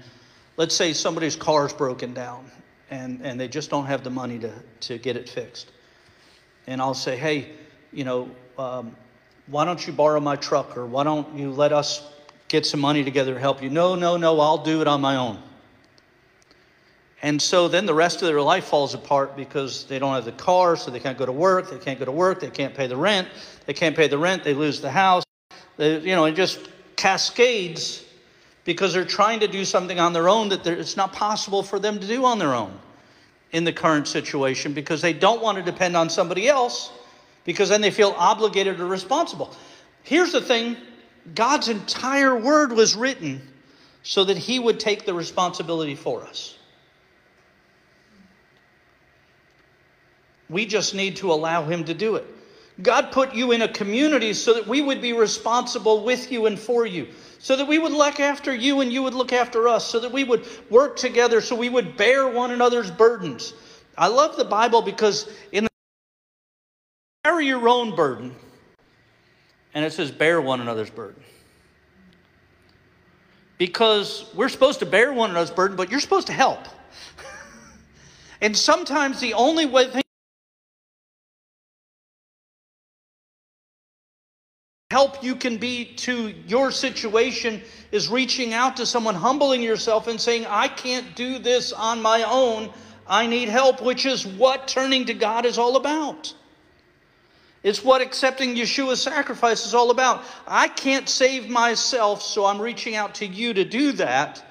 let's 0.58 0.74
say 0.74 0.92
somebody's 0.92 1.36
car 1.36 1.66
is 1.66 1.72
broken 1.72 2.12
down 2.12 2.50
and, 2.90 3.20
and 3.22 3.40
they 3.40 3.48
just 3.48 3.70
don't 3.70 3.86
have 3.86 4.04
the 4.04 4.10
money 4.10 4.38
to, 4.40 4.52
to 4.80 4.98
get 4.98 5.16
it 5.16 5.28
fixed. 5.28 5.70
And 6.66 6.80
I'll 6.80 6.94
say, 6.94 7.16
hey, 7.16 7.50
you 7.92 8.04
know, 8.04 8.30
um, 8.58 8.94
why 9.46 9.64
don't 9.64 9.84
you 9.86 9.92
borrow 9.92 10.20
my 10.20 10.36
truck 10.36 10.76
or 10.76 10.86
why 10.86 11.04
don't 11.04 11.36
you 11.36 11.50
let 11.50 11.72
us 11.72 12.08
get 12.48 12.66
some 12.66 12.80
money 12.80 13.02
together 13.04 13.34
to 13.34 13.40
help 13.40 13.62
you? 13.62 13.70
No, 13.70 13.94
no, 13.94 14.16
no, 14.16 14.38
I'll 14.40 14.62
do 14.62 14.80
it 14.80 14.88
on 14.88 15.00
my 15.00 15.16
own. 15.16 15.40
And 17.22 17.40
so 17.40 17.68
then 17.68 17.84
the 17.84 17.94
rest 17.94 18.22
of 18.22 18.28
their 18.28 18.40
life 18.40 18.64
falls 18.64 18.94
apart 18.94 19.36
because 19.36 19.84
they 19.84 19.98
don't 19.98 20.14
have 20.14 20.24
the 20.24 20.32
car, 20.32 20.74
so 20.76 20.90
they 20.90 21.00
can't 21.00 21.18
go 21.18 21.26
to 21.26 21.32
work. 21.32 21.70
They 21.70 21.78
can't 21.78 21.98
go 21.98 22.06
to 22.06 22.12
work. 22.12 22.40
They 22.40 22.48
can't 22.48 22.74
pay 22.74 22.86
the 22.86 22.96
rent. 22.96 23.28
They 23.66 23.74
can't 23.74 23.94
pay 23.94 24.08
the 24.08 24.16
rent. 24.16 24.42
They 24.42 24.54
lose 24.54 24.80
the 24.80 24.90
house. 24.90 25.22
They, 25.76 25.98
you 25.98 26.14
know, 26.14 26.24
it 26.24 26.32
just 26.32 26.70
cascades 26.96 28.04
because 28.64 28.92
they're 28.92 29.04
trying 29.04 29.40
to 29.40 29.48
do 29.48 29.64
something 29.64 29.98
on 29.98 30.12
their 30.12 30.28
own 30.28 30.48
that 30.50 30.66
it's 30.66 30.96
not 30.96 31.12
possible 31.12 31.62
for 31.62 31.78
them 31.78 31.98
to 31.98 32.06
do 32.06 32.24
on 32.24 32.38
their 32.38 32.54
own 32.54 32.78
in 33.52 33.64
the 33.64 33.72
current 33.72 34.06
situation 34.06 34.72
because 34.72 35.00
they 35.00 35.12
don't 35.12 35.42
want 35.42 35.58
to 35.58 35.64
depend 35.64 35.96
on 35.96 36.08
somebody 36.10 36.48
else 36.48 36.92
because 37.44 37.68
then 37.68 37.80
they 37.80 37.90
feel 37.90 38.14
obligated 38.16 38.80
or 38.80 38.86
responsible. 38.86 39.54
Here's 40.02 40.32
the 40.32 40.40
thing 40.40 40.76
God's 41.34 41.68
entire 41.68 42.36
word 42.36 42.72
was 42.72 42.94
written 42.94 43.46
so 44.02 44.24
that 44.24 44.36
He 44.36 44.58
would 44.58 44.80
take 44.80 45.04
the 45.04 45.14
responsibility 45.14 45.94
for 45.94 46.22
us. 46.22 46.56
We 50.48 50.66
just 50.66 50.94
need 50.94 51.16
to 51.16 51.32
allow 51.32 51.64
Him 51.64 51.84
to 51.84 51.94
do 51.94 52.16
it. 52.16 52.26
God 52.82 53.12
put 53.12 53.34
you 53.34 53.52
in 53.52 53.62
a 53.62 53.68
community 53.68 54.32
so 54.32 54.54
that 54.54 54.66
we 54.66 54.80
would 54.80 55.02
be 55.02 55.12
responsible 55.12 56.04
with 56.04 56.30
you 56.30 56.46
and 56.46 56.58
for 56.58 56.86
you, 56.86 57.08
so 57.38 57.56
that 57.56 57.66
we 57.66 57.78
would 57.78 57.92
look 57.92 58.20
after 58.20 58.54
you 58.54 58.80
and 58.80 58.92
you 58.92 59.02
would 59.02 59.14
look 59.14 59.32
after 59.32 59.68
us, 59.68 59.86
so 59.86 60.00
that 60.00 60.12
we 60.12 60.24
would 60.24 60.46
work 60.70 60.96
together, 60.96 61.40
so 61.40 61.54
we 61.54 61.68
would 61.68 61.96
bear 61.96 62.28
one 62.28 62.50
another's 62.50 62.90
burdens. 62.90 63.54
I 63.98 64.08
love 64.08 64.36
the 64.36 64.44
Bible 64.44 64.82
because 64.82 65.28
in 65.52 65.64
the 65.64 65.70
carry 67.24 67.46
your 67.46 67.68
own 67.68 67.94
burden, 67.94 68.34
and 69.74 69.84
it 69.84 69.92
says 69.92 70.10
bear 70.10 70.40
one 70.40 70.60
another's 70.60 70.90
burden. 70.90 71.22
Because 73.58 74.24
we're 74.34 74.48
supposed 74.48 74.78
to 74.78 74.86
bear 74.86 75.12
one 75.12 75.30
another's 75.30 75.50
burden, 75.50 75.76
but 75.76 75.90
you're 75.90 76.00
supposed 76.00 76.28
to 76.28 76.32
help. 76.32 76.60
and 78.40 78.56
sometimes 78.56 79.20
the 79.20 79.34
only 79.34 79.66
way 79.66 80.02
help 85.00 85.24
you 85.24 85.34
can 85.34 85.56
be 85.56 85.86
to 85.86 86.34
your 86.46 86.70
situation 86.70 87.62
is 87.90 88.10
reaching 88.10 88.52
out 88.52 88.76
to 88.76 88.84
someone, 88.84 89.14
humbling 89.14 89.62
yourself, 89.62 90.08
and 90.08 90.20
saying, 90.20 90.44
I 90.46 90.68
can't 90.68 91.16
do 91.16 91.38
this 91.38 91.72
on 91.72 92.02
my 92.02 92.22
own. 92.24 92.70
I 93.06 93.26
need 93.26 93.48
help, 93.48 93.80
which 93.80 94.04
is 94.04 94.26
what 94.26 94.68
turning 94.68 95.06
to 95.06 95.14
God 95.14 95.46
is 95.46 95.56
all 95.56 95.76
about. 95.76 96.34
It's 97.62 97.82
what 97.82 98.02
accepting 98.02 98.56
Yeshua's 98.56 99.00
sacrifice 99.00 99.64
is 99.64 99.72
all 99.72 99.90
about. 99.90 100.22
I 100.46 100.68
can't 100.68 101.08
save 101.08 101.48
myself, 101.48 102.20
so 102.20 102.44
I'm 102.44 102.60
reaching 102.60 102.94
out 102.94 103.14
to 103.16 103.26
you 103.26 103.54
to 103.54 103.64
do 103.64 103.92
that. 103.92 104.44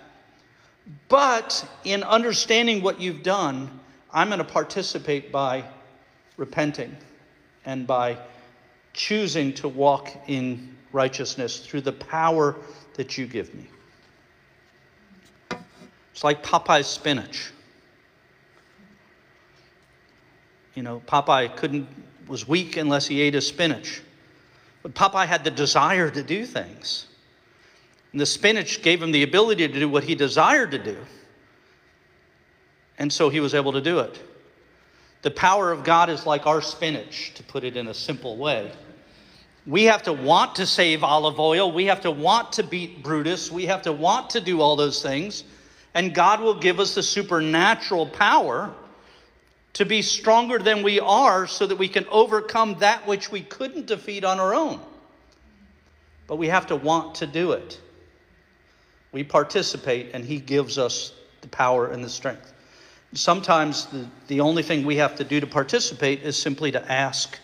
But 1.10 1.64
in 1.84 2.02
understanding 2.02 2.82
what 2.82 3.00
you've 3.00 3.22
done, 3.22 3.80
I'm 4.12 4.30
going 4.30 4.40
to 4.40 4.44
participate 4.44 5.32
by 5.32 5.64
repenting 6.38 6.98
and 7.66 7.86
by 7.86 8.18
choosing 8.94 9.54
to 9.54 9.68
walk 9.68 10.10
in 10.28 10.76
righteousness 10.92 11.66
through 11.66 11.82
the 11.82 11.92
power 11.92 12.56
that 12.96 13.18
you 13.18 13.26
give 13.26 13.54
me. 13.54 13.68
It's 16.12 16.24
like 16.24 16.44
Popeye's 16.44 16.88
spinach. 16.88 17.52
You 20.76 20.84
know, 20.84 21.02
Popeye 21.08 21.56
couldn't 21.56 21.88
was 22.28 22.48
weak 22.48 22.78
unless 22.78 23.08
he 23.08 23.22
ate 23.22 23.34
his 23.34 23.48
spinach. 23.48 24.02
But 24.84 24.94
Popeye 24.94 25.26
had 25.26 25.44
the 25.44 25.52
desire 25.52 26.10
to 26.10 26.24
do 26.24 26.46
things. 26.46 27.08
And 28.12 28.22
the 28.22 28.26
spinach 28.26 28.82
gave 28.82 29.02
him 29.02 29.12
the 29.12 29.24
ability 29.24 29.68
to 29.68 29.74
do 29.80 29.90
what 29.90 30.04
he 30.04 30.16
desired 30.16 30.72
to 30.72 30.80
do. 30.80 30.98
And 32.98 33.12
so 33.12 33.30
he 33.30 33.40
was 33.40 33.54
able 33.54 33.74
to 33.74 33.82
do 33.82 34.00
it. 34.00 34.20
The 35.22 35.32
power 35.32 35.72
of 35.72 35.84
God 35.84 36.10
is 36.10 36.26
like 36.26 36.48
our 36.48 36.62
spinach, 36.62 37.34
to 37.36 37.44
put 37.44 37.64
it 37.64 37.76
in 37.76 37.88
a 37.88 37.94
simple 37.94 38.38
way. 38.38 38.72
We 39.68 39.84
have 39.84 40.04
to 40.04 40.14
want 40.14 40.56
to 40.56 40.66
save 40.66 41.04
Olive 41.04 41.40
Oyl. 41.40 41.72
We 41.72 41.86
have 41.86 42.02
to 42.02 42.12
want 42.12 42.54
to 42.54 42.64
beat 42.64 43.04
Brutus. 43.04 43.52
We 43.52 43.66
have 43.66 43.82
to 43.84 43.92
want 43.92 44.30
to 44.32 44.42
do 44.42 44.62
all 44.62 44.76
those 44.76 45.02
things. 45.02 45.44
And 45.94 46.16
God 46.16 46.40
will 46.40 46.58
give 46.58 46.80
us 46.80 46.96
the 46.96 47.04
supernatural 47.04 48.08
power 48.08 48.74
to 49.74 49.86
be 49.86 50.02
stronger 50.02 50.58
than 50.58 50.84
we 50.84 51.00
are 51.00 51.46
so 51.48 51.68
that 51.68 51.76
we 51.76 51.88
can 51.88 52.06
overcome 52.10 52.76
that 52.80 53.06
which 53.06 53.32
we 53.32 53.42
couldn't 53.42 53.86
defeat 53.86 54.24
on 54.24 54.40
our 54.40 54.54
own. 54.56 54.80
But 56.28 56.38
we 56.38 56.48
have 56.48 56.68
to 56.68 56.76
want 56.76 57.16
to 57.16 57.28
do 57.28 57.52
it. 57.52 57.80
We 59.12 59.24
participate, 59.24 60.12
and 60.14 60.24
He 60.24 60.40
gives 60.40 60.78
us 60.78 61.14
the 61.42 61.48
power 61.48 61.88
and 61.88 62.04
the 62.04 62.10
strength. 62.10 62.54
Sometimes 63.14 63.88
the, 63.88 64.08
the 64.28 64.40
only 64.40 64.62
thing 64.62 64.86
we 64.86 64.98
have 64.98 65.16
to 65.16 65.24
do 65.24 65.40
to 65.40 65.48
participate 65.48 66.22
is 66.22 66.38
simply 66.38 66.72
to 66.72 66.92
ask 66.92 67.40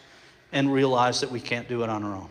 and 0.51 0.72
realize 0.72 1.22
that 1.22 1.32
we 1.32 1.39
can't 1.39 1.68
do 1.68 1.84
it 1.84 1.89
on 1.89 2.03
our 2.03 2.16
own. 2.16 2.30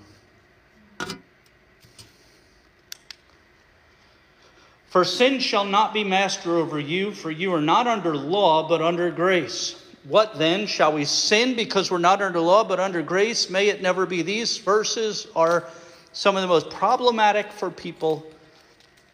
For 4.94 5.04
sin 5.04 5.40
shall 5.40 5.64
not 5.64 5.92
be 5.92 6.04
master 6.04 6.56
over 6.56 6.78
you, 6.78 7.10
for 7.10 7.32
you 7.32 7.52
are 7.52 7.60
not 7.60 7.88
under 7.88 8.16
law, 8.16 8.68
but 8.68 8.80
under 8.80 9.10
grace. 9.10 9.82
What 10.04 10.38
then? 10.38 10.68
Shall 10.68 10.92
we 10.92 11.04
sin 11.04 11.56
because 11.56 11.90
we're 11.90 11.98
not 11.98 12.22
under 12.22 12.38
law, 12.38 12.62
but 12.62 12.78
under 12.78 13.02
grace? 13.02 13.50
May 13.50 13.68
it 13.68 13.82
never 13.82 14.06
be. 14.06 14.22
These 14.22 14.58
verses 14.58 15.26
are 15.34 15.68
some 16.12 16.36
of 16.36 16.42
the 16.42 16.48
most 16.48 16.70
problematic 16.70 17.50
for 17.50 17.70
people 17.70 18.24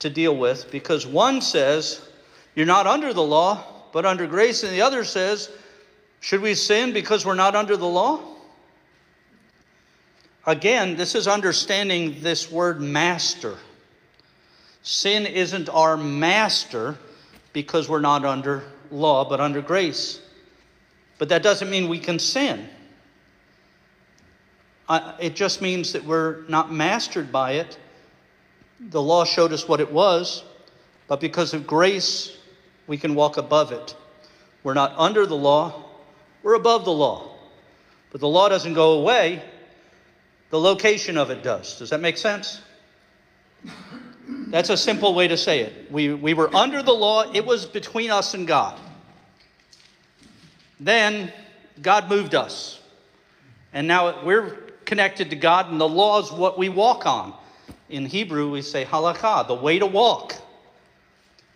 to 0.01 0.11
deal 0.11 0.37
with 0.37 0.71
because 0.71 1.07
one 1.07 1.41
says, 1.41 2.07
You're 2.55 2.67
not 2.67 2.87
under 2.87 3.15
the 3.15 3.23
law, 3.23 3.80
but 3.93 4.07
under 4.07 4.27
grace, 4.27 4.63
and 4.63 4.73
the 4.73 4.83
other 4.83 5.05
says, 5.05 5.51
Should 6.21 6.41
we 6.41 6.55
sin 6.55 6.93
because 6.93 7.27
we're 7.27 7.35
not 7.35 7.55
under 7.55 7.77
the 7.77 7.87
law? 7.87 8.21
Again, 10.47 10.97
this 10.97 11.15
is 11.15 11.29
understanding 11.29 12.17
this 12.21 12.51
word 12.51 12.81
master. 12.81 13.57
Sin 14.83 15.27
isn't 15.27 15.69
our 15.69 15.97
master 15.97 16.97
because 17.53 17.89
we're 17.89 18.01
not 18.01 18.25
under 18.25 18.65
law, 18.91 19.29
but 19.29 19.41
under 19.41 19.61
grace. 19.61 20.21
But 21.19 21.29
that 21.29 21.43
doesn't 21.43 21.69
mean 21.69 21.89
we 21.89 21.99
can 21.99 22.19
sin. 22.19 22.69
it 25.21 25.37
just 25.37 25.61
means 25.61 25.93
that 25.93 26.05
we're 26.05 26.43
not 26.49 26.73
mastered 26.73 27.31
by 27.31 27.53
it. 27.53 27.79
The 28.89 29.03
law 29.03 29.25
showed 29.25 29.53
us 29.53 29.69
what 29.69 29.81
it 29.81 29.93
was, 29.93 30.43
but 31.07 31.21
because 31.21 31.53
of 31.53 31.67
grace, 31.67 32.39
we 32.91 32.99
can 32.99 33.15
walk 33.15 33.37
above 33.37 33.71
it. 33.71 33.95
We're 34.65 34.75
not 34.75 34.93
under 34.99 35.25
the 35.25 35.37
law, 35.37 35.85
we're 36.43 36.55
above 36.55 36.85
the 36.85 36.93
law. 36.93 37.37
But 38.11 38.21
the 38.21 38.27
law 38.27 38.49
doesn't 38.49 38.75
go 38.75 38.95
away, 38.95 39.45
the 40.51 40.59
location 40.59 41.17
of 41.17 41.31
it 41.31 41.45
does. 41.45 41.79
Does 41.79 41.91
that 41.91 42.01
make 42.01 42.19
sense? 42.19 42.61
That's 44.49 44.71
a 44.71 44.77
simple 44.77 45.15
way 45.15 45.29
to 45.29 45.37
say 45.37 45.61
it. 45.61 45.93
We, 45.93 46.13
we 46.13 46.35
were 46.35 46.53
under 46.53 46.83
the 46.83 46.93
law, 46.93 47.31
it 47.33 47.47
was 47.47 47.65
between 47.65 48.11
us 48.11 48.35
and 48.35 48.45
God. 48.45 48.77
Then 50.81 51.33
God 51.81 52.09
moved 52.09 52.35
us. 52.35 52.81
And 53.73 53.87
now 53.87 54.25
we're 54.25 54.57
connected 54.85 55.31
to 55.31 55.37
God, 55.37 55.71
and 55.71 55.81
the 55.81 55.89
law 55.89 56.21
is 56.21 56.33
what 56.33 56.59
we 56.59 56.69
walk 56.69 57.07
on. 57.07 57.35
In 57.89 58.05
Hebrew, 58.05 58.51
we 58.51 58.63
say 58.63 58.85
halakha, 58.85 59.47
the 59.47 59.55
way 59.55 59.79
to 59.79 59.87
walk. 59.87 60.35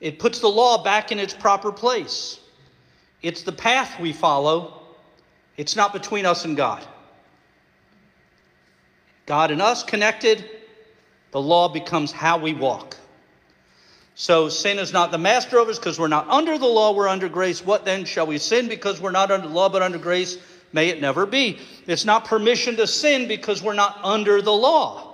It 0.00 0.18
puts 0.18 0.40
the 0.40 0.48
law 0.48 0.82
back 0.82 1.12
in 1.12 1.18
its 1.18 1.34
proper 1.34 1.72
place. 1.72 2.38
It's 3.22 3.42
the 3.42 3.52
path 3.52 3.98
we 4.00 4.12
follow, 4.12 4.82
It's 5.56 5.76
not 5.76 5.92
between 5.92 6.26
us 6.26 6.44
and 6.44 6.56
God. 6.56 6.84
God 9.26 9.50
and 9.50 9.62
us 9.62 9.82
connected, 9.82 10.44
the 11.30 11.40
law 11.40 11.68
becomes 11.68 12.12
how 12.12 12.38
we 12.38 12.52
walk. 12.52 12.96
So 14.14 14.48
sin 14.48 14.78
is 14.78 14.92
not 14.92 15.10
the 15.10 15.18
master 15.18 15.58
of 15.58 15.68
us 15.68 15.78
because 15.78 15.98
we're 15.98 16.08
not 16.08 16.28
under 16.28 16.58
the 16.58 16.66
law, 16.66 16.92
we're 16.92 17.08
under 17.08 17.28
grace. 17.28 17.64
What 17.64 17.84
then 17.84 18.04
shall 18.04 18.26
we 18.26 18.38
sin 18.38 18.68
because 18.68 19.00
we're 19.00 19.10
not 19.10 19.30
under 19.30 19.48
the 19.48 19.54
law 19.54 19.68
but 19.68 19.82
under 19.82 19.98
grace? 19.98 20.38
May 20.72 20.88
it 20.88 21.00
never 21.00 21.24
be. 21.26 21.58
It's 21.86 22.04
not 22.04 22.24
permission 22.24 22.76
to 22.76 22.86
sin 22.86 23.26
because 23.26 23.62
we're 23.62 23.74
not 23.74 23.98
under 24.02 24.42
the 24.42 24.52
law. 24.52 25.13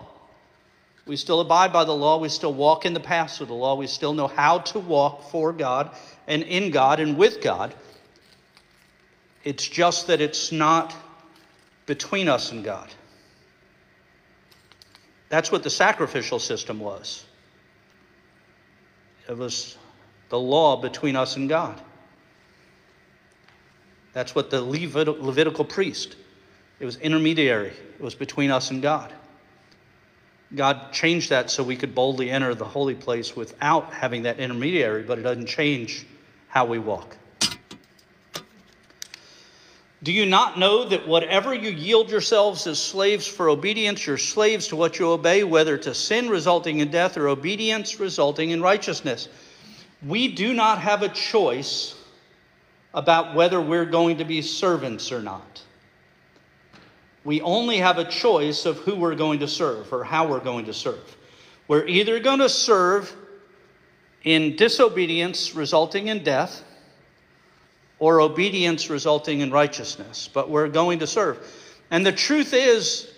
We 1.10 1.16
still 1.16 1.40
abide 1.40 1.72
by 1.72 1.82
the 1.82 1.92
law. 1.92 2.18
We 2.18 2.28
still 2.28 2.54
walk 2.54 2.86
in 2.86 2.94
the 2.94 3.00
paths 3.00 3.40
of 3.40 3.48
the 3.48 3.54
law. 3.54 3.74
We 3.74 3.88
still 3.88 4.14
know 4.14 4.28
how 4.28 4.58
to 4.58 4.78
walk 4.78 5.24
for 5.32 5.52
God 5.52 5.90
and 6.28 6.44
in 6.44 6.70
God 6.70 7.00
and 7.00 7.18
with 7.18 7.40
God. 7.40 7.74
It's 9.42 9.66
just 9.66 10.06
that 10.06 10.20
it's 10.20 10.52
not 10.52 10.94
between 11.86 12.28
us 12.28 12.52
and 12.52 12.62
God. 12.62 12.88
That's 15.30 15.50
what 15.50 15.64
the 15.64 15.70
sacrificial 15.70 16.38
system 16.38 16.78
was. 16.78 17.24
It 19.28 19.36
was 19.36 19.76
the 20.28 20.38
law 20.38 20.80
between 20.80 21.16
us 21.16 21.34
and 21.34 21.48
God. 21.48 21.80
That's 24.12 24.32
what 24.32 24.50
the 24.50 24.62
Levitical 24.62 25.64
priest, 25.64 26.14
it 26.78 26.84
was 26.84 26.98
intermediary. 26.98 27.72
It 27.98 28.00
was 28.00 28.14
between 28.14 28.52
us 28.52 28.70
and 28.70 28.80
God. 28.80 29.12
God 30.54 30.92
changed 30.92 31.30
that 31.30 31.50
so 31.50 31.62
we 31.62 31.76
could 31.76 31.94
boldly 31.94 32.30
enter 32.30 32.54
the 32.54 32.64
holy 32.64 32.94
place 32.94 33.36
without 33.36 33.92
having 33.92 34.22
that 34.24 34.40
intermediary, 34.40 35.02
but 35.02 35.18
it 35.18 35.22
doesn't 35.22 35.46
change 35.46 36.06
how 36.48 36.64
we 36.64 36.78
walk. 36.78 37.16
Do 40.02 40.12
you 40.12 40.24
not 40.24 40.58
know 40.58 40.88
that 40.88 41.06
whatever 41.06 41.54
you 41.54 41.70
yield 41.70 42.10
yourselves 42.10 42.66
as 42.66 42.80
slaves 42.80 43.26
for 43.26 43.50
obedience, 43.50 44.06
you're 44.06 44.16
slaves 44.16 44.68
to 44.68 44.76
what 44.76 44.98
you 44.98 45.10
obey, 45.10 45.44
whether 45.44 45.76
to 45.76 45.94
sin 45.94 46.30
resulting 46.30 46.80
in 46.80 46.90
death 46.90 47.18
or 47.18 47.28
obedience 47.28 48.00
resulting 48.00 48.50
in 48.50 48.62
righteousness? 48.62 49.28
We 50.06 50.28
do 50.28 50.54
not 50.54 50.80
have 50.80 51.02
a 51.02 51.10
choice 51.10 51.94
about 52.94 53.34
whether 53.34 53.60
we're 53.60 53.84
going 53.84 54.16
to 54.18 54.24
be 54.24 54.40
servants 54.40 55.12
or 55.12 55.20
not. 55.20 55.62
We 57.30 57.40
only 57.42 57.76
have 57.76 57.98
a 57.98 58.04
choice 58.04 58.66
of 58.66 58.78
who 58.78 58.96
we're 58.96 59.14
going 59.14 59.38
to 59.38 59.46
serve 59.46 59.92
or 59.92 60.02
how 60.02 60.26
we're 60.26 60.40
going 60.40 60.64
to 60.64 60.74
serve. 60.74 61.16
We're 61.68 61.86
either 61.86 62.18
going 62.18 62.40
to 62.40 62.48
serve 62.48 63.14
in 64.24 64.56
disobedience 64.56 65.54
resulting 65.54 66.08
in 66.08 66.24
death 66.24 66.64
or 68.00 68.20
obedience 68.20 68.90
resulting 68.90 69.42
in 69.42 69.52
righteousness, 69.52 70.28
but 70.34 70.50
we're 70.50 70.66
going 70.66 70.98
to 70.98 71.06
serve. 71.06 71.38
And 71.92 72.04
the 72.04 72.10
truth 72.10 72.52
is, 72.52 73.08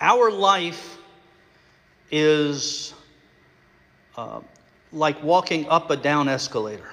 our 0.00 0.30
life 0.30 0.96
is 2.10 2.94
uh, 4.16 4.40
like 4.92 5.22
walking 5.22 5.68
up 5.68 5.90
a 5.90 5.96
down 5.98 6.26
escalator. 6.26 6.90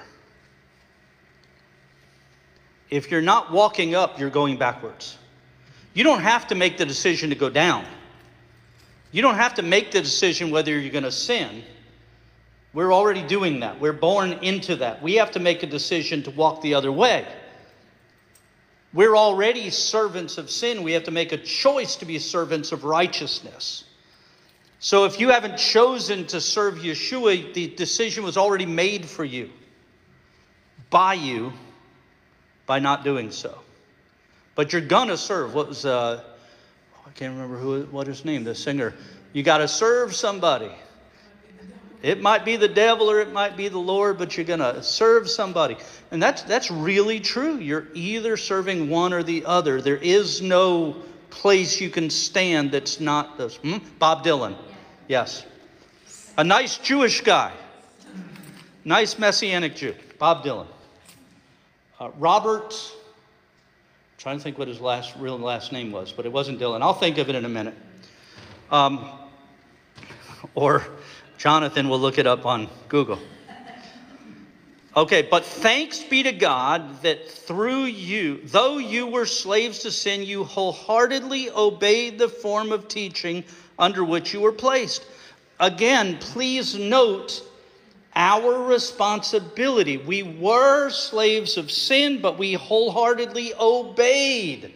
If 2.90 3.10
you're 3.10 3.22
not 3.22 3.50
walking 3.50 3.94
up, 3.94 4.20
you're 4.20 4.28
going 4.28 4.58
backwards. 4.58 5.16
You 5.94 6.04
don't 6.04 6.20
have 6.20 6.46
to 6.48 6.54
make 6.54 6.78
the 6.78 6.86
decision 6.86 7.30
to 7.30 7.36
go 7.36 7.48
down. 7.48 7.84
You 9.10 9.22
don't 9.22 9.36
have 9.36 9.54
to 9.54 9.62
make 9.62 9.90
the 9.90 10.00
decision 10.00 10.50
whether 10.50 10.78
you're 10.78 10.92
going 10.92 11.04
to 11.04 11.12
sin. 11.12 11.62
We're 12.74 12.92
already 12.92 13.22
doing 13.22 13.60
that. 13.60 13.80
We're 13.80 13.94
born 13.94 14.32
into 14.42 14.76
that. 14.76 15.02
We 15.02 15.14
have 15.14 15.30
to 15.32 15.40
make 15.40 15.62
a 15.62 15.66
decision 15.66 16.22
to 16.24 16.30
walk 16.30 16.60
the 16.60 16.74
other 16.74 16.92
way. 16.92 17.26
We're 18.92 19.16
already 19.16 19.70
servants 19.70 20.38
of 20.38 20.50
sin. 20.50 20.82
We 20.82 20.92
have 20.92 21.04
to 21.04 21.10
make 21.10 21.32
a 21.32 21.38
choice 21.38 21.96
to 21.96 22.04
be 22.04 22.18
servants 22.18 22.72
of 22.72 22.84
righteousness. 22.84 23.84
So 24.80 25.04
if 25.04 25.18
you 25.18 25.30
haven't 25.30 25.58
chosen 25.58 26.26
to 26.26 26.40
serve 26.40 26.76
Yeshua, 26.76 27.52
the 27.52 27.68
decision 27.68 28.22
was 28.24 28.36
already 28.36 28.66
made 28.66 29.06
for 29.06 29.24
you 29.24 29.50
by 30.90 31.14
you 31.14 31.52
by 32.66 32.78
not 32.78 33.02
doing 33.02 33.30
so. 33.30 33.58
But 34.58 34.72
you're 34.72 34.82
gonna 34.82 35.16
serve. 35.16 35.54
What 35.54 35.68
was 35.68 35.84
uh, 35.84 36.20
I 37.06 37.10
can't 37.10 37.32
remember 37.32 37.58
who 37.58 37.82
what 37.92 38.08
his 38.08 38.24
name, 38.24 38.42
the 38.42 38.56
singer. 38.56 38.92
You 39.32 39.44
got 39.44 39.58
to 39.58 39.68
serve 39.68 40.16
somebody. 40.16 40.72
It 42.02 42.20
might 42.20 42.44
be 42.44 42.56
the 42.56 42.66
devil 42.66 43.08
or 43.08 43.20
it 43.20 43.32
might 43.32 43.56
be 43.56 43.68
the 43.68 43.78
Lord, 43.78 44.18
but 44.18 44.36
you're 44.36 44.44
to 44.44 44.82
serve 44.82 45.30
somebody. 45.30 45.76
And 46.10 46.20
that's, 46.20 46.42
that's 46.42 46.72
really 46.72 47.20
true. 47.20 47.58
You're 47.58 47.86
either 47.94 48.36
serving 48.36 48.90
one 48.90 49.12
or 49.12 49.22
the 49.22 49.44
other. 49.44 49.80
There 49.80 49.96
is 49.96 50.42
no 50.42 50.96
place 51.30 51.80
you 51.80 51.88
can 51.88 52.10
stand 52.10 52.72
that's 52.72 52.98
not 52.98 53.38
this. 53.38 53.58
Hmm? 53.58 53.76
Bob 54.00 54.24
Dylan. 54.24 54.56
Yes. 55.06 55.46
A 56.36 56.42
nice 56.42 56.78
Jewish 56.78 57.20
guy. 57.20 57.52
Nice 58.84 59.20
Messianic 59.20 59.76
Jew. 59.76 59.94
Bob 60.18 60.44
Dylan. 60.44 60.66
Uh, 62.00 62.10
Robert, 62.18 62.74
trying 64.18 64.36
to 64.36 64.42
think 64.42 64.58
what 64.58 64.66
his 64.66 64.80
last 64.80 65.14
real 65.16 65.38
last 65.38 65.70
name 65.70 65.92
was, 65.92 66.12
but 66.12 66.26
it 66.26 66.32
wasn't 66.32 66.58
Dylan. 66.58 66.82
I'll 66.82 66.92
think 66.92 67.18
of 67.18 67.30
it 67.30 67.36
in 67.36 67.44
a 67.44 67.48
minute. 67.48 67.74
Um, 68.68 69.08
or 70.56 70.84
Jonathan 71.38 71.88
will 71.88 72.00
look 72.00 72.18
it 72.18 72.26
up 72.26 72.44
on 72.44 72.68
Google. 72.88 73.20
Okay, 74.96 75.22
but 75.22 75.44
thanks 75.44 76.02
be 76.02 76.24
to 76.24 76.32
God 76.32 77.02
that 77.02 77.30
through 77.30 77.84
you, 77.84 78.40
though 78.46 78.78
you 78.78 79.06
were 79.06 79.24
slaves 79.24 79.78
to 79.80 79.92
sin, 79.92 80.24
you 80.24 80.42
wholeheartedly 80.42 81.50
obeyed 81.50 82.18
the 82.18 82.28
form 82.28 82.72
of 82.72 82.88
teaching 82.88 83.44
under 83.78 84.02
which 84.02 84.34
you 84.34 84.40
were 84.40 84.50
placed. 84.50 85.06
Again, 85.60 86.18
please 86.18 86.76
note 86.76 87.47
our 88.18 88.64
responsibility. 88.64 89.96
We 89.96 90.24
were 90.24 90.90
slaves 90.90 91.56
of 91.56 91.70
sin, 91.70 92.20
but 92.20 92.36
we 92.36 92.54
wholeheartedly 92.54 93.54
obeyed. 93.54 94.74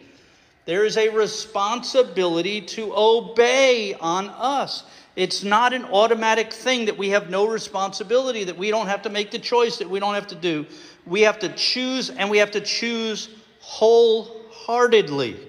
There 0.64 0.84
is 0.84 0.97
a 0.97 1.09
responsibility 1.09 2.61
to 2.61 2.95
obey 2.97 3.95
on 3.95 4.28
us. 4.28 4.84
It's 5.16 5.43
not 5.43 5.72
an 5.72 5.84
automatic 5.86 6.53
thing 6.53 6.84
that 6.86 6.97
we 6.97 7.09
have 7.09 7.30
no 7.30 7.49
responsibility, 7.49 8.45
that 8.45 8.57
we 8.57 8.70
don't 8.70 8.86
have 8.86 9.03
to 9.03 9.11
make 9.11 9.32
the 9.32 9.40
choice, 9.40 9.76
that 9.78 9.90
we 9.90 9.99
don't 9.99 10.14
have 10.14 10.28
to 10.28 10.36
do. 10.36 10.64
We 11.05 11.22
have 11.22 11.40
to 11.40 11.49
choose, 11.55 12.11
and 12.11 12.30
we 12.30 12.38
have 12.38 12.53
to 12.53 12.61
choose 12.61 13.28
wholeheartedly, 13.59 15.49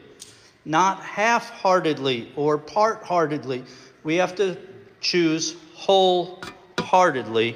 not 0.65 0.99
half 1.03 1.51
heartedly 1.51 2.31
or 2.35 2.57
part 2.57 3.03
heartedly. 3.03 3.63
We 4.03 4.15
have 4.15 4.33
to 4.37 4.57
choose 4.99 5.55
wholeheartedly 5.75 7.55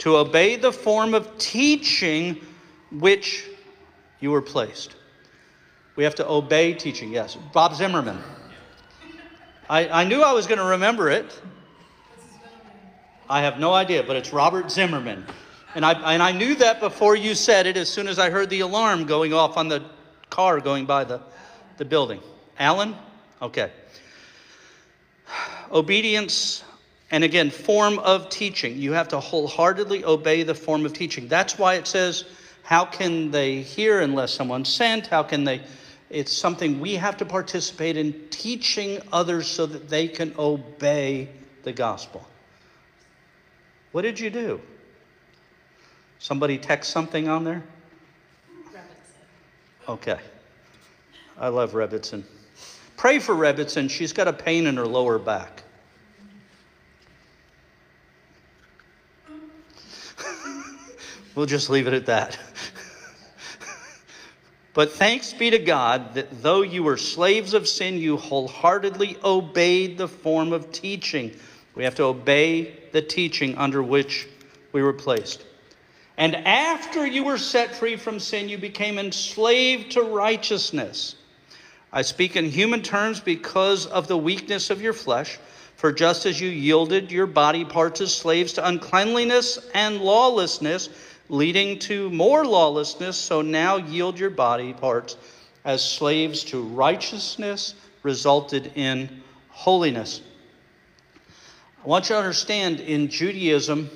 to 0.00 0.16
obey 0.16 0.56
the 0.56 0.72
form 0.72 1.14
of 1.14 1.38
teaching 1.38 2.40
which 2.90 3.46
you 4.18 4.30
were 4.30 4.42
placed. 4.42 4.96
We 5.94 6.04
have 6.04 6.14
to 6.16 6.28
obey 6.28 6.72
teaching, 6.72 7.12
yes. 7.12 7.36
Bob 7.52 7.74
Zimmerman. 7.74 8.18
I, 9.68 9.88
I 9.88 10.04
knew 10.04 10.22
I 10.22 10.32
was 10.32 10.46
going 10.46 10.58
to 10.58 10.64
remember 10.64 11.10
it. 11.10 11.40
I 13.28 13.42
have 13.42 13.58
no 13.60 13.74
idea, 13.74 14.02
but 14.02 14.16
it's 14.16 14.32
Robert 14.32 14.70
Zimmerman. 14.70 15.24
And 15.74 15.84
I, 15.84 15.92
and 16.14 16.22
I 16.22 16.32
knew 16.32 16.54
that 16.56 16.80
before 16.80 17.14
you 17.14 17.34
said 17.34 17.66
it 17.66 17.76
as 17.76 17.88
soon 17.88 18.08
as 18.08 18.18
I 18.18 18.30
heard 18.30 18.48
the 18.48 18.60
alarm 18.60 19.04
going 19.04 19.34
off 19.34 19.56
on 19.56 19.68
the 19.68 19.84
car 20.30 20.60
going 20.60 20.86
by 20.86 21.04
the, 21.04 21.20
the 21.76 21.84
building. 21.84 22.20
Alan? 22.58 22.96
Okay. 23.42 23.70
Obedience, 25.70 26.64
and 27.10 27.24
again, 27.24 27.50
form 27.50 27.98
of 27.98 28.28
teaching. 28.28 28.78
You 28.78 28.92
have 28.92 29.08
to 29.08 29.20
wholeheartedly 29.20 30.04
obey 30.04 30.42
the 30.42 30.54
form 30.54 30.86
of 30.86 30.92
teaching. 30.92 31.28
That's 31.28 31.58
why 31.58 31.74
it 31.74 31.86
says, 31.86 32.24
How 32.62 32.84
can 32.84 33.30
they 33.30 33.62
hear 33.62 34.00
unless 34.00 34.32
someone's 34.32 34.68
sent? 34.68 35.06
How 35.06 35.22
can 35.22 35.44
they 35.44 35.62
it's 36.10 36.32
something 36.32 36.80
we 36.80 36.94
have 36.94 37.16
to 37.18 37.24
participate 37.24 37.96
in 37.96 38.12
teaching 38.30 39.00
others 39.12 39.46
so 39.46 39.64
that 39.66 39.88
they 39.88 40.08
can 40.08 40.34
obey 40.36 41.28
the 41.62 41.72
gospel. 41.72 42.26
What 43.92 44.02
did 44.02 44.18
you 44.18 44.28
do? 44.28 44.60
Somebody 46.18 46.58
text 46.58 46.90
something 46.90 47.28
on 47.28 47.44
there? 47.44 47.62
Okay. 49.88 50.18
I 51.38 51.48
love 51.48 51.72
Rebbetzin. 51.72 52.24
Pray 52.96 53.20
for 53.20 53.34
Rebbetzin. 53.34 53.88
She's 53.88 54.12
got 54.12 54.28
a 54.28 54.32
pain 54.32 54.66
in 54.66 54.76
her 54.76 54.86
lower 54.86 55.18
back. 55.18 55.62
We'll 61.34 61.46
just 61.46 61.70
leave 61.70 61.86
it 61.86 61.94
at 61.94 62.06
that. 62.06 62.38
But 64.72 64.92
thanks 64.92 65.32
be 65.32 65.50
to 65.50 65.58
God 65.58 66.14
that 66.14 66.42
though 66.42 66.62
you 66.62 66.84
were 66.84 66.96
slaves 66.96 67.54
of 67.54 67.68
sin, 67.68 67.98
you 67.98 68.16
wholeheartedly 68.16 69.16
obeyed 69.24 69.98
the 69.98 70.06
form 70.08 70.52
of 70.52 70.70
teaching. 70.70 71.34
We 71.74 71.84
have 71.84 71.96
to 71.96 72.04
obey 72.04 72.78
the 72.92 73.02
teaching 73.02 73.58
under 73.58 73.82
which 73.82 74.28
we 74.72 74.82
were 74.82 74.92
placed. 74.92 75.44
And 76.16 76.36
after 76.36 77.06
you 77.06 77.24
were 77.24 77.38
set 77.38 77.74
free 77.74 77.96
from 77.96 78.20
sin, 78.20 78.48
you 78.48 78.58
became 78.58 78.98
enslaved 78.98 79.92
to 79.92 80.02
righteousness. 80.02 81.16
I 81.92 82.02
speak 82.02 82.36
in 82.36 82.44
human 82.44 82.82
terms 82.82 83.18
because 83.18 83.86
of 83.86 84.06
the 84.06 84.18
weakness 84.18 84.70
of 84.70 84.80
your 84.80 84.92
flesh. 84.92 85.38
For 85.76 85.92
just 85.92 86.26
as 86.26 86.38
you 86.38 86.50
yielded 86.50 87.10
your 87.10 87.26
body 87.26 87.64
parts 87.64 88.02
as 88.02 88.14
slaves 88.14 88.52
to 88.52 88.68
uncleanliness 88.68 89.58
and 89.74 90.00
lawlessness, 90.00 90.90
leading 91.30 91.78
to 91.78 92.10
more 92.10 92.44
lawlessness, 92.44 93.16
so 93.16 93.40
now 93.40 93.76
yield 93.76 94.18
your 94.18 94.30
body 94.30 94.72
parts 94.72 95.16
as 95.64 95.82
slaves 95.82 96.42
to 96.44 96.60
righteousness, 96.60 97.74
resulted 98.02 98.72
in 98.74 99.22
holiness. 99.48 100.20
I 101.84 101.88
want 101.88 102.08
you 102.08 102.16
to 102.16 102.18
understand 102.18 102.80
in 102.80 103.08
Judaism, 103.08 103.88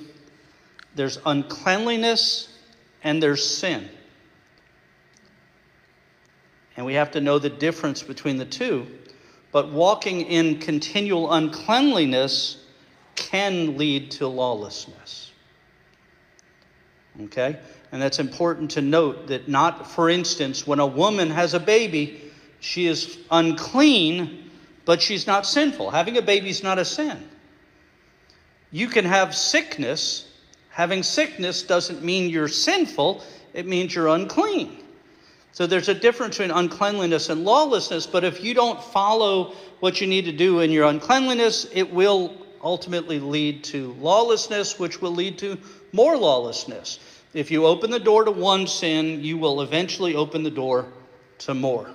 there's 0.94 1.18
uncleanliness 1.26 2.56
and 3.02 3.22
there's 3.22 3.44
sin. 3.44 3.88
And 6.76 6.86
we 6.86 6.94
have 6.94 7.10
to 7.12 7.20
know 7.20 7.38
the 7.38 7.50
difference 7.50 8.02
between 8.02 8.36
the 8.36 8.44
two. 8.44 8.86
But 9.52 9.70
walking 9.70 10.22
in 10.22 10.58
continual 10.58 11.32
uncleanliness 11.32 12.64
can 13.16 13.76
lead 13.76 14.12
to 14.12 14.26
lawlessness. 14.28 15.32
Okay? 17.22 17.58
And 17.92 18.02
that's 18.02 18.18
important 18.18 18.72
to 18.72 18.82
note 18.82 19.28
that 19.28 19.48
not, 19.48 19.90
for 19.90 20.10
instance, 20.10 20.66
when 20.66 20.80
a 20.80 20.86
woman 20.86 21.30
has 21.30 21.54
a 21.54 21.60
baby, 21.60 22.20
she 22.60 22.86
is 22.86 23.18
unclean, 23.30 24.50
but 24.84 25.00
she's 25.00 25.26
not 25.26 25.46
sinful. 25.46 25.90
Having 25.90 26.18
a 26.18 26.22
baby 26.22 26.50
is 26.50 26.62
not 26.62 26.78
a 26.78 26.84
sin. 26.84 27.28
You 28.72 28.88
can 28.88 29.04
have 29.04 29.34
sickness. 29.34 30.26
Having 30.70 31.04
sickness 31.04 31.62
doesn't 31.62 32.02
mean 32.02 32.30
you're 32.30 32.48
sinful, 32.48 33.22
it 33.52 33.66
means 33.66 33.94
you're 33.94 34.08
unclean. 34.08 34.78
So 35.52 35.68
there's 35.68 35.88
a 35.88 35.94
difference 35.94 36.36
between 36.36 36.50
uncleanliness 36.50 37.28
and 37.28 37.44
lawlessness, 37.44 38.08
but 38.08 38.24
if 38.24 38.42
you 38.42 38.54
don't 38.54 38.82
follow 38.82 39.54
what 39.78 40.00
you 40.00 40.08
need 40.08 40.24
to 40.24 40.32
do 40.32 40.58
in 40.58 40.72
your 40.72 40.88
uncleanliness, 40.88 41.68
it 41.72 41.88
will 41.92 42.34
ultimately 42.60 43.20
lead 43.20 43.62
to 43.64 43.92
lawlessness, 44.00 44.80
which 44.80 45.00
will 45.00 45.12
lead 45.12 45.38
to 45.38 45.56
more 45.94 46.16
lawlessness. 46.16 46.98
If 47.34 47.52
you 47.52 47.66
open 47.66 47.90
the 47.92 48.00
door 48.00 48.24
to 48.24 48.32
one 48.32 48.66
sin, 48.66 49.22
you 49.22 49.38
will 49.38 49.60
eventually 49.60 50.16
open 50.16 50.42
the 50.42 50.50
door 50.50 50.86
to 51.38 51.54
more. 51.54 51.88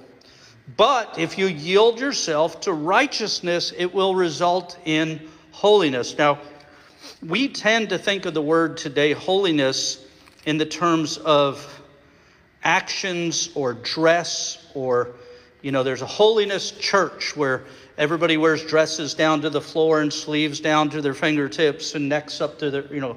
But 0.78 1.20
if 1.20 1.38
you 1.38 1.48
yield 1.48 2.00
yourself 2.00 2.62
to 2.62 2.72
righteousness, 2.72 3.74
it 3.78 3.94
will 3.94 4.16
result 4.16 4.78
in 4.86 5.28
holiness. 5.52 6.18
Now, 6.18 6.40
we 7.22 7.50
tend 7.50 7.90
to 7.90 7.98
think 7.98 8.26
of 8.26 8.34
the 8.34 8.42
word 8.42 8.78
today, 8.78 9.12
holiness, 9.12 10.06
in 10.46 10.58
the 10.58 10.66
terms 10.66 11.18
of 11.18 11.82
actions 12.64 13.50
or 13.56 13.74
dress 13.74 14.66
or 14.74 15.12
you 15.62 15.72
know 15.72 15.84
there's 15.84 16.02
a 16.02 16.06
holiness 16.06 16.72
church 16.72 17.36
where 17.36 17.64
everybody 17.98 18.36
wears 18.36 18.66
dresses 18.66 19.14
down 19.14 19.42
to 19.42 19.50
the 19.50 19.62
floor 19.62 20.02
and 20.02 20.12
sleeves 20.12 20.60
down 20.60 20.90
to 20.90 21.02
their 21.02 21.14
fingertips 21.14 21.96
and 21.96 22.10
necks 22.10 22.42
up 22.42 22.60
to 22.60 22.70
their 22.70 22.94
you 22.94 23.00
know 23.00 23.16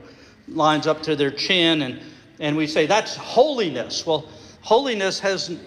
lines 0.49 0.87
up 0.87 1.03
to 1.03 1.17
their 1.17 1.31
chin 1.31 1.83
and 1.83 2.01
and 2.41 2.57
we 2.57 2.67
say 2.67 2.87
that's 2.87 3.17
holiness 3.17 4.07
well 4.07 4.29
holiness 4.61 5.19
has 5.21 5.59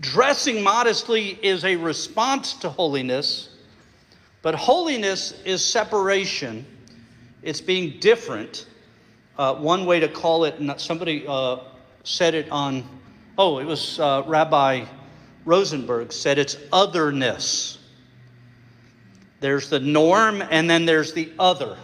dressing 0.00 0.62
modestly 0.62 1.38
is 1.42 1.64
a 1.64 1.76
response 1.76 2.54
to 2.54 2.68
holiness 2.68 3.50
but 4.42 4.54
holiness 4.54 5.40
is 5.44 5.64
separation 5.64 6.64
it's 7.42 7.60
being 7.60 7.98
different 8.00 8.66
uh, 9.38 9.54
one 9.54 9.86
way 9.86 10.00
to 10.00 10.08
call 10.08 10.44
it 10.44 10.80
somebody 10.80 11.24
uh, 11.28 11.58
said 12.08 12.34
it 12.34 12.50
on, 12.50 12.84
oh, 13.36 13.58
it 13.58 13.64
was 13.64 14.00
uh, 14.00 14.22
Rabbi 14.26 14.84
Rosenberg 15.44 16.12
said 16.12 16.38
it's 16.38 16.56
otherness. 16.72 17.78
There's 19.40 19.70
the 19.70 19.78
norm 19.78 20.42
and 20.42 20.68
then 20.68 20.84
there's 20.84 21.12
the 21.12 21.32
other. 21.38 21.76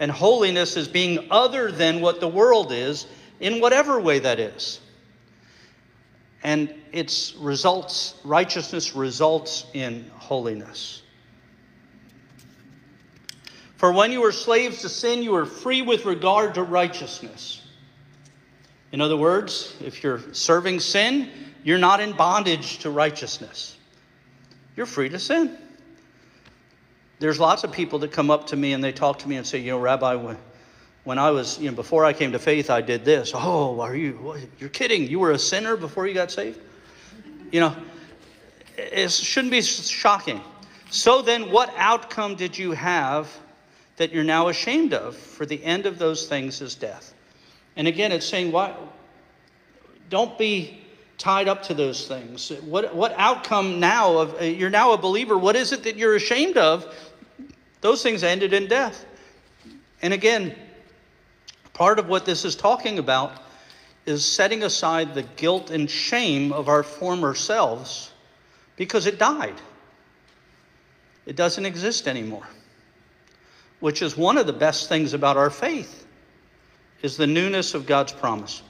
And 0.00 0.10
holiness 0.10 0.76
is 0.76 0.88
being 0.88 1.28
other 1.30 1.70
than 1.70 2.00
what 2.00 2.20
the 2.20 2.28
world 2.28 2.72
is 2.72 3.06
in 3.40 3.60
whatever 3.60 4.00
way 4.00 4.18
that 4.18 4.40
is. 4.40 4.80
And 6.42 6.74
its 6.92 7.34
results, 7.34 8.14
righteousness 8.24 8.94
results 8.94 9.66
in 9.74 10.10
holiness. 10.16 11.02
For 13.76 13.92
when 13.92 14.12
you 14.12 14.20
were 14.20 14.32
slaves 14.32 14.80
to 14.82 14.88
sin, 14.88 15.22
you 15.22 15.32
were 15.32 15.46
free 15.46 15.82
with 15.82 16.04
regard 16.04 16.54
to 16.54 16.62
righteousness. 16.62 17.62
In 18.92 19.00
other 19.00 19.16
words, 19.16 19.74
if 19.80 20.04
you're 20.04 20.20
serving 20.32 20.80
sin, 20.80 21.30
you're 21.64 21.78
not 21.78 22.00
in 22.00 22.12
bondage 22.12 22.78
to 22.78 22.90
righteousness. 22.90 23.76
You're 24.76 24.86
free 24.86 25.08
to 25.08 25.18
sin. 25.18 25.56
There's 27.22 27.38
lots 27.38 27.62
of 27.62 27.70
people 27.70 28.00
that 28.00 28.10
come 28.10 28.32
up 28.32 28.48
to 28.48 28.56
me 28.56 28.72
and 28.72 28.82
they 28.82 28.90
talk 28.90 29.20
to 29.20 29.28
me 29.28 29.36
and 29.36 29.46
say, 29.46 29.58
you 29.58 29.70
know, 29.70 29.78
Rabbi, 29.78 30.16
when, 31.04 31.18
I 31.20 31.30
was, 31.30 31.56
you 31.56 31.70
know, 31.70 31.76
before 31.76 32.04
I 32.04 32.12
came 32.12 32.32
to 32.32 32.38
faith, 32.40 32.68
I 32.68 32.80
did 32.80 33.04
this. 33.04 33.30
Oh, 33.32 33.80
are 33.80 33.94
you, 33.94 34.36
you're 34.58 34.68
kidding. 34.68 35.06
You 35.06 35.20
were 35.20 35.30
a 35.30 35.38
sinner 35.38 35.76
before 35.76 36.08
you 36.08 36.14
got 36.14 36.32
saved? 36.32 36.58
You 37.52 37.60
know, 37.60 37.76
it 38.76 39.12
shouldn't 39.12 39.52
be 39.52 39.62
shocking. 39.62 40.40
So 40.90 41.22
then, 41.22 41.52
what 41.52 41.72
outcome 41.76 42.34
did 42.34 42.58
you 42.58 42.72
have 42.72 43.30
that 43.98 44.12
you're 44.12 44.24
now 44.24 44.48
ashamed 44.48 44.92
of? 44.92 45.16
For 45.16 45.46
the 45.46 45.62
end 45.62 45.86
of 45.86 46.00
those 46.00 46.26
things 46.26 46.60
is 46.60 46.74
death. 46.74 47.14
And 47.76 47.86
again, 47.86 48.10
it's 48.10 48.26
saying, 48.26 48.50
why, 48.50 48.74
don't 50.10 50.36
be 50.36 50.82
tied 51.18 51.46
up 51.46 51.62
to 51.62 51.74
those 51.74 52.08
things. 52.08 52.50
What, 52.64 52.92
what 52.96 53.14
outcome 53.16 53.78
now 53.78 54.18
of, 54.18 54.42
you're 54.42 54.70
now 54.70 54.90
a 54.90 54.98
believer, 54.98 55.38
what 55.38 55.54
is 55.54 55.70
it 55.70 55.84
that 55.84 55.96
you're 55.96 56.16
ashamed 56.16 56.56
of? 56.56 56.92
Those 57.82 58.02
things 58.02 58.22
ended 58.22 58.54
in 58.54 58.68
death. 58.68 59.04
And 60.00 60.14
again, 60.14 60.54
part 61.74 61.98
of 61.98 62.08
what 62.08 62.24
this 62.24 62.44
is 62.44 62.56
talking 62.56 62.98
about 62.98 63.32
is 64.06 64.24
setting 64.24 64.62
aside 64.62 65.14
the 65.14 65.22
guilt 65.22 65.70
and 65.70 65.90
shame 65.90 66.52
of 66.52 66.68
our 66.68 66.82
former 66.82 67.34
selves 67.34 68.10
because 68.76 69.06
it 69.06 69.18
died. 69.18 69.54
It 71.26 71.36
doesn't 71.36 71.66
exist 71.66 72.08
anymore, 72.08 72.48
which 73.80 74.00
is 74.00 74.16
one 74.16 74.38
of 74.38 74.46
the 74.46 74.52
best 74.52 74.88
things 74.88 75.12
about 75.12 75.36
our 75.36 75.50
faith 75.50 76.06
is 77.02 77.16
the 77.16 77.26
newness 77.26 77.74
of 77.74 77.86
God's 77.86 78.12
promise. 78.12 78.62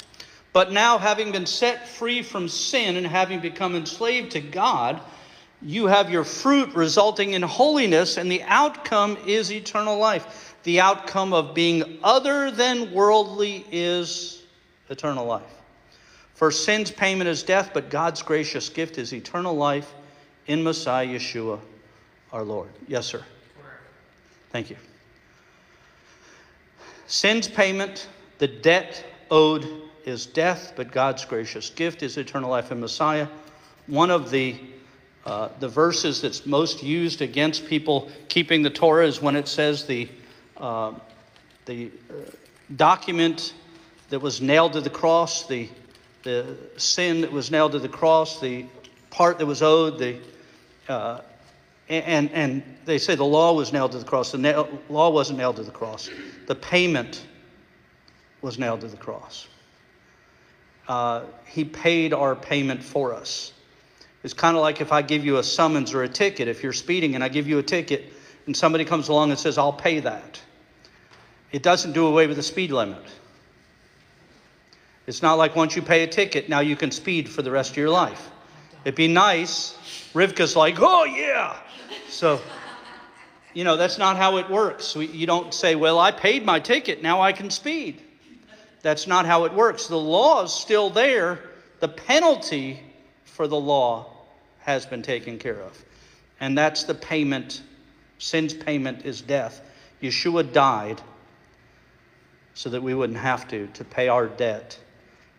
But 0.52 0.72
now, 0.72 0.98
having 0.98 1.32
been 1.32 1.46
set 1.46 1.88
free 1.88 2.22
from 2.22 2.48
sin 2.48 2.96
and 2.96 3.06
having 3.06 3.40
become 3.40 3.74
enslaved 3.74 4.32
to 4.32 4.40
God, 4.40 5.00
you 5.62 5.86
have 5.86 6.10
your 6.10 6.24
fruit 6.24 6.74
resulting 6.74 7.32
in 7.32 7.42
holiness, 7.42 8.16
and 8.16 8.30
the 8.30 8.42
outcome 8.42 9.16
is 9.26 9.52
eternal 9.52 9.96
life. 9.98 10.56
The 10.64 10.80
outcome 10.80 11.32
of 11.32 11.54
being 11.54 11.98
other 12.02 12.50
than 12.50 12.92
worldly 12.92 13.64
is 13.70 14.42
eternal 14.90 15.24
life. 15.24 15.42
For 16.34 16.50
sin's 16.50 16.90
payment 16.90 17.28
is 17.28 17.42
death, 17.42 17.70
but 17.72 17.90
God's 17.90 18.22
gracious 18.22 18.68
gift 18.68 18.98
is 18.98 19.12
eternal 19.12 19.54
life 19.54 19.92
in 20.46 20.62
Messiah 20.62 21.06
Yeshua, 21.06 21.60
our 22.32 22.42
Lord. 22.42 22.70
Yes, 22.88 23.06
sir. 23.06 23.22
Thank 24.50 24.70
you. 24.70 24.76
Sin's 27.06 27.46
payment 27.46 28.08
the 28.38 28.48
debt 28.48 29.04
owed 29.30 29.82
is 30.04 30.26
death, 30.26 30.72
but 30.74 30.90
God's 30.90 31.24
gracious 31.24 31.70
gift 31.70 32.02
is 32.02 32.16
eternal 32.16 32.50
life 32.50 32.72
in 32.72 32.80
Messiah. 32.80 33.28
One 33.86 34.10
of 34.10 34.30
the 34.30 34.58
uh, 35.24 35.48
the 35.60 35.68
verses 35.68 36.20
that's 36.20 36.46
most 36.46 36.82
used 36.82 37.22
against 37.22 37.66
people 37.66 38.10
keeping 38.28 38.62
the 38.62 38.70
Torah 38.70 39.06
is 39.06 39.22
when 39.22 39.36
it 39.36 39.46
says 39.46 39.86
the 39.86 40.08
uh, 40.56 40.92
the 41.64 41.90
uh, 42.10 42.30
document 42.76 43.54
that 44.10 44.18
was 44.18 44.40
nailed 44.40 44.72
to 44.72 44.80
the 44.80 44.90
cross, 44.90 45.46
the 45.46 45.68
the 46.22 46.56
sin 46.76 47.20
that 47.20 47.32
was 47.32 47.50
nailed 47.50 47.72
to 47.72 47.78
the 47.78 47.88
cross, 47.88 48.40
the 48.40 48.66
part 49.10 49.38
that 49.38 49.46
was 49.46 49.62
owed, 49.62 49.98
the 49.98 50.18
uh, 50.88 51.20
and 51.88 52.30
and 52.32 52.62
they 52.84 52.98
say 52.98 53.14
the 53.14 53.24
law 53.24 53.52
was 53.52 53.72
nailed 53.72 53.92
to 53.92 53.98
the 53.98 54.04
cross. 54.04 54.32
The 54.32 54.38
nail, 54.38 54.68
law 54.88 55.10
wasn't 55.10 55.38
nailed 55.38 55.56
to 55.56 55.62
the 55.62 55.70
cross. 55.70 56.10
The 56.46 56.54
payment 56.54 57.24
was 58.40 58.58
nailed 58.58 58.80
to 58.80 58.88
the 58.88 58.96
cross. 58.96 59.46
Uh, 60.88 61.22
he 61.46 61.64
paid 61.64 62.12
our 62.12 62.34
payment 62.34 62.82
for 62.82 63.14
us. 63.14 63.52
It's 64.22 64.34
kind 64.34 64.56
of 64.56 64.62
like 64.62 64.80
if 64.80 64.92
I 64.92 65.02
give 65.02 65.24
you 65.24 65.38
a 65.38 65.42
summons 65.42 65.92
or 65.92 66.04
a 66.04 66.08
ticket. 66.08 66.48
If 66.48 66.62
you're 66.62 66.72
speeding 66.72 67.14
and 67.14 67.24
I 67.24 67.28
give 67.28 67.48
you 67.48 67.58
a 67.58 67.62
ticket 67.62 68.12
and 68.46 68.56
somebody 68.56 68.84
comes 68.84 69.08
along 69.08 69.30
and 69.30 69.38
says, 69.38 69.58
I'll 69.58 69.72
pay 69.72 70.00
that, 70.00 70.40
it 71.50 71.62
doesn't 71.62 71.92
do 71.92 72.06
away 72.06 72.26
with 72.26 72.36
the 72.36 72.42
speed 72.42 72.70
limit. 72.70 73.02
It's 75.06 75.22
not 75.22 75.34
like 75.34 75.56
once 75.56 75.74
you 75.74 75.82
pay 75.82 76.04
a 76.04 76.06
ticket, 76.06 76.48
now 76.48 76.60
you 76.60 76.76
can 76.76 76.92
speed 76.92 77.28
for 77.28 77.42
the 77.42 77.50
rest 77.50 77.72
of 77.72 77.76
your 77.76 77.90
life. 77.90 78.30
It'd 78.84 78.94
be 78.94 79.08
nice. 79.08 79.76
Rivka's 80.14 80.54
like, 80.54 80.76
oh, 80.78 81.04
yeah. 81.04 81.56
So, 82.08 82.40
you 83.52 83.64
know, 83.64 83.76
that's 83.76 83.98
not 83.98 84.16
how 84.16 84.36
it 84.36 84.48
works. 84.48 84.94
you 84.94 85.26
don't 85.26 85.52
say, 85.52 85.74
well, 85.74 85.98
I 85.98 86.12
paid 86.12 86.44
my 86.44 86.60
ticket, 86.60 87.02
now 87.02 87.20
I 87.20 87.32
can 87.32 87.50
speed. 87.50 88.02
That's 88.82 89.06
not 89.06 89.26
how 89.26 89.44
it 89.44 89.52
works. 89.52 89.86
The 89.86 89.98
law 89.98 90.44
is 90.44 90.52
still 90.52 90.90
there. 90.90 91.50
The 91.80 91.88
penalty 91.88 92.80
for 93.24 93.48
the 93.48 93.58
law 93.58 94.11
has 94.62 94.86
been 94.86 95.02
taken 95.02 95.38
care 95.38 95.60
of. 95.60 95.84
And 96.40 96.56
that's 96.56 96.84
the 96.84 96.94
payment. 96.94 97.62
Sin's 98.18 98.54
payment 98.54 99.04
is 99.04 99.20
death. 99.20 99.60
Yeshua 100.02 100.52
died 100.52 101.00
so 102.54 102.68
that 102.70 102.82
we 102.82 102.94
wouldn't 102.94 103.18
have 103.18 103.48
to, 103.48 103.66
to 103.68 103.84
pay 103.84 104.08
our 104.08 104.26
debt. 104.26 104.78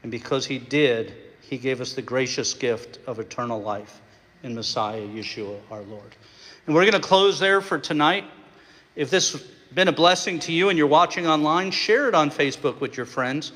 And 0.02 0.12
because 0.12 0.46
he 0.46 0.58
did, 0.58 1.14
he 1.42 1.58
gave 1.58 1.82
us 1.82 1.94
the 1.94 2.02
gracious 2.02 2.54
gift 2.54 3.00
of 3.06 3.20
eternal 3.20 3.62
life 3.62 4.02
in 4.44 4.56
Messiah, 4.56 5.02
Yeshua, 5.02 5.60
our 5.72 5.82
Lord. 5.82 6.16
And 6.66 6.76
we're 6.76 6.84
going 6.84 6.94
to 6.94 7.08
close 7.08 7.40
there 7.40 7.62
for 7.62 7.78
tonight. 7.78 8.26
If 8.96 9.10
this 9.10 9.34
has 9.34 9.42
been 9.74 9.88
a 9.88 9.94
blessing 9.94 10.40
to 10.40 10.52
you 10.52 10.70
and 10.70 10.78
you're 10.78 10.88
watching 10.88 11.28
online, 11.28 11.72
share 11.72 12.08
it 12.08 12.16
on 12.16 12.30
Facebook 12.30 12.80
with 12.80 12.96
your 12.96 13.06
friends. 13.06 13.52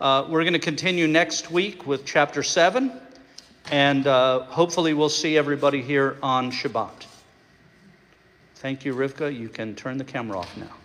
Uh, 0.00 0.26
we're 0.28 0.42
going 0.42 0.52
to 0.52 0.58
continue 0.58 1.06
next 1.06 1.50
week 1.50 1.86
with 1.86 2.04
chapter 2.04 2.42
7, 2.42 2.92
and 3.70 4.06
uh, 4.06 4.40
hopefully 4.44 4.94
we'll 4.94 5.08
see 5.08 5.38
everybody 5.38 5.80
here 5.82 6.16
on 6.22 6.50
Shabbat. 6.50 7.06
Thank 8.56 8.84
you, 8.84 8.94
Rivka. 8.94 9.36
You 9.36 9.48
can 9.48 9.74
turn 9.74 9.98
the 9.98 10.04
camera 10.04 10.38
off 10.38 10.56
now. 10.56 10.81